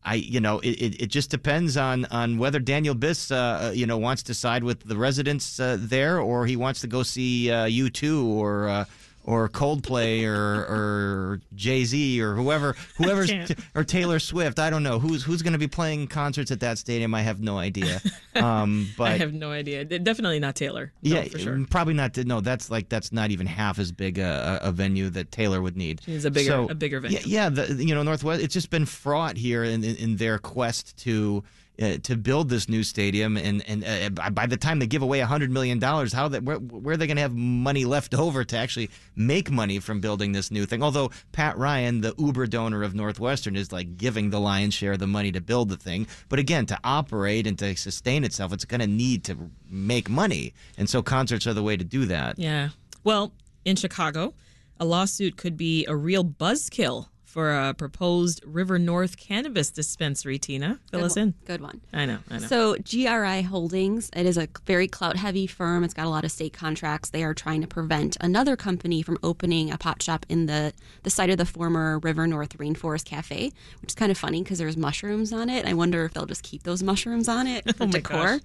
Uh, 0.04 0.08
I, 0.10 0.14
you 0.14 0.40
know, 0.40 0.58
it, 0.60 0.70
it, 0.70 1.02
it 1.02 1.06
just 1.06 1.30
depends 1.30 1.76
on, 1.76 2.04
on 2.06 2.38
whether 2.38 2.58
Daniel 2.58 2.94
Biss, 2.94 3.30
uh, 3.30 3.70
you 3.72 3.86
know, 3.86 3.98
wants 3.98 4.22
to 4.24 4.34
side 4.34 4.64
with 4.64 4.82
the 4.82 4.96
residents 4.96 5.60
uh, 5.60 5.76
there, 5.78 6.20
or 6.20 6.46
he 6.46 6.56
wants 6.56 6.80
to 6.80 6.86
go 6.86 7.02
see 7.02 7.50
uh, 7.50 7.66
U2 7.66 8.24
or 8.24 8.68
uh, 8.68 8.84
or 9.24 9.48
Coldplay 9.48 10.24
or 10.24 10.34
or 10.64 11.40
Jay 11.54 11.84
Z 11.84 12.20
or 12.22 12.34
whoever 12.34 12.74
whoever's 12.96 13.30
can't. 13.30 13.52
or 13.74 13.84
Taylor 13.84 14.18
Swift. 14.18 14.58
I 14.58 14.70
don't 14.70 14.82
know 14.82 14.98
who's 14.98 15.22
who's 15.22 15.42
going 15.42 15.52
to 15.52 15.58
be 15.58 15.68
playing 15.68 16.08
concerts 16.08 16.50
at 16.50 16.60
that 16.60 16.78
stadium. 16.78 17.14
I 17.14 17.22
have 17.22 17.40
no 17.40 17.58
idea. 17.58 18.00
Um, 18.32 18.88
but 18.96 19.10
I 19.10 19.16
have 19.18 19.34
no 19.34 19.50
idea. 19.50 19.84
Definitely 19.84 20.38
not 20.38 20.54
Taylor. 20.54 20.92
No, 21.02 21.16
yeah, 21.16 21.24
for 21.24 21.38
sure. 21.40 21.66
probably 21.68 21.94
not. 21.94 22.16
No, 22.16 22.40
that's 22.40 22.70
like 22.70 22.88
that's 22.88 23.10
not 23.10 23.32
even 23.32 23.44
half 23.44 23.80
as 23.80 23.90
big 23.90 24.18
a, 24.18 24.60
a 24.62 24.70
venue 24.70 25.10
that 25.10 25.32
Taylor 25.32 25.60
would 25.60 25.76
need. 25.76 26.00
Needs 26.06 26.24
a 26.24 26.30
bigger- 26.30 26.48
So, 26.50 26.68
a 26.68 26.74
bigger 26.74 27.00
venue. 27.00 27.18
Yeah, 27.24 27.24
yeah 27.26 27.48
the, 27.48 27.74
you 27.84 27.92
know, 27.92 28.04
Northwest. 28.04 28.40
It's 28.40 28.54
just 28.54 28.70
been 28.70 28.86
fraught 28.86 29.36
here 29.36 29.64
in 29.64 29.82
in, 29.82 29.96
in 29.96 30.16
their 30.16 30.38
quest 30.38 30.96
to. 30.98 31.42
Uh, 31.80 31.96
to 32.02 32.14
build 32.14 32.50
this 32.50 32.68
new 32.68 32.82
stadium, 32.82 33.38
and 33.38 33.64
and 33.66 33.84
uh, 34.20 34.30
by- 34.30 34.46
the 34.46 34.56
time 34.58 34.80
they 34.80 34.86
give 34.86 35.00
away 35.00 35.18
hundred 35.20 35.50
million 35.50 35.78
dollars, 35.78 36.12
how 36.12 36.28
that 36.28 36.42
where, 36.42 36.56
where 36.58 36.92
are 36.92 36.96
they 36.98 37.06
going 37.06 37.16
to 37.16 37.22
have 37.22 37.34
money 37.34 37.86
left 37.86 38.14
over 38.24 38.44
to 38.44 38.54
actually 38.54 38.90
make 39.16 39.50
money 39.50 39.78
from 39.78 39.98
building 39.98 40.32
this 40.32 40.50
new 40.50 40.66
thing? 40.66 40.82
Although 40.82 41.10
Pat 41.32 41.56
Ryan, 41.56 42.02
the 42.02 42.14
Uber 42.18 42.48
donor 42.48 42.82
of 42.82 42.94
Northwestern, 42.94 43.56
is 43.56 43.72
like 43.72 43.96
giving 43.96 44.28
the 44.28 44.38
lion's 44.38 44.74
share 44.74 44.92
of 44.92 44.98
the 44.98 45.06
money 45.06 45.32
to 45.32 45.40
build 45.40 45.70
the 45.70 45.78
thing, 45.78 46.06
but 46.28 46.38
again, 46.38 46.66
to 46.66 46.78
operate 46.84 47.46
and 47.46 47.58
to 47.60 47.74
sustain 47.76 48.24
itself, 48.24 48.52
it's 48.52 48.66
going 48.66 48.82
to 48.82 48.86
need 48.86 49.24
to 49.24 49.50
make 49.70 50.10
money, 50.10 50.52
and 50.76 50.90
so 50.90 51.02
concerts 51.02 51.46
are 51.46 51.54
the 51.54 51.62
way 51.62 51.78
to 51.78 51.84
do 51.84 52.04
that. 52.04 52.38
Yeah. 52.38 52.70
Well, 53.04 53.32
in 53.64 53.76
Chicago, 53.76 54.34
a 54.78 54.84
lawsuit 54.84 55.38
could 55.38 55.56
be 55.56 55.86
a 55.86 55.96
real 55.96 56.24
buzzkill 56.26 57.06
for 57.30 57.52
a 57.54 57.72
proposed 57.74 58.42
River 58.44 58.78
North 58.78 59.16
cannabis 59.16 59.70
dispensary. 59.70 60.38
Tina, 60.38 60.80
fill 60.90 61.00
Good 61.00 61.06
us 61.06 61.16
one. 61.16 61.22
in. 61.28 61.34
Good 61.44 61.60
one. 61.60 61.80
I 61.92 62.04
know. 62.06 62.18
I 62.28 62.38
know. 62.38 62.46
So 62.48 62.76
GRI 62.78 63.42
Holdings, 63.42 64.10
it 64.16 64.26
is 64.26 64.36
a 64.36 64.48
very 64.66 64.88
clout-heavy 64.88 65.46
firm. 65.46 65.84
It's 65.84 65.94
got 65.94 66.06
a 66.06 66.08
lot 66.08 66.24
of 66.24 66.32
state 66.32 66.52
contracts. 66.52 67.10
They 67.10 67.22
are 67.22 67.32
trying 67.34 67.60
to 67.60 67.68
prevent 67.68 68.16
another 68.20 68.56
company 68.56 69.00
from 69.02 69.16
opening 69.22 69.70
a 69.70 69.78
pot 69.78 70.02
shop 70.02 70.26
in 70.28 70.46
the 70.46 70.72
the 71.04 71.10
site 71.10 71.30
of 71.30 71.38
the 71.38 71.46
former 71.46 71.98
River 72.00 72.26
North 72.26 72.58
Rainforest 72.58 73.04
Cafe, 73.04 73.52
which 73.80 73.90
is 73.92 73.94
kind 73.94 74.10
of 74.10 74.18
funny 74.18 74.42
because 74.42 74.58
there's 74.58 74.76
mushrooms 74.76 75.32
on 75.32 75.48
it. 75.48 75.66
I 75.66 75.72
wonder 75.74 76.04
if 76.04 76.14
they'll 76.14 76.26
just 76.26 76.42
keep 76.42 76.64
those 76.64 76.82
mushrooms 76.82 77.28
on 77.28 77.46
it 77.46 77.62
oh 77.68 77.72
for 77.72 77.84
Oh 77.84 77.86
my 77.86 77.92
decor. 77.92 78.16
gosh. 78.16 78.40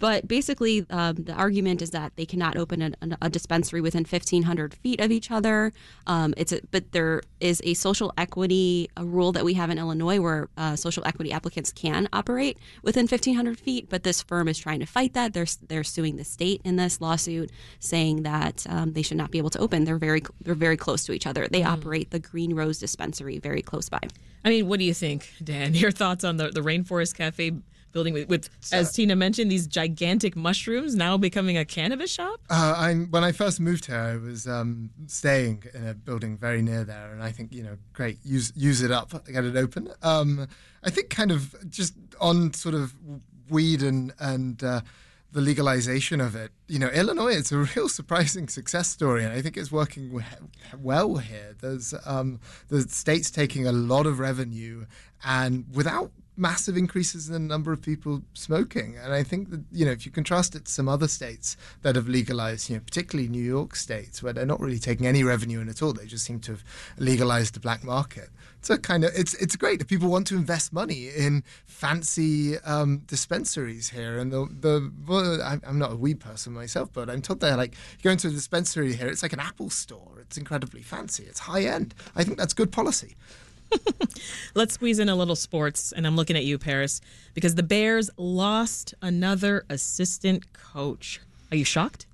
But 0.00 0.26
basically, 0.26 0.86
um, 0.90 1.16
the 1.16 1.34
argument 1.34 1.82
is 1.82 1.90
that 1.90 2.16
they 2.16 2.24
cannot 2.24 2.56
open 2.56 2.82
a, 2.82 3.18
a 3.22 3.28
dispensary 3.28 3.82
within 3.82 4.04
1,500 4.04 4.74
feet 4.74 4.98
of 4.98 5.12
each 5.12 5.30
other. 5.30 5.72
Um, 6.06 6.32
it's 6.38 6.52
a, 6.52 6.60
but 6.70 6.92
there 6.92 7.22
is 7.38 7.60
a 7.64 7.74
social 7.74 8.12
equity 8.16 8.88
a 8.96 9.04
rule 9.04 9.30
that 9.32 9.44
we 9.44 9.54
have 9.54 9.68
in 9.68 9.78
Illinois 9.78 10.18
where 10.18 10.48
uh, 10.56 10.74
social 10.74 11.06
equity 11.06 11.30
applicants 11.30 11.70
can 11.70 12.08
operate 12.14 12.58
within 12.82 13.02
1,500 13.02 13.60
feet. 13.60 13.90
But 13.90 14.02
this 14.02 14.22
firm 14.22 14.48
is 14.48 14.58
trying 14.58 14.80
to 14.80 14.86
fight 14.86 15.12
that. 15.12 15.34
They're 15.34 15.46
they're 15.68 15.84
suing 15.84 16.16
the 16.16 16.24
state 16.24 16.62
in 16.64 16.76
this 16.76 17.00
lawsuit, 17.02 17.50
saying 17.78 18.22
that 18.22 18.66
um, 18.70 18.94
they 18.94 19.02
should 19.02 19.18
not 19.18 19.30
be 19.30 19.38
able 19.38 19.50
to 19.50 19.58
open. 19.58 19.84
They're 19.84 19.98
very 19.98 20.22
they're 20.40 20.54
very 20.54 20.78
close 20.78 21.04
to 21.04 21.12
each 21.12 21.26
other. 21.26 21.46
They 21.46 21.62
operate 21.62 22.10
the 22.10 22.18
Green 22.18 22.54
Rose 22.54 22.78
Dispensary 22.78 23.38
very 23.38 23.60
close 23.60 23.90
by. 23.90 24.00
I 24.44 24.48
mean, 24.48 24.66
what 24.66 24.78
do 24.78 24.86
you 24.86 24.94
think, 24.94 25.30
Dan? 25.44 25.74
Your 25.74 25.90
thoughts 25.90 26.24
on 26.24 26.38
the, 26.38 26.48
the 26.48 26.62
Rainforest 26.62 27.14
Cafe 27.14 27.52
building 27.92 28.14
with, 28.14 28.28
with 28.28 28.50
as 28.72 28.92
Tina 28.92 29.16
mentioned, 29.16 29.50
these 29.50 29.66
gigantic 29.66 30.36
mushrooms 30.36 30.94
now 30.94 31.16
becoming 31.16 31.56
a 31.56 31.64
cannabis 31.64 32.10
shop? 32.10 32.40
Uh, 32.48 32.74
I, 32.76 32.94
when 32.94 33.24
I 33.24 33.32
first 33.32 33.60
moved 33.60 33.86
here, 33.86 33.98
I 33.98 34.16
was 34.16 34.46
um, 34.46 34.90
staying 35.06 35.64
in 35.74 35.86
a 35.86 35.94
building 35.94 36.36
very 36.36 36.62
near 36.62 36.84
there, 36.84 37.12
and 37.12 37.22
I 37.22 37.32
think 37.32 37.52
you 37.52 37.62
know, 37.62 37.76
great, 37.92 38.18
use 38.24 38.52
use 38.56 38.82
it 38.82 38.90
up, 38.90 39.10
get 39.26 39.44
it 39.44 39.56
open. 39.56 39.92
Um, 40.02 40.46
I 40.82 40.90
think 40.90 41.10
kind 41.10 41.30
of 41.30 41.54
just 41.68 41.94
on 42.20 42.52
sort 42.54 42.74
of 42.74 42.94
weed 43.48 43.82
and 43.82 44.12
and 44.18 44.62
uh, 44.62 44.80
the 45.32 45.40
legalization 45.40 46.20
of 46.20 46.34
it. 46.34 46.50
You 46.68 46.78
know, 46.78 46.88
Illinois, 46.88 47.34
it's 47.34 47.52
a 47.52 47.58
real 47.76 47.88
surprising 47.88 48.48
success 48.48 48.88
story, 48.88 49.24
and 49.24 49.32
I 49.32 49.42
think 49.42 49.56
it's 49.56 49.72
working 49.72 50.22
well 50.78 51.16
here. 51.16 51.54
There's 51.60 51.94
um, 52.04 52.40
the 52.68 52.82
state's 52.82 53.30
taking 53.30 53.66
a 53.66 53.72
lot 53.72 54.06
of 54.06 54.18
revenue, 54.18 54.86
and 55.24 55.64
without 55.72 56.12
massive 56.40 56.76
increases 56.76 57.28
in 57.28 57.34
the 57.34 57.38
number 57.38 57.72
of 57.72 57.82
people 57.82 58.22
smoking. 58.34 58.96
And 58.96 59.12
I 59.12 59.22
think 59.22 59.50
that, 59.50 59.62
you 59.70 59.84
know, 59.84 59.92
if 59.92 60.06
you 60.06 60.12
contrast 60.12 60.54
it 60.54 60.64
to 60.64 60.72
some 60.72 60.88
other 60.88 61.06
states 61.06 61.56
that 61.82 61.94
have 61.96 62.08
legalized, 62.08 62.70
you 62.70 62.76
know, 62.76 62.82
particularly 62.84 63.28
New 63.28 63.44
York 63.44 63.76
states, 63.76 64.22
where 64.22 64.32
they're 64.32 64.46
not 64.46 64.60
really 64.60 64.78
taking 64.78 65.06
any 65.06 65.22
revenue 65.22 65.60
in 65.60 65.68
at 65.68 65.82
all, 65.82 65.92
they 65.92 66.06
just 66.06 66.24
seem 66.24 66.40
to 66.40 66.52
have 66.52 66.64
legalized 66.98 67.54
the 67.54 67.60
black 67.60 67.84
market. 67.84 68.30
So 68.62 68.76
kind 68.76 69.04
of, 69.04 69.12
it's 69.14 69.34
it's 69.34 69.56
great 69.56 69.80
if 69.80 69.88
people 69.88 70.10
want 70.10 70.26
to 70.28 70.36
invest 70.36 70.72
money 70.72 71.08
in 71.08 71.44
fancy 71.66 72.58
um, 72.58 72.98
dispensaries 73.06 73.90
here. 73.90 74.18
And 74.18 74.30
the 74.30 74.48
the 74.60 74.92
well, 75.06 75.40
I'm 75.42 75.78
not 75.78 75.92
a 75.92 75.96
weed 75.96 76.20
person 76.20 76.52
myself, 76.52 76.92
but 76.92 77.08
I'm 77.08 77.22
told 77.22 77.40
they're 77.40 77.56
like 77.56 77.74
going 78.02 78.18
to 78.18 78.28
a 78.28 78.30
dispensary 78.30 78.92
here, 78.94 79.08
it's 79.08 79.22
like 79.22 79.32
an 79.32 79.40
Apple 79.40 79.70
store. 79.70 80.18
It's 80.20 80.36
incredibly 80.36 80.82
fancy. 80.82 81.24
It's 81.24 81.40
high 81.40 81.64
end. 81.64 81.94
I 82.14 82.22
think 82.24 82.36
that's 82.36 82.52
good 82.52 82.70
policy. 82.70 83.16
Let's 84.54 84.74
squeeze 84.74 84.98
in 84.98 85.08
a 85.08 85.14
little 85.14 85.36
sports, 85.36 85.92
and 85.92 86.06
I'm 86.06 86.16
looking 86.16 86.36
at 86.36 86.44
you, 86.44 86.58
Paris, 86.58 87.00
because 87.34 87.54
the 87.54 87.62
Bears 87.62 88.10
lost 88.16 88.94
another 89.02 89.64
assistant 89.68 90.52
coach. 90.52 91.20
Are 91.50 91.56
you 91.56 91.64
shocked? 91.64 92.06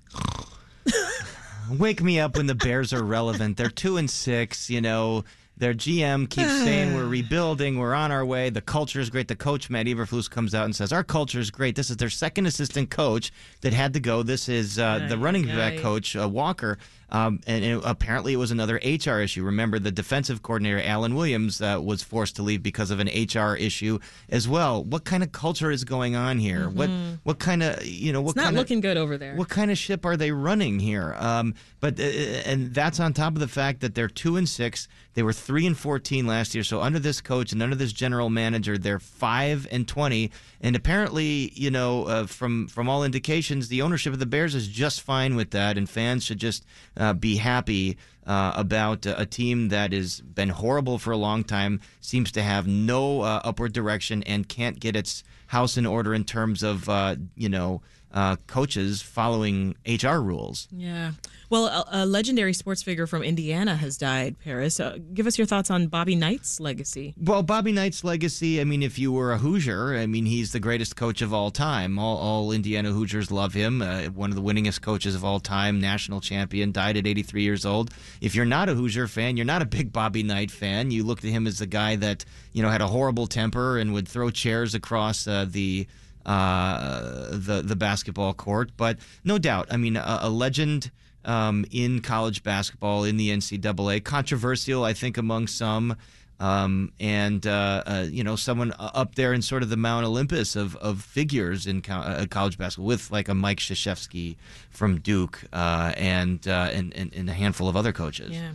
Wake 1.71 2.03
me 2.03 2.21
up 2.21 2.37
when 2.37 2.47
the 2.47 2.55
Bears 2.55 2.92
are 2.92 3.03
relevant. 3.03 3.57
They're 3.57 3.71
two 3.71 3.97
and 3.97 4.09
six. 4.09 4.71
You 4.71 4.81
know, 4.81 5.25
their 5.57 5.75
GM 5.75 6.29
keeps 6.29 6.51
saying 6.64 6.95
we're 6.95 7.07
rebuilding, 7.07 7.79
we're 7.79 7.95
on 7.95 8.12
our 8.12 8.25
way. 8.25 8.51
The 8.51 8.61
culture 8.61 9.01
is 9.01 9.11
great. 9.11 9.29
The 9.29 9.37
coach 9.37 9.71
Matt 9.71 9.87
Eberflus 9.87 10.31
comes 10.31 10.55
out 10.55 10.64
and 10.64 10.77
says 10.77 10.92
our 10.92 11.05
culture 11.05 11.40
is 11.40 11.51
great. 11.51 11.75
This 11.77 11.90
is 11.90 11.97
their 11.97 12.11
second 12.11 12.47
assistant 12.47 12.90
coach 12.90 13.33
that 13.62 13.73
had 13.73 13.95
to 13.95 14.01
go. 14.01 14.23
This 14.23 14.49
is 14.49 14.79
uh, 14.79 15.07
the 15.09 15.19
running 15.19 15.47
back 15.47 15.79
coach 15.79 16.14
uh, 16.16 16.29
Walker. 16.29 16.79
Um, 17.11 17.40
and 17.47 17.64
it, 17.64 17.81
apparently, 17.85 18.33
it 18.33 18.37
was 18.37 18.51
another 18.51 18.77
HR 18.85 19.21
issue. 19.21 19.45
Remember, 19.45 19.79
the 19.79 19.90
defensive 19.92 20.42
coordinator 20.42 20.81
Alan 20.83 21.14
Williams 21.14 21.61
uh, 21.61 21.81
was 21.83 22.03
forced 22.03 22.37
to 22.37 22.42
leave 22.42 22.62
because 22.62 22.90
of 22.90 23.01
an 23.01 23.09
HR 23.09 23.55
issue 23.55 23.99
as 24.29 24.49
well. 24.49 24.85
What 24.85 25.05
kind 25.05 25.23
of 25.23 25.33
culture 25.33 25.71
is 25.71 25.85
going 25.85 26.16
on 26.16 26.38
here? 26.38 26.69
What 26.69 26.90
what 27.25 27.38
kind 27.38 27.62
of 27.62 27.85
you 27.85 28.12
know 28.12 28.21
what 28.21 28.37
Mm-hmm. 28.37 28.40
It's 28.40 28.45
not 28.45 28.45
kind 28.45 28.57
looking 28.57 28.81
good 28.81 28.97
over 28.97 29.16
there. 29.16 29.35
what 29.35 29.49
kind 29.49 29.71
of 29.71 29.79
ship 29.79 30.05
are 30.05 30.16
they 30.16 30.31
running 30.31 30.79
here? 30.79 31.14
Um, 31.19 31.55
but 31.81 31.99
uh, 31.99 32.03
and 32.03 32.75
that's 32.75 33.01
on 33.01 33.12
top 33.12 33.35
of 33.35 33.40
the 33.40 33.49
fact 33.49 33.81
that 33.81 33.95
they're 33.95 34.09
two 34.09 34.37
and 34.37 34.49
six. 34.49 34.88
They 35.14 35.23
were 35.23 35.33
three 35.33 35.66
and 35.66 35.77
fourteen 35.77 36.27
last 36.27 36.55
year. 36.55 36.62
So 36.64 36.83
under 36.83 36.99
this 36.99 37.23
coach 37.23 37.53
and 37.53 37.62
under 37.62 37.77
this 37.77 37.92
general 37.92 38.29
manager, 38.29 38.77
they're 38.77 38.99
five 38.99 39.66
and 39.71 39.88
twenty. 39.88 40.31
And 40.61 40.77
apparently, 40.77 41.52
you 41.54 41.71
know, 41.71 42.04
uh, 42.07 42.27
from 42.27 42.69
from 42.69 42.88
all 42.88 43.04
indications, 43.04 43.69
the 43.69 43.81
ownership 43.81 44.13
of 44.13 44.19
the 44.19 44.27
Bears 44.27 44.54
is 44.54 44.69
just 44.69 45.00
fine 45.00 45.37
with 45.37 45.52
that, 45.52 45.79
and 45.79 45.88
fans 45.88 46.25
should 46.25 46.38
just 46.38 46.65
uh, 46.97 47.13
be 47.13 47.37
happy 47.37 47.97
uh, 48.27 48.53
about 48.57 49.07
a 49.07 49.25
team 49.25 49.69
that 49.69 49.92
has 49.92 50.21
been 50.21 50.49
horrible 50.49 50.99
for 50.99 51.13
a 51.13 51.17
long 51.17 51.44
time, 51.44 51.81
seems 52.01 52.33
to 52.33 52.42
have 52.42 52.67
no 52.67 53.23
uh, 53.23 53.40
upward 53.44 53.73
direction, 53.73 54.23
and 54.25 54.49
can't 54.49 54.81
get 54.81 54.97
its 54.97 55.23
house 55.49 55.77
in 55.77 55.87
order 55.87 56.13
in 56.13 56.25
terms 56.25 56.63
of 56.63 56.88
uh, 56.88 57.17
you 57.37 57.49
know 57.49 57.83
uh, 58.17 58.37
coaches 58.46 59.02
following 59.02 59.77
HR 59.87 60.17
rules. 60.17 60.69
Yeah. 60.73 61.12
Well, 61.50 61.67
a, 61.67 61.85
a, 61.92 62.06
legendary 62.06 62.54
sports 62.54 62.83
figure 62.83 63.06
from 63.06 63.23
Indiana 63.23 63.77
has 63.77 63.98
died, 63.98 64.37
Paris. 64.42 64.81
Uh, 64.81 64.96
give 65.12 65.27
us 65.27 65.37
your 65.37 65.46
thoughts 65.46 65.71
on 65.71 65.88
Bobby 65.88 66.17
Knight's 66.17 66.58
legacy. 66.58 67.14
Well, 67.23 67.42
Bobby 67.42 67.73
Knight's 67.73 68.02
legacy, 68.02 68.58
I 68.58 68.64
mean, 68.64 68.83
if 68.83 68.98
you 68.98 69.12
were 69.12 69.33
a 69.33 69.38
Hoosier, 69.38 69.96
I 69.96 70.06
mean, 70.06 70.25
he's 70.25 70.52
the 70.52 70.58
greatest 70.58 70.96
coach 70.96 71.21
of 71.21 71.35
all 71.35 71.50
time. 71.50 71.98
All, 71.98 72.17
all 72.17 72.52
Indiana 72.52 72.90
Hoosiers 72.90 73.31
love 73.31 73.52
him. 73.52 73.83
Uh, 73.83 74.04
one 74.04 74.31
of 74.31 74.37
the 74.37 74.42
winningest 74.42 74.81
coaches 74.81 75.14
of 75.14 75.23
all 75.23 75.38
time, 75.38 75.79
national 75.79 76.23
champion, 76.23 76.73
died 76.73 76.96
at 76.96 77.06
83 77.06 77.42
years 77.42 77.67
old. 77.67 77.92
If 78.23 78.35
you're 78.35 78.46
not 78.46 78.71
a 78.71 78.75
Hoosier 78.75 79.08
fan, 79.08 79.37
you're 79.37 79.44
not 79.44 79.60
a 79.60 79.67
big 79.67 79.92
Bobby 79.92 80.23
Knight 80.23 80.50
fan. 80.50 80.90
You 80.90 81.04
looked 81.04 81.25
at 81.25 81.31
him 81.31 81.46
as 81.46 81.58
the 81.58 81.67
guy 81.67 81.96
that, 81.96 82.25
you 82.52 82.62
know, 82.62 82.71
had 82.71 82.81
a 82.81 82.88
horrible 82.88 83.27
temper 83.27 83.77
and 83.77 83.92
would 83.92 84.08
throw 84.08 84.31
chairs 84.31 84.75
across 84.75 85.29
uh, 85.29 85.44
the 85.46 85.87
uh, 86.27 87.29
the 87.31 87.62
the 87.64 87.77
basketball 87.77 88.35
court. 88.35 88.72
But 88.77 88.98
no 89.24 89.38
doubt, 89.38 89.68
I 89.70 89.77
mean, 89.77 89.96
a, 89.96 90.18
a 90.22 90.31
legend. 90.31 90.90
Um, 91.24 91.64
in 91.72 92.02
college 92.02 92.44
basketball, 92.44 93.02
in 93.02 93.16
the 93.16 93.31
NCAA, 93.31 94.04
controversial, 94.04 94.85
I 94.85 94.92
think, 94.92 95.18
among 95.18 95.48
some, 95.48 95.96
um, 96.38 96.92
and 97.00 97.44
uh, 97.44 97.83
uh, 97.85 98.06
you 98.08 98.22
know, 98.22 98.37
someone 98.37 98.72
up 98.79 99.16
there 99.16 99.33
in 99.33 99.42
sort 99.42 99.64
of 99.64 99.68
the 99.68 99.77
Mount 99.77 100.06
Olympus 100.06 100.54
of, 100.54 100.77
of 100.77 101.02
figures 101.02 101.66
in 101.66 101.83
co- 101.83 101.94
uh, 101.94 102.27
college 102.27 102.58
basketball, 102.58 102.87
with 102.87 103.10
like 103.10 103.29
a 103.29 103.35
Mike 103.35 103.58
Krzyzewski 103.58 104.37
from 104.70 105.00
Duke, 105.00 105.42
uh, 105.52 105.92
and, 105.96 106.46
uh, 106.46 106.70
and, 106.72 106.94
and 106.94 107.12
and 107.12 107.29
a 107.29 107.33
handful 107.33 107.68
of 107.68 107.77
other 107.77 107.92
coaches. 107.92 108.31
Yeah. 108.31 108.52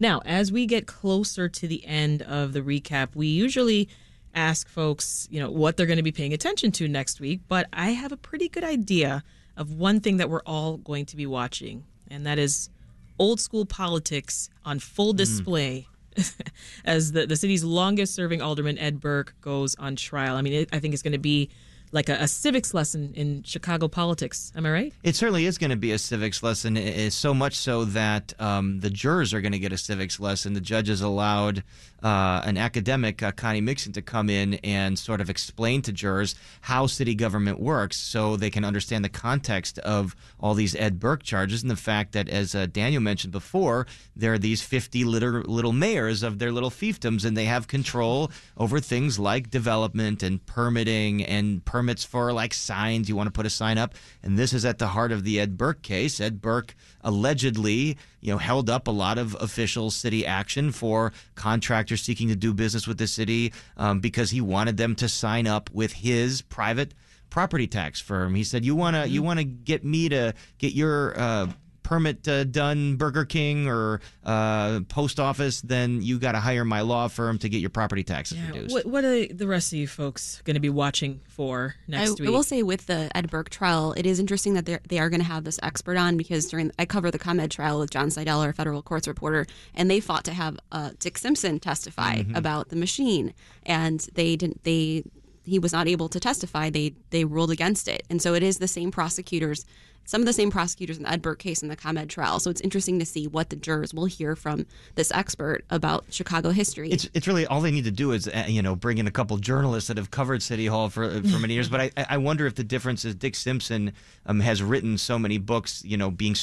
Now, 0.00 0.20
as 0.24 0.50
we 0.50 0.66
get 0.66 0.86
closer 0.86 1.48
to 1.48 1.68
the 1.68 1.84
end 1.86 2.22
of 2.22 2.52
the 2.52 2.62
recap, 2.62 3.14
we 3.14 3.26
usually 3.26 3.88
ask 4.34 4.68
folks, 4.68 5.28
you 5.30 5.40
know, 5.40 5.50
what 5.50 5.76
they're 5.76 5.86
going 5.86 5.98
to 5.98 6.02
be 6.02 6.12
paying 6.12 6.32
attention 6.32 6.72
to 6.72 6.88
next 6.88 7.20
week, 7.20 7.40
but 7.48 7.66
I 7.72 7.90
have 7.90 8.12
a 8.12 8.16
pretty 8.16 8.48
good 8.48 8.64
idea 8.64 9.22
of 9.56 9.72
one 9.72 10.00
thing 10.00 10.18
that 10.18 10.30
we're 10.30 10.42
all 10.46 10.76
going 10.76 11.06
to 11.06 11.16
be 11.16 11.26
watching, 11.26 11.84
and 12.08 12.26
that 12.26 12.38
is 12.38 12.70
old 13.18 13.40
school 13.40 13.66
politics 13.66 14.48
on 14.64 14.78
full 14.78 15.12
mm. 15.12 15.18
display 15.18 15.86
mm. 16.16 16.42
as 16.84 17.12
the, 17.12 17.26
the 17.26 17.36
city's 17.36 17.64
longest 17.64 18.14
serving 18.14 18.40
alderman, 18.40 18.78
Ed 18.78 19.00
Burke, 19.00 19.34
goes 19.40 19.74
on 19.76 19.96
trial. 19.96 20.36
I 20.36 20.42
mean, 20.42 20.52
it, 20.52 20.68
I 20.72 20.78
think 20.78 20.94
it's 20.94 21.02
going 21.02 21.12
to 21.12 21.18
be 21.18 21.50
like 21.92 22.08
a, 22.08 22.14
a, 22.14 22.28
civics 22.28 22.74
lesson 22.74 23.12
in 23.14 23.42
Chicago 23.42 23.88
politics. 23.88 24.52
Am 24.54 24.66
I 24.66 24.70
right? 24.70 24.92
It 25.02 25.16
certainly 25.16 25.46
is 25.46 25.58
going 25.58 25.70
to 25.70 25.76
be 25.76 25.92
a 25.92 25.98
civics 25.98 26.42
lesson. 26.42 26.76
It's 26.76 27.16
so 27.16 27.32
much 27.32 27.54
so 27.54 27.84
that 27.86 28.34
um, 28.38 28.80
the 28.80 28.90
jurors 28.90 29.32
are 29.32 29.40
going 29.40 29.52
to 29.52 29.58
get 29.58 29.72
a 29.72 29.78
civics 29.78 30.20
lesson. 30.20 30.52
The 30.52 30.60
judges 30.60 31.00
allowed 31.00 31.62
uh, 32.02 32.42
an 32.44 32.56
academic, 32.56 33.22
uh, 33.22 33.32
Connie 33.32 33.60
Mixon, 33.60 33.92
to 33.92 34.02
come 34.02 34.30
in 34.30 34.54
and 34.64 34.98
sort 34.98 35.20
of 35.20 35.28
explain 35.28 35.82
to 35.82 35.92
jurors 35.92 36.34
how 36.62 36.86
city 36.86 37.14
government 37.14 37.60
works 37.60 37.96
so 37.96 38.36
they 38.36 38.50
can 38.50 38.64
understand 38.64 39.04
the 39.04 39.08
context 39.08 39.78
of 39.80 40.14
all 40.38 40.54
these 40.54 40.76
Ed 40.76 41.00
Burke 41.00 41.22
charges 41.22 41.62
and 41.62 41.70
the 41.70 41.76
fact 41.76 42.12
that, 42.12 42.28
as 42.28 42.54
uh, 42.54 42.66
Daniel 42.66 43.02
mentioned 43.02 43.32
before, 43.32 43.86
there 44.14 44.32
are 44.32 44.38
these 44.38 44.62
50 44.62 45.04
little, 45.04 45.40
little 45.42 45.72
mayors 45.72 46.22
of 46.22 46.38
their 46.38 46.52
little 46.52 46.70
fiefdoms 46.70 47.24
and 47.24 47.36
they 47.36 47.46
have 47.46 47.68
control 47.68 48.30
over 48.56 48.80
things 48.80 49.18
like 49.18 49.50
development 49.50 50.22
and 50.22 50.44
permitting 50.46 51.24
and 51.24 51.64
permits 51.64 52.04
for 52.04 52.32
like 52.32 52.54
signs. 52.54 53.08
You 53.08 53.16
want 53.16 53.26
to 53.26 53.32
put 53.32 53.46
a 53.46 53.50
sign 53.50 53.78
up. 53.78 53.94
And 54.22 54.38
this 54.38 54.52
is 54.52 54.64
at 54.64 54.78
the 54.78 54.88
heart 54.88 55.12
of 55.12 55.24
the 55.24 55.40
Ed 55.40 55.56
Burke 55.56 55.82
case. 55.82 56.20
Ed 56.20 56.40
Burke 56.40 56.74
allegedly, 57.08 57.96
you 58.20 58.30
know, 58.30 58.36
held 58.36 58.68
up 58.68 58.86
a 58.86 58.90
lot 58.90 59.16
of 59.16 59.34
official 59.40 59.90
city 59.90 60.26
action 60.26 60.70
for 60.70 61.10
contractors 61.34 62.02
seeking 62.02 62.28
to 62.28 62.36
do 62.36 62.52
business 62.52 62.86
with 62.86 62.98
the 62.98 63.06
city 63.06 63.52
um, 63.78 63.98
because 64.00 64.30
he 64.30 64.42
wanted 64.42 64.76
them 64.76 64.94
to 64.94 65.08
sign 65.08 65.46
up 65.46 65.70
with 65.72 65.94
his 65.94 66.42
private 66.42 66.92
property 67.30 67.66
tax 67.66 67.98
firm. 67.98 68.34
He 68.34 68.44
said, 68.44 68.62
"You 68.62 68.76
wanna 68.76 69.04
mm-hmm. 69.04 69.12
you 69.12 69.22
wanna 69.22 69.44
get 69.44 69.84
me 69.84 70.08
to 70.10 70.34
get 70.58 70.74
your." 70.74 71.18
Uh, 71.18 71.46
permit 71.88 72.28
uh, 72.28 72.44
done 72.44 72.96
Burger 72.96 73.24
King 73.24 73.66
or 73.66 74.02
uh, 74.22 74.80
post 74.90 75.18
office, 75.18 75.62
then 75.62 76.02
you 76.02 76.18
got 76.18 76.32
to 76.32 76.38
hire 76.38 76.64
my 76.64 76.82
law 76.82 77.08
firm 77.08 77.38
to 77.38 77.48
get 77.48 77.62
your 77.62 77.70
property 77.70 78.04
taxes 78.04 78.36
yeah. 78.36 78.48
reduced. 78.48 78.74
What, 78.74 78.84
what, 78.84 79.04
are 79.04 79.26
the 79.26 79.46
rest 79.46 79.72
of 79.72 79.78
you 79.78 79.88
folks 79.88 80.42
going 80.44 80.54
to 80.54 80.60
be 80.60 80.68
watching 80.68 81.22
for 81.26 81.76
next 81.88 82.10
I, 82.10 82.12
week? 82.12 82.28
I 82.28 82.30
will 82.30 82.42
say 82.42 82.62
with 82.62 82.86
the 82.86 83.10
Ed 83.16 83.30
Burke 83.30 83.48
trial, 83.48 83.94
it 83.94 84.04
is 84.04 84.20
interesting 84.20 84.52
that 84.52 84.66
they 84.86 84.98
are 84.98 85.08
going 85.08 85.22
to 85.22 85.26
have 85.26 85.44
this 85.44 85.58
expert 85.62 85.96
on 85.96 86.18
because 86.18 86.46
during 86.46 86.70
I 86.78 86.84
cover 86.84 87.10
the 87.10 87.18
ComEd 87.18 87.50
trial 87.50 87.80
with 87.80 87.90
Jon 87.90 88.10
Seidel, 88.10 88.42
our 88.42 88.52
federal 88.52 88.82
courts 88.82 89.08
reporter, 89.08 89.46
and 89.74 89.90
they 89.90 90.00
fought 90.00 90.24
to 90.24 90.34
have 90.34 90.58
uh, 90.70 90.90
Dick 90.98 91.16
Simpson 91.16 91.58
testify 91.58 92.16
mm-hmm. 92.16 92.36
about 92.36 92.68
the 92.68 92.76
machine, 92.76 93.32
and 93.64 94.06
they 94.12 94.36
didn't. 94.36 94.62
They 94.64 95.04
he 95.48 95.58
was 95.58 95.72
not 95.72 95.88
able 95.88 96.10
to 96.10 96.20
testify. 96.20 96.68
They 96.68 96.92
they 97.08 97.24
ruled 97.24 97.50
against 97.50 97.88
it, 97.88 98.04
and 98.10 98.20
so 98.20 98.34
it 98.34 98.42
is 98.42 98.58
the 98.58 98.68
same 98.68 98.90
prosecutors 98.90 99.64
some 100.08 100.22
of 100.22 100.26
the 100.26 100.32
same 100.32 100.50
prosecutors 100.50 100.96
in 100.96 101.02
the 101.02 101.10
Ed 101.10 101.20
Burke 101.20 101.38
case 101.38 101.60
and 101.60 101.70
the 101.70 101.76
ComEd 101.76 102.08
trial. 102.08 102.40
So 102.40 102.48
it's 102.48 102.62
interesting 102.62 102.98
to 102.98 103.04
see 103.04 103.26
what 103.26 103.50
the 103.50 103.56
jurors 103.56 103.92
will 103.92 104.06
hear 104.06 104.34
from 104.34 104.64
this 104.94 105.12
expert 105.12 105.66
about 105.68 106.06
Chicago 106.08 106.48
history. 106.48 106.90
It's, 106.90 107.10
it's 107.12 107.28
really 107.28 107.46
all 107.46 107.60
they 107.60 107.70
need 107.70 107.84
to 107.84 107.90
do 107.90 108.12
is 108.12 108.26
uh, 108.26 108.46
you 108.48 108.62
know 108.62 108.74
bring 108.74 108.96
in 108.96 109.06
a 109.06 109.10
couple 109.10 109.36
journalists 109.36 109.88
that 109.88 109.98
have 109.98 110.10
covered 110.10 110.42
City 110.42 110.64
Hall 110.64 110.88
for 110.88 111.10
for 111.10 111.38
many 111.38 111.52
years. 111.52 111.68
But 111.68 111.92
I 111.94 112.06
I 112.08 112.16
wonder 112.16 112.46
if 112.46 112.54
the 112.54 112.64
difference 112.64 113.04
is 113.04 113.14
Dick 113.14 113.34
Simpson 113.34 113.92
um, 114.24 114.40
has 114.40 114.62
written 114.62 114.96
so 114.96 115.18
many 115.18 115.36
books, 115.36 115.84
you 115.84 115.98
know, 115.98 116.10
being 116.10 116.34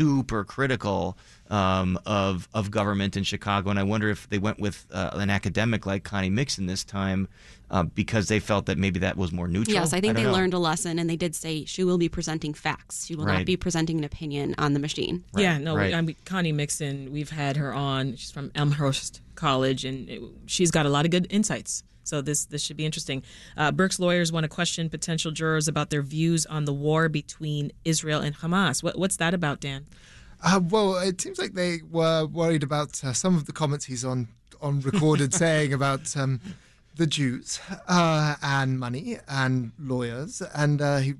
super 0.00 0.44
critical 0.44 1.18
um, 1.50 1.98
of 2.06 2.48
of 2.54 2.70
government 2.70 3.16
in 3.18 3.22
Chicago, 3.22 3.68
and 3.68 3.78
I 3.78 3.82
wonder 3.82 4.08
if 4.08 4.28
they 4.30 4.38
went 4.38 4.58
with 4.58 4.86
uh, 4.90 5.10
an 5.12 5.28
academic 5.28 5.84
like 5.84 6.04
Connie 6.04 6.30
Mixon 6.30 6.66
this 6.66 6.84
time 6.84 7.28
uh, 7.70 7.82
because 7.82 8.28
they 8.28 8.40
felt 8.40 8.64
that 8.66 8.78
maybe 8.78 8.98
that 9.00 9.18
was 9.18 9.30
more 9.30 9.46
neutral. 9.46 9.74
Yes, 9.74 9.92
I 9.92 10.00
think 10.00 10.12
I 10.12 10.20
they 10.20 10.24
know. 10.24 10.32
learned 10.32 10.54
a 10.54 10.58
lesson, 10.58 10.98
and 10.98 11.10
they 11.10 11.16
did 11.16 11.34
say 11.34 11.66
she 11.66 11.84
will 11.84 11.98
be 11.98 12.08
presenting 12.08 12.54
facts. 12.54 13.04
She 13.04 13.14
will 13.14 13.26
right. 13.26 13.38
not 13.38 13.46
be 13.46 13.58
presenting 13.58 13.98
an 13.98 14.04
opinion 14.04 14.54
on 14.56 14.72
the 14.72 14.80
machine. 14.80 15.24
Right. 15.34 15.42
Yeah, 15.42 15.58
no, 15.58 15.76
right. 15.76 15.92
I 15.92 16.00
mean, 16.00 16.16
Connie 16.24 16.52
Mixon, 16.52 17.12
we've 17.12 17.30
had 17.30 17.58
her 17.58 17.74
on. 17.74 18.16
She's 18.16 18.30
from 18.30 18.50
Elmhurst 18.54 19.20
College, 19.34 19.84
and 19.84 20.08
it, 20.08 20.22
she's 20.46 20.70
got 20.70 20.86
a 20.86 20.88
lot 20.88 21.04
of 21.04 21.10
good 21.10 21.26
insights. 21.28 21.82
So 22.04 22.20
this 22.20 22.44
this 22.46 22.62
should 22.62 22.76
be 22.76 22.86
interesting. 22.86 23.22
Uh, 23.56 23.72
Burke's 23.72 23.98
lawyers 23.98 24.32
want 24.32 24.44
to 24.44 24.48
question 24.48 24.88
potential 24.88 25.30
jurors 25.32 25.68
about 25.68 25.90
their 25.90 26.02
views 26.02 26.46
on 26.46 26.64
the 26.64 26.72
war 26.72 27.08
between 27.08 27.72
Israel 27.84 28.20
and 28.20 28.36
Hamas. 28.36 28.82
What, 28.82 28.98
what's 28.98 29.16
that 29.16 29.34
about, 29.34 29.60
Dan? 29.60 29.86
Uh, 30.42 30.60
well, 30.68 30.96
it 30.96 31.20
seems 31.20 31.38
like 31.38 31.52
they 31.52 31.80
were 31.90 32.26
worried 32.26 32.62
about 32.62 33.02
uh, 33.04 33.12
some 33.12 33.36
of 33.36 33.46
the 33.46 33.52
comments 33.52 33.84
he's 33.84 34.04
on 34.04 34.28
on 34.60 34.80
recorded 34.80 35.34
saying 35.42 35.72
about 35.72 36.16
um, 36.16 36.40
the 36.96 37.06
Jews 37.06 37.60
uh, 37.88 38.36
and 38.42 38.78
money 38.78 39.18
and 39.28 39.72
lawyers, 39.78 40.42
and 40.54 40.80
uh, 40.80 40.98
he 40.98 41.14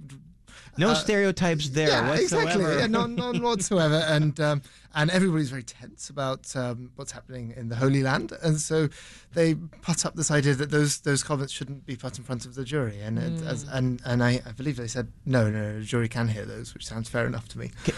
no 0.77 0.91
uh, 0.91 0.95
stereotypes 0.95 1.69
there 1.71 1.89
yeah, 1.89 2.09
whatsoever. 2.09 2.47
Exactly, 2.49 2.77
yeah, 2.79 2.87
none, 2.87 3.15
none 3.15 3.43
whatsoever. 3.43 4.05
And 4.11 4.39
um, 4.41 4.63
and 4.95 5.11
everybody's 5.11 5.51
very 5.51 5.63
tense 5.63 6.11
about 6.11 6.55
um, 6.57 6.91
what's 6.97 7.13
happening 7.13 7.55
in 7.57 7.69
the 7.69 7.77
Holy 7.77 8.03
Land, 8.03 8.33
and 8.43 8.59
so 8.59 8.89
they 9.35 9.55
put 9.55 10.05
up 10.05 10.17
this 10.17 10.31
idea 10.31 10.55
that 10.55 10.71
those 10.71 11.01
those 11.01 11.23
comments 11.23 11.53
shouldn't 11.53 11.87
be 11.87 11.95
put 11.95 12.19
in 12.19 12.25
front 12.25 12.45
of 12.45 12.55
the 12.55 12.65
jury, 12.65 13.01
and 13.01 13.19
mm. 13.19 13.41
it, 13.41 13.47
as, 13.47 13.65
and 13.65 14.03
and 14.05 14.23
I, 14.23 14.41
I, 14.45 14.53
believe 14.53 14.77
they 14.77 14.89
said 14.89 15.13
no, 15.25 15.49
no, 15.49 15.79
the 15.79 15.85
jury 15.85 16.09
can 16.09 16.29
hear 16.29 16.45
those, 16.45 16.75
which 16.75 16.87
sounds 16.87 17.09
fair 17.09 17.27
enough 17.27 17.47
to 17.49 17.59
me. 17.59 17.71
Can, 17.85 17.95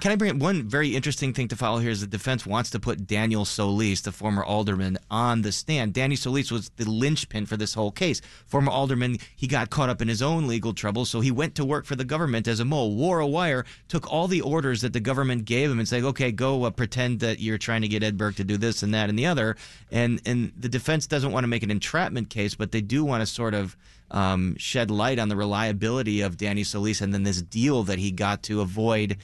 can 0.00 0.12
I 0.12 0.16
bring 0.16 0.30
up 0.30 0.36
one 0.36 0.68
very 0.68 0.94
interesting 0.94 1.32
thing 1.32 1.48
to 1.48 1.56
follow 1.56 1.78
here? 1.78 1.90
Is 1.90 2.00
the 2.00 2.06
defense 2.06 2.46
wants 2.46 2.70
to 2.70 2.80
put 2.80 3.06
Daniel 3.06 3.44
Solis, 3.44 4.02
the 4.02 4.12
former 4.12 4.44
alderman, 4.44 4.98
on 5.10 5.42
the 5.42 5.50
stand. 5.50 5.94
Danny 5.94 6.16
Solis 6.16 6.52
was 6.52 6.70
the 6.76 6.88
linchpin 6.88 7.46
for 7.46 7.56
this 7.56 7.74
whole 7.74 7.90
case. 7.90 8.20
Former 8.46 8.70
alderman, 8.70 9.18
he 9.34 9.48
got 9.48 9.70
caught 9.70 9.88
up 9.88 10.00
in 10.00 10.08
his 10.08 10.22
own 10.22 10.46
legal 10.46 10.72
trouble, 10.72 11.04
so 11.04 11.20
he 11.20 11.32
went 11.32 11.56
to 11.56 11.64
work 11.64 11.86
for 11.86 11.96
the 11.96 12.04
government 12.04 12.15
as 12.46 12.60
a 12.60 12.64
mole, 12.64 12.94
wore 12.94 13.20
a 13.20 13.26
wire, 13.26 13.64
took 13.88 14.10
all 14.10 14.28
the 14.28 14.40
orders 14.40 14.82
that 14.82 14.92
the 14.92 15.00
government 15.00 15.44
gave 15.44 15.70
him, 15.70 15.78
and 15.78 15.88
said, 15.88 16.02
okay 16.04 16.32
go 16.32 16.64
uh, 16.64 16.70
pretend 16.70 17.20
that 17.20 17.40
you're 17.40 17.58
trying 17.58 17.82
to 17.82 17.88
get 17.88 18.02
Ed 18.02 18.16
Burke 18.16 18.36
to 18.36 18.44
do 18.44 18.56
this 18.56 18.82
and 18.82 18.94
that 18.94 19.08
and 19.08 19.18
the 19.18 19.26
other. 19.26 19.56
And 19.90 20.20
and 20.24 20.52
the 20.58 20.68
defense 20.68 21.06
doesn't 21.06 21.32
want 21.32 21.44
to 21.44 21.48
make 21.48 21.62
an 21.62 21.70
entrapment 21.70 22.30
case, 22.30 22.54
but 22.54 22.72
they 22.72 22.80
do 22.80 23.04
want 23.04 23.22
to 23.22 23.26
sort 23.26 23.54
of 23.54 23.76
um, 24.10 24.56
shed 24.56 24.90
light 24.90 25.18
on 25.18 25.28
the 25.28 25.36
reliability 25.36 26.20
of 26.20 26.36
Danny 26.36 26.64
Solis 26.64 27.00
and 27.00 27.12
then 27.12 27.24
this 27.24 27.42
deal 27.42 27.82
that 27.84 27.98
he 27.98 28.10
got 28.10 28.42
to 28.44 28.60
avoid 28.60 29.16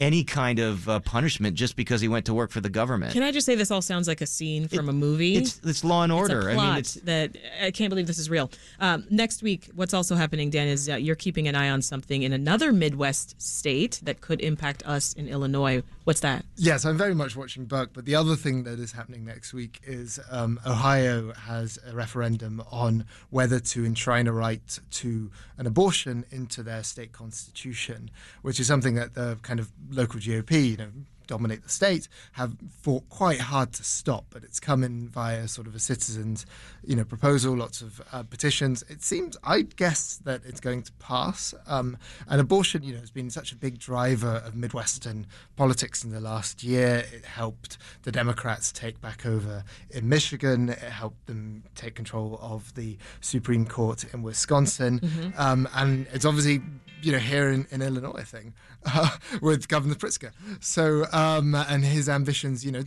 any 0.00 0.24
kind 0.24 0.58
of 0.58 0.88
uh, 0.88 1.00
punishment 1.00 1.56
just 1.56 1.76
because 1.76 2.00
he 2.00 2.08
went 2.08 2.26
to 2.26 2.34
work 2.34 2.50
for 2.50 2.60
the 2.60 2.68
government. 2.68 3.12
Can 3.12 3.22
I 3.22 3.32
just 3.32 3.46
say 3.46 3.54
this 3.54 3.70
all 3.70 3.82
sounds 3.82 4.06
like 4.06 4.20
a 4.20 4.26
scene 4.26 4.68
from 4.68 4.88
it, 4.88 4.90
a 4.90 4.92
movie? 4.92 5.36
It's, 5.36 5.60
it's 5.64 5.84
Law 5.84 6.04
and 6.04 6.12
Order. 6.12 6.50
I 6.50 6.56
mean, 6.56 6.76
it's 6.78 6.94
that 6.94 7.36
I 7.62 7.70
can't 7.70 7.90
believe 7.90 8.06
this 8.06 8.18
is 8.18 8.30
real. 8.30 8.50
Um, 8.80 9.04
next 9.10 9.42
week, 9.42 9.70
what's 9.74 9.94
also 9.94 10.14
happening, 10.14 10.50
Dan, 10.50 10.68
is 10.68 10.88
uh, 10.88 10.96
you're 10.96 11.16
keeping 11.16 11.48
an 11.48 11.54
eye 11.54 11.70
on 11.70 11.82
something 11.82 12.22
in 12.22 12.32
another 12.32 12.72
Midwest 12.72 13.40
state 13.40 14.00
that 14.04 14.20
could 14.20 14.40
impact 14.40 14.86
us 14.86 15.12
in 15.14 15.28
Illinois. 15.28 15.82
What's 16.08 16.20
that? 16.20 16.46
Yes, 16.56 16.86
I'm 16.86 16.96
very 16.96 17.14
much 17.14 17.36
watching 17.36 17.66
Burke. 17.66 17.90
But 17.92 18.06
the 18.06 18.14
other 18.14 18.34
thing 18.34 18.62
that 18.62 18.78
is 18.78 18.92
happening 18.92 19.26
next 19.26 19.52
week 19.52 19.78
is 19.86 20.18
um, 20.30 20.58
Ohio 20.64 21.34
has 21.34 21.78
a 21.86 21.94
referendum 21.94 22.62
on 22.70 23.04
whether 23.28 23.60
to 23.60 23.84
enshrine 23.84 24.26
a 24.26 24.32
right 24.32 24.78
to 24.92 25.30
an 25.58 25.66
abortion 25.66 26.24
into 26.30 26.62
their 26.62 26.82
state 26.82 27.12
constitution, 27.12 28.10
which 28.40 28.58
is 28.58 28.66
something 28.66 28.94
that 28.94 29.16
the 29.16 29.38
kind 29.42 29.60
of 29.60 29.70
local 29.90 30.18
GOP, 30.18 30.70
you 30.70 30.76
know, 30.78 30.90
dominate 31.28 31.62
the 31.62 31.68
state 31.68 32.08
have 32.32 32.56
fought 32.80 33.08
quite 33.08 33.40
hard 33.40 33.72
to 33.74 33.84
stop, 33.84 34.26
but 34.30 34.42
it's 34.42 34.58
come 34.58 34.82
in 34.82 35.08
via 35.08 35.46
sort 35.46 35.68
of 35.68 35.76
a 35.76 35.78
citizens, 35.78 36.44
you 36.84 36.96
know, 36.96 37.04
proposal, 37.04 37.56
lots 37.56 37.80
of 37.80 38.02
uh, 38.12 38.24
petitions. 38.24 38.82
It 38.88 39.02
seems, 39.02 39.36
I 39.44 39.62
guess, 39.62 40.16
that 40.24 40.40
it's 40.44 40.58
going 40.58 40.82
to 40.82 40.92
pass. 40.94 41.54
Um, 41.66 41.96
and 42.26 42.40
abortion, 42.40 42.82
you 42.82 42.94
know, 42.94 43.00
has 43.00 43.12
been 43.12 43.30
such 43.30 43.52
a 43.52 43.56
big 43.56 43.78
driver 43.78 44.42
of 44.44 44.56
Midwestern 44.56 45.26
politics 45.54 46.02
in 46.02 46.10
the 46.10 46.20
last 46.20 46.64
year. 46.64 47.04
It 47.12 47.24
helped 47.24 47.78
the 48.02 48.10
Democrats 48.10 48.72
take 48.72 49.00
back 49.00 49.24
over 49.24 49.62
in 49.90 50.08
Michigan. 50.08 50.70
It 50.70 50.78
helped 50.78 51.26
them 51.26 51.62
take 51.74 51.94
control 51.94 52.38
of 52.42 52.74
the 52.74 52.96
Supreme 53.20 53.66
Court 53.66 54.04
in 54.12 54.22
Wisconsin, 54.22 55.00
mm-hmm. 55.00 55.40
um, 55.40 55.68
and 55.74 56.06
it's 56.12 56.24
obviously 56.24 56.62
you 57.02 57.12
know, 57.12 57.18
here 57.18 57.50
in, 57.50 57.66
in 57.70 57.82
Illinois 57.82 58.24
thing 58.24 58.54
uh, 58.84 59.10
with 59.42 59.68
Governor 59.68 59.94
Pritzker. 59.94 60.30
So, 60.60 61.04
um, 61.12 61.17
and 61.18 61.84
his 61.84 62.08
ambitions, 62.08 62.64
you 62.64 62.72
know, 62.72 62.82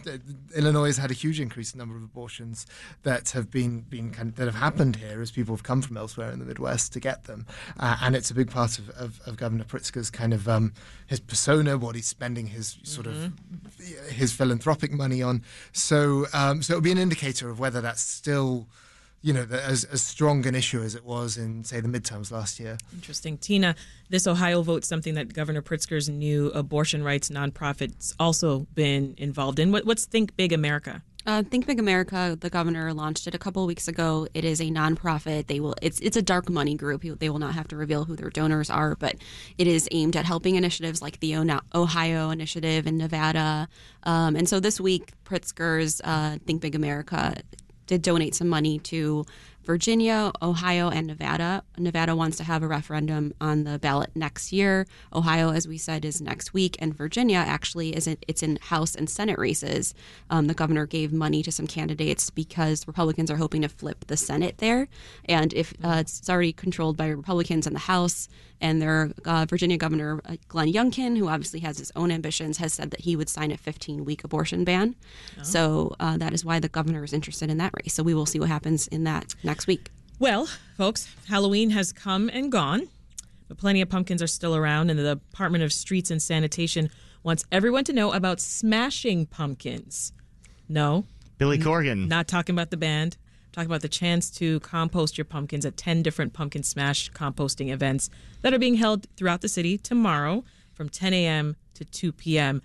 Illinois 0.56 0.88
has 0.88 0.98
had 0.98 1.12
a 1.12 1.14
huge 1.14 1.40
increase 1.40 1.74
in 1.74 1.80
number 1.80 1.96
of 1.96 2.04
abortions 2.04 2.66
that 3.04 3.30
have 3.32 3.50
been, 3.50 3.82
been 3.82 4.12
kind 4.12 4.30
of, 4.30 4.36
that 4.36 4.46
have 4.46 4.56
happened 4.56 4.98
here 4.98 5.22
as 5.22 5.32
people 5.32 5.56
have 5.56 5.64
come 5.64 5.82
from 5.82 5.98
elsewhere 5.98 6.32
in 6.32 6.40
the 6.40 6.46
Midwest 6.46 6.94
to 6.94 7.00
get 7.00 7.26
them. 7.26 7.46
Uh, 7.80 7.98
and 8.02 8.16
it's 8.16 8.32
a 8.32 8.34
big 8.34 8.50
part 8.50 8.78
of, 8.80 8.90
of, 8.92 9.20
of 9.26 9.38
Governor 9.38 9.64
Pritzker's 9.64 10.10
kind 10.10 10.34
of 10.34 10.48
um, 10.48 10.74
his 11.08 11.20
persona, 11.20 11.78
what 11.78 11.96
he's 11.96 12.08
spending 12.08 12.48
his 12.48 12.78
sort 12.84 13.08
mm-hmm. 13.08 13.26
of 13.26 14.10
his 14.10 14.34
philanthropic 14.34 14.92
money 14.92 15.22
on. 15.22 15.44
So, 15.72 16.26
um, 16.34 16.62
so 16.62 16.74
it'll 16.74 16.84
be 16.84 16.92
an 16.92 16.98
indicator 16.98 17.50
of 17.50 17.60
whether 17.60 17.82
that's 17.82 18.02
still 18.02 18.68
you 19.22 19.34
know, 19.34 19.46
as, 19.52 19.84
as 19.86 20.02
strong 20.02 20.46
an 20.48 20.56
issue 20.56 20.82
as 20.82 20.96
it 20.96 21.06
was 21.06 21.38
in, 21.38 21.64
say, 21.64 21.80
the 21.80 21.88
midterms 21.88 22.32
last 22.32 22.60
year. 22.60 22.78
Interesting. 22.94 23.38
Tina, 23.38 23.76
this 24.10 24.26
Ohio 24.26 24.62
vote, 24.64 24.84
something 24.84 25.14
that 25.14 25.34
Governor 25.34 25.62
Pritzker's 25.62 26.10
new 26.10 26.48
abortion 26.50 27.04
rights 27.04 27.30
nonprofit's 27.30 28.16
also 28.20 28.68
been 28.74 29.14
involved 29.18 29.60
in. 29.60 29.72
What, 29.72 29.86
what's 29.86 30.06
Think 30.06 30.36
Big 30.36 30.52
America? 30.52 31.04
Uh, 31.24 31.44
Think 31.44 31.68
Big 31.68 31.80
America, 31.80 32.36
the 32.40 32.50
governor 32.50 32.94
launched 32.94 33.28
it 33.28 33.36
a 33.36 33.38
couple 33.38 33.66
weeks 33.68 33.88
ago. 33.88 34.28
It 34.34 34.44
is 34.44 34.60
a 34.60 34.66
nonprofit. 34.66 35.46
They 35.46 35.60
will. 35.60 35.76
It's 35.80 36.00
it's 36.00 36.18
a 36.18 36.22
dark 36.22 36.50
money 36.50 36.74
group. 36.74 37.04
They 37.04 37.30
will 37.30 37.38
not 37.38 37.54
have 37.54 37.68
to 37.68 37.76
reveal 37.76 38.06
who 38.06 38.16
their 38.16 38.32
donors 38.32 38.72
are, 38.72 38.96
but 38.96 39.18
it 39.60 39.68
is 39.68 39.88
aimed 39.92 40.16
at 40.16 40.26
helping 40.26 40.56
initiatives 40.56 41.00
like 41.00 41.20
the 41.20 41.36
Ohio 41.76 42.32
initiative 42.32 42.88
in 42.88 42.98
Nevada. 42.98 43.68
Um, 44.02 44.36
and 44.36 44.50
so 44.50 44.60
this 44.60 44.82
week, 44.82 45.14
Pritzker's 45.24 46.02
uh, 46.04 46.40
Think 46.48 46.60
Big 46.60 46.74
America 46.74 47.36
did 47.92 48.02
donate 48.02 48.34
some 48.34 48.48
money 48.48 48.80
to 48.80 49.26
Virginia, 49.66 50.32
Ohio, 50.42 50.90
and 50.90 51.08
Nevada. 51.08 51.62
Nevada 51.78 52.16
wants 52.16 52.38
to 52.38 52.44
have 52.46 52.64
a 52.64 52.68
referendum 52.68 53.34
on 53.42 53.66
the 53.66 53.78
ballot 53.80 54.10
next 54.16 54.54
year. 54.54 54.88
Ohio, 55.14 55.52
as 55.52 55.68
we 55.68 55.78
said, 55.78 56.06
is 56.06 56.22
next 56.22 56.54
week, 56.54 56.78
and 56.80 56.96
Virginia 56.96 57.38
actually 57.38 57.94
is 57.94 58.08
in, 58.08 58.18
it's 58.30 58.42
in 58.42 58.58
House 58.62 58.96
and 58.96 59.10
Senate 59.10 59.38
races. 59.38 59.94
Um, 60.30 60.48
the 60.48 60.54
governor 60.54 60.88
gave 60.88 61.12
money 61.12 61.44
to 61.44 61.52
some 61.52 61.68
candidates 61.68 62.30
because 62.30 62.88
Republicans 62.88 63.30
are 63.30 63.36
hoping 63.36 63.62
to 63.64 63.70
flip 63.70 64.06
the 64.08 64.16
Senate 64.16 64.60
there, 64.60 64.88
and 65.26 65.54
if 65.54 65.74
uh, 65.84 65.98
it's 66.00 66.30
already 66.30 66.54
controlled 66.54 66.96
by 66.96 67.08
Republicans 67.08 67.68
in 67.68 67.74
the 67.74 67.80
House, 67.80 68.30
and 68.62 68.82
their 68.82 69.12
uh, 69.26 69.46
Virginia 69.50 69.78
Governor 69.78 70.22
uh, 70.26 70.38
Glenn 70.48 70.72
Youngkin, 70.72 71.18
who 71.18 71.28
obviously 71.28 71.60
has 71.62 71.78
his 71.78 71.92
own 71.96 72.12
ambitions, 72.12 72.58
has 72.58 72.74
said 72.74 72.92
that 72.92 73.02
he 73.02 73.16
would 73.16 73.28
sign 73.28 73.52
a 73.52 73.58
15-week 73.58 74.24
abortion 74.24 74.64
ban. 74.64 74.96
Oh. 75.40 75.44
So 75.44 75.96
uh, 76.00 76.18
that 76.18 76.34
is 76.34 76.46
why 76.46 76.60
the 76.60 76.70
governor 76.70 77.04
is 77.04 77.12
interested 77.12 77.50
in 77.50 77.58
that 77.58 77.74
race. 77.82 77.94
So 77.94 78.04
we 78.04 78.14
will 78.14 78.26
see 78.26 78.40
what 78.40 78.50
happens 78.50 78.88
in 78.88 79.04
that 79.06 79.36
next 79.44 79.68
week. 79.68 79.90
Well, 80.20 80.48
folks, 80.78 81.08
Halloween 81.28 81.72
has 81.72 81.92
come 81.92 82.30
and 82.32 82.52
gone, 82.52 82.88
but 83.48 83.58
plenty 83.58 83.82
of 83.82 83.90
pumpkins 83.90 84.22
are 84.22 84.28
still 84.28 84.56
around, 84.56 84.92
and 84.92 85.00
the 85.00 85.16
Department 85.16 85.64
of 85.64 85.74
Streets 85.74 86.12
and 86.12 86.22
Sanitation 86.22 86.92
wants 87.24 87.44
everyone 87.52 87.84
to 87.86 87.94
know 87.94 88.12
about 88.12 88.40
smashing 88.40 89.26
pumpkins. 89.26 90.14
No. 90.70 91.06
Billy 91.40 91.58
Corgan. 91.58 92.04
N- 92.04 92.08
not 92.08 92.28
talking 92.28 92.54
about 92.54 92.70
the 92.70 92.78
band. 92.78 93.18
Talking 93.52 93.70
about 93.70 93.82
the 93.82 93.90
chance 93.90 94.30
to 94.32 94.60
compost 94.62 95.18
your 95.18 95.26
pumpkins 95.26 95.66
at 95.66 95.78
10 95.78 96.02
different 96.04 96.34
pumpkin 96.34 96.64
smash 96.64 97.12
composting 97.12 97.72
events 97.72 98.10
that 98.42 98.54
are 98.54 98.60
being 98.60 98.76
held 98.76 99.08
throughout 99.18 99.42
the 99.42 99.50
city 99.50 99.78
tomorrow 99.78 100.44
from 100.74 100.90
10 100.90 101.14
a.m. 101.14 101.56
to 101.74 101.86
2 101.86 102.12
p.m. 102.12 102.62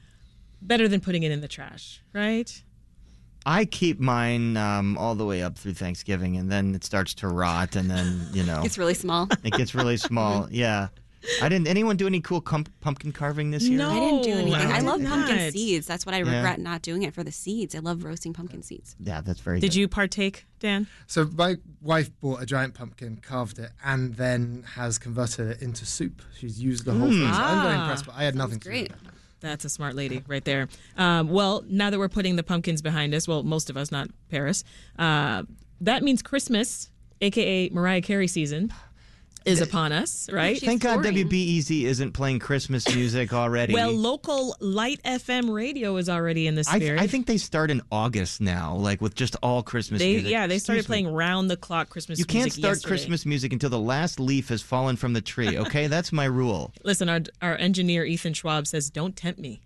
Better 0.63 0.89
than 0.89 1.01
putting 1.01 1.23
it 1.23 1.31
in 1.31 1.41
the 1.41 1.49
trash, 1.49 2.03
right? 2.13 2.63
I 3.45 3.65
keep 3.65 4.01
mine 4.01 4.57
um, 4.57 4.99
all 4.99 5.15
the 5.15 5.25
way 5.25 5.43
up 5.43 5.57
through 5.57 5.75
Thanksgiving, 5.75 6.37
and 6.37 6.51
then 6.51 6.75
it 6.75 6.83
starts 6.83 7.15
to 7.15 7.29
rot, 7.29 7.77
and 7.77 7.89
then 7.89 8.27
you 8.33 8.43
know 8.43 8.63
it's 8.65 8.77
really 8.77 8.95
small. 8.95 9.29
It 9.45 9.53
gets 9.53 9.75
really 9.75 9.97
small. 9.97 10.49
yeah. 10.51 10.89
I 11.43 11.49
didn't. 11.49 11.69
Anyone 11.69 11.97
do 11.97 12.07
any 12.07 12.21
cool 12.21 12.41
com- 12.41 12.67
pumpkin 12.81 13.13
carving 13.13 13.51
this 13.51 13.65
year? 13.65 13.79
No, 13.79 13.91
I 13.91 14.01
didn't 14.01 14.23
do 14.23 14.33
anything. 14.33 14.55
I, 14.55 14.79
I 14.79 14.81
love 14.81 15.01
not. 15.01 15.11
pumpkin 15.11 15.53
seeds. 15.53 15.87
That's 15.87 16.07
what 16.07 16.15
I 16.15 16.19
regret 16.19 16.59
yeah. 16.59 16.65
not 16.65 16.83
doing 16.83 17.03
it 17.03 17.15
for 17.15 17.23
the 17.23 17.33
seeds. 17.33 17.75
I 17.75 17.79
love 17.79 18.05
roasting 18.05 18.33
pumpkin 18.33 18.63
seeds. 18.63 18.97
Yeah, 19.01 19.21
that's 19.21 19.41
very. 19.41 19.61
Did 19.61 19.69
good. 19.69 19.77
you 19.77 19.89
partake, 19.89 20.47
Dan? 20.61 20.87
So 21.07 21.29
my 21.33 21.57
wife 21.81 22.11
bought 22.21 22.43
a 22.43 22.47
giant 22.47 22.75
pumpkin, 22.75 23.17
carved 23.17 23.59
it, 23.59 23.71
and 23.85 24.15
then 24.15 24.65
has 24.75 24.99
converted 24.99 25.49
it 25.49 25.63
into 25.63 25.87
soup. 25.87 26.23
She's 26.39 26.63
used 26.63 26.85
the 26.85 26.93
whole 26.93 27.09
mm. 27.09 27.21
thing. 27.23 27.33
So 27.33 27.41
I'm 27.41 27.63
very 27.63 27.75
ah. 27.75 27.83
impressed. 27.83 28.07
But 28.07 28.15
I 28.17 28.25
had 28.25 28.35
nothing 28.35 28.61
to 28.61 28.69
great. 28.69 28.89
do 28.89 28.95
with 28.95 29.05
that. 29.05 29.13
That's 29.41 29.65
a 29.65 29.69
smart 29.69 29.95
lady 29.95 30.23
right 30.27 30.45
there. 30.45 30.69
Um, 30.97 31.29
well, 31.29 31.65
now 31.69 31.91
that 31.91 31.99
we're 31.99 32.09
putting 32.09 32.37
the 32.37 32.43
pumpkins 32.43 32.83
behind 32.83 33.15
us, 33.15 33.29
well, 33.29 33.43
most 33.43 33.69
of 33.69 33.77
us, 33.77 33.93
not 33.93 34.09
Paris, 34.31 34.65
uh, 34.99 35.43
that 35.81 36.03
means 36.03 36.23
Christmas, 36.23 36.91
aka 37.21 37.69
Mariah 37.71 38.01
Carey 38.01 38.29
season 38.29 38.73
is 39.47 39.61
upon 39.61 39.93
us, 39.93 40.29
right? 40.31 40.61
Thank 40.61 40.83
God 40.83 41.05
WBEZ 41.05 41.85
isn't 41.85 42.13
playing 42.13 42.41
Christmas 42.41 42.93
music 42.95 43.33
already. 43.33 43.73
well, 43.73 43.93
local 43.93 44.57
Lite 44.61 45.03
FM 45.05 45.53
radio 45.53 45.97
is 45.97 46.09
already 46.09 46.47
in 46.47 46.55
the 46.55 46.65
spirit. 46.65 47.01
I, 47.01 47.05
I 47.05 47.07
think 47.07 47.27
they 47.27 47.37
start 47.39 47.71
in 47.71 47.83
August 47.93 48.41
now, 48.41 48.75
like 48.75 49.01
with 49.01 49.15
just 49.15 49.37
all 49.43 49.63
Christmas 49.63 50.01
they, 50.01 50.15
music. 50.15 50.31
Yeah, 50.31 50.47
they 50.47 50.59
started 50.59 50.81
Excuse 50.81 50.87
playing 50.87 51.13
round 51.13 51.51
the 51.51 51.57
clock 51.57 51.89
Christmas 51.89 52.19
music. 52.19 52.35
you 52.35 52.41
can't 52.41 52.53
start 52.53 52.77
yesterday. 52.77 52.89
Christmas 52.89 53.27
music 53.27 53.53
until 53.53 53.71
the 53.71 53.79
last 53.79 54.19
leaf 54.19 54.49
has 54.49 54.63
fallen 54.63 54.97
from 54.97 55.13
the 55.13 55.21
tree, 55.21 55.59
okay? 55.67 55.87
That's 55.87 56.13
my 56.13 56.25
rule. 56.25 56.73
Listen, 56.85 57.09
our, 57.09 57.21
our 57.41 57.57
engineer 57.57 58.05
Ethan 58.05 58.35
Schwab 58.35 58.67
says, 58.67 58.91
don't 58.91 59.17
tempt 59.17 59.39
me. 59.39 59.61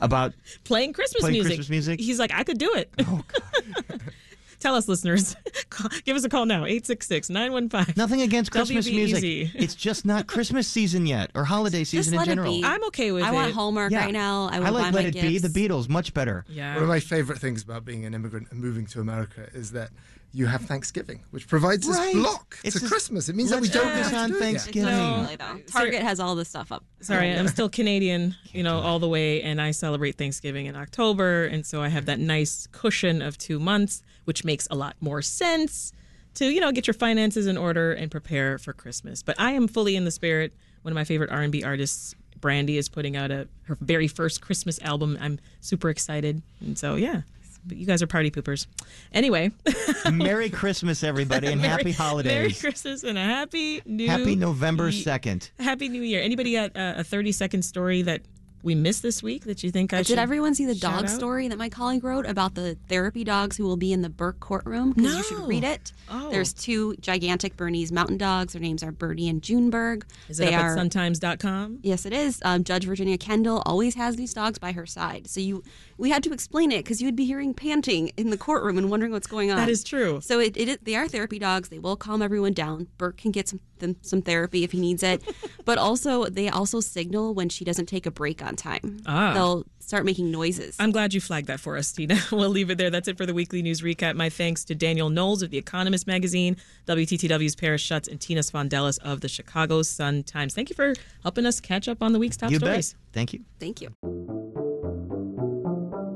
About 0.00 0.34
playing 0.64 0.92
Christmas 0.92 1.22
playing 1.22 1.34
music. 1.34 1.50
Christmas 1.50 1.70
music? 1.70 2.00
He's 2.00 2.18
like, 2.18 2.32
I 2.32 2.44
could 2.44 2.58
do 2.58 2.72
it. 2.74 2.90
Oh, 3.00 3.22
Tell 4.58 4.74
us, 4.74 4.88
listeners. 4.88 5.36
Give 6.04 6.16
us 6.16 6.24
a 6.24 6.28
call 6.28 6.46
now, 6.46 6.64
866 6.64 7.30
915. 7.30 7.94
Nothing 7.96 8.22
against 8.22 8.50
Christmas 8.50 8.86
music. 8.86 9.50
It's 9.54 9.74
just 9.74 10.04
not 10.04 10.26
Christmas 10.26 10.66
season 10.66 11.06
yet 11.06 11.30
or 11.34 11.44
holiday 11.44 11.84
season 11.84 12.18
in 12.18 12.24
general. 12.24 12.64
I'm 12.64 12.84
okay 12.84 13.12
with 13.12 13.24
I 13.24 13.28
it. 13.28 13.30
I 13.30 13.34
want 13.34 13.52
Hallmark 13.52 13.92
yeah. 13.92 14.04
right 14.04 14.12
now. 14.12 14.48
I, 14.50 14.56
I 14.56 14.68
like 14.70 14.92
Let 14.92 15.06
It 15.06 15.14
gifts. 15.14 15.26
Be, 15.26 15.38
the 15.38 15.48
Beatles, 15.48 15.88
much 15.88 16.14
better. 16.14 16.44
Yeah. 16.48 16.74
One 16.74 16.82
of 16.84 16.88
my 16.88 17.00
favorite 17.00 17.38
things 17.38 17.62
about 17.62 17.84
being 17.84 18.04
an 18.04 18.14
immigrant 18.14 18.48
and 18.50 18.60
moving 18.60 18.86
to 18.86 19.00
America 19.00 19.48
is 19.52 19.72
that 19.72 19.90
you 20.32 20.46
have 20.46 20.62
Thanksgiving, 20.62 21.24
which 21.30 21.48
provides 21.48 21.86
right. 21.88 22.12
this 22.12 22.22
block 22.22 22.58
it's 22.62 22.80
to 22.80 22.86
Christmas. 22.86 23.28
It 23.28 23.36
means 23.36 23.50
that 23.50 23.60
we 23.60 23.68
don't 23.68 23.88
focus 23.88 24.12
on 24.12 24.34
Thanksgiving. 24.34 24.84
No. 24.84 25.28
Target 25.66 26.02
has 26.02 26.20
all 26.20 26.34
this 26.34 26.48
stuff 26.48 26.70
up. 26.70 26.84
Sorry, 27.00 27.32
I'm 27.32 27.48
still 27.48 27.68
Canadian, 27.68 28.36
you 28.52 28.62
know, 28.62 28.78
all 28.80 28.98
the 28.98 29.08
way, 29.08 29.42
and 29.42 29.60
I 29.60 29.70
celebrate 29.70 30.16
Thanksgiving 30.16 30.66
in 30.66 30.76
October, 30.76 31.44
and 31.44 31.64
so 31.64 31.82
I 31.82 31.88
have 31.88 32.06
that 32.06 32.18
nice 32.18 32.68
cushion 32.72 33.22
of 33.22 33.38
two 33.38 33.58
months, 33.58 34.02
which 34.28 34.44
makes 34.44 34.68
a 34.70 34.74
lot 34.76 34.94
more 35.00 35.22
sense 35.22 35.90
to 36.34 36.44
you 36.44 36.60
know 36.60 36.70
get 36.70 36.86
your 36.86 36.94
finances 36.94 37.46
in 37.46 37.56
order 37.56 37.94
and 37.94 38.10
prepare 38.10 38.58
for 38.58 38.74
Christmas. 38.74 39.22
But 39.22 39.40
I 39.40 39.52
am 39.52 39.66
fully 39.66 39.96
in 39.96 40.04
the 40.04 40.10
spirit. 40.10 40.52
One 40.82 40.92
of 40.92 40.94
my 40.94 41.04
favorite 41.04 41.30
R&B 41.30 41.64
artists, 41.64 42.14
Brandy, 42.38 42.76
is 42.76 42.90
putting 42.90 43.16
out 43.16 43.30
a 43.30 43.48
her 43.62 43.78
very 43.80 44.06
first 44.06 44.42
Christmas 44.42 44.78
album. 44.82 45.16
I'm 45.18 45.40
super 45.62 45.88
excited, 45.88 46.42
and 46.60 46.78
so 46.78 46.94
yeah 46.94 47.22
but 47.66 47.76
you 47.76 47.84
guys 47.84 48.00
are 48.02 48.06
party 48.06 48.30
poopers. 48.30 48.66
Anyway, 49.12 49.50
Merry 50.12 50.48
Christmas, 50.48 51.02
everybody, 51.04 51.48
and 51.48 51.60
Merry, 51.60 51.70
happy 51.70 51.92
holidays. 51.92 52.32
Merry 52.32 52.52
Christmas 52.52 53.02
and 53.02 53.18
a 53.18 53.22
happy 53.22 53.82
new 53.84 54.08
Happy 54.08 54.36
November 54.36 54.90
second. 54.92 55.50
Happy 55.58 55.88
New 55.88 56.02
Year. 56.02 56.22
Anybody 56.22 56.52
got 56.52 56.76
a, 56.76 57.00
a 57.00 57.04
thirty 57.04 57.32
second 57.32 57.62
story 57.62 58.02
that 58.02 58.22
we 58.62 58.74
missed 58.74 59.02
this 59.02 59.22
week 59.22 59.44
that 59.44 59.62
you 59.62 59.70
think 59.70 59.92
I 59.92 60.02
Did 60.02 60.18
everyone 60.18 60.54
see 60.54 60.66
the 60.66 60.74
dog 60.74 61.04
out? 61.04 61.10
story 61.10 61.48
that 61.48 61.58
my 61.58 61.68
colleague 61.68 62.04
wrote 62.04 62.26
about 62.26 62.54
the 62.54 62.76
therapy 62.88 63.24
dogs 63.24 63.56
who 63.56 63.64
will 63.64 63.76
be 63.76 63.92
in 63.92 64.02
the 64.02 64.08
Burke 64.08 64.40
courtroom? 64.40 64.92
Because 64.92 65.16
you 65.16 65.22
should 65.22 65.46
read 65.46 65.64
it. 65.64 65.92
Oh. 66.10 66.30
There's 66.30 66.52
two 66.52 66.94
gigantic 66.96 67.56
Bernese 67.56 67.94
mountain 67.94 68.18
dogs. 68.18 68.52
Their 68.52 68.62
names 68.62 68.82
are 68.82 68.92
Birdie 68.92 69.28
and 69.28 69.40
Juneberg. 69.40 70.04
Is 70.28 70.40
it 70.40 70.46
they 70.46 70.54
up 70.54 70.62
are, 70.62 70.76
at 70.76 70.78
suntimes.com? 70.78 71.78
Yes, 71.82 72.04
it 72.06 72.12
is. 72.12 72.40
Um, 72.44 72.64
Judge 72.64 72.84
Virginia 72.84 73.18
Kendall 73.18 73.62
always 73.64 73.94
has 73.94 74.16
these 74.16 74.34
dogs 74.34 74.58
by 74.58 74.72
her 74.72 74.86
side. 74.86 75.28
So 75.28 75.40
you, 75.40 75.62
we 75.96 76.10
had 76.10 76.22
to 76.24 76.32
explain 76.32 76.72
it 76.72 76.84
because 76.84 77.00
you 77.00 77.06
would 77.06 77.16
be 77.16 77.26
hearing 77.26 77.54
panting 77.54 78.08
in 78.16 78.30
the 78.30 78.38
courtroom 78.38 78.78
and 78.78 78.90
wondering 78.90 79.12
what's 79.12 79.26
going 79.26 79.50
on. 79.50 79.56
That 79.56 79.68
is 79.68 79.84
true. 79.84 80.20
So 80.20 80.40
it, 80.40 80.56
it, 80.56 80.84
they 80.84 80.96
are 80.96 81.06
therapy 81.06 81.38
dogs. 81.38 81.68
They 81.68 81.78
will 81.78 81.96
calm 81.96 82.22
everyone 82.22 82.52
down. 82.52 82.88
Burke 82.98 83.18
can 83.18 83.30
get 83.30 83.48
some 83.48 83.60
them, 83.78 83.96
some 84.02 84.22
therapy 84.22 84.64
if 84.64 84.72
he 84.72 84.80
needs 84.80 85.02
it, 85.02 85.22
but 85.64 85.78
also 85.78 86.24
they 86.26 86.48
also 86.48 86.80
signal 86.80 87.34
when 87.34 87.48
she 87.48 87.64
doesn't 87.64 87.86
take 87.86 88.06
a 88.06 88.10
break 88.10 88.42
on 88.48 88.54
on 88.54 88.56
time. 88.56 89.00
Ah. 89.06 89.34
They'll 89.34 89.64
start 89.78 90.04
making 90.04 90.30
noises. 90.30 90.76
I'm 90.80 90.90
glad 90.90 91.14
you 91.14 91.20
flagged 91.20 91.46
that 91.46 91.60
for 91.60 91.76
us, 91.76 91.92
Tina. 91.92 92.18
we'll 92.32 92.48
leave 92.48 92.70
it 92.70 92.78
there. 92.78 92.90
That's 92.90 93.06
it 93.06 93.16
for 93.16 93.26
the 93.26 93.34
weekly 93.34 93.62
news 93.62 93.82
recap. 93.82 94.16
My 94.16 94.28
thanks 94.28 94.64
to 94.64 94.74
Daniel 94.74 95.10
Knowles 95.10 95.42
of 95.42 95.50
The 95.50 95.58
Economist 95.58 96.06
magazine, 96.06 96.56
WTTW's 96.86 97.54
Paris 97.54 97.80
Schutz, 97.80 98.08
and 98.08 98.20
Tina 98.20 98.40
Sfondeles 98.40 98.98
of 99.00 99.20
the 99.20 99.28
Chicago 99.28 99.82
Sun 99.82 100.24
Times. 100.24 100.54
Thank 100.54 100.70
you 100.70 100.74
for 100.74 100.94
helping 101.22 101.46
us 101.46 101.60
catch 101.60 101.88
up 101.88 102.02
on 102.02 102.12
the 102.12 102.18
week's 102.18 102.36
top 102.36 102.50
you 102.50 102.58
stories. 102.58 102.94
bet. 102.94 103.02
Thank 103.12 103.32
you. 103.32 103.44
Thank 103.60 103.80
you. 103.80 104.37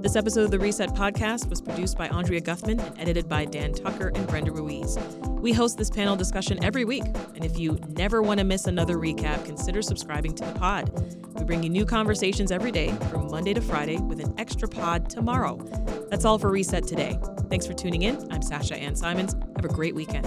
This 0.03 0.17
episode 0.17 0.43
of 0.43 0.51
the 0.51 0.59
Reset 0.59 0.89
Podcast 0.97 1.49
was 1.49 1.61
produced 1.61 1.97
by 1.97 2.09
Andrea 2.09 2.41
Guthman 2.41 2.81
and 2.81 2.99
edited 2.99 3.29
by 3.29 3.45
Dan 3.45 3.73
Tucker 3.73 4.11
and 4.13 4.27
Brenda 4.27 4.51
Ruiz. 4.51 4.99
We 5.29 5.53
host 5.53 5.79
this 5.79 5.91
panel 5.91 6.17
discussion 6.17 6.63
every 6.65 6.85
week, 6.85 7.05
and 7.37 7.45
if 7.45 7.57
you 7.57 7.79
never 7.91 8.21
want 8.21 8.39
to 8.39 8.45
miss 8.45 8.67
another 8.67 8.97
recap, 8.97 9.45
consider 9.45 9.81
subscribing 9.81 10.35
to 10.35 10.45
the 10.45 10.59
pod. 10.59 10.91
We 11.39 11.45
bring 11.45 11.63
you 11.63 11.71
new 11.71 11.87
conversations 11.87 12.51
every 12.51 12.73
day 12.73 12.91
from 13.13 13.29
Monday 13.29 13.55
to 13.55 13.61
Friday 13.61 13.99
with 13.99 14.19
an 14.19 14.35
extra 14.39 14.67
pod 14.67 15.09
tomorrow. 15.09 15.57
That's 16.11 16.25
all 16.25 16.37
for 16.37 16.51
Reset 16.51 16.85
today. 16.85 17.17
Thanks 17.49 17.69
for 17.69 17.73
tuning 17.73 18.03
in. 18.03 18.27
I'm 18.33 18.43
Sasha 18.43 18.75
Ann 18.75 18.97
Simons. 18.97 19.35
Have 19.55 19.65
a 19.65 19.69
great 19.69 19.95
weekend. 19.95 20.27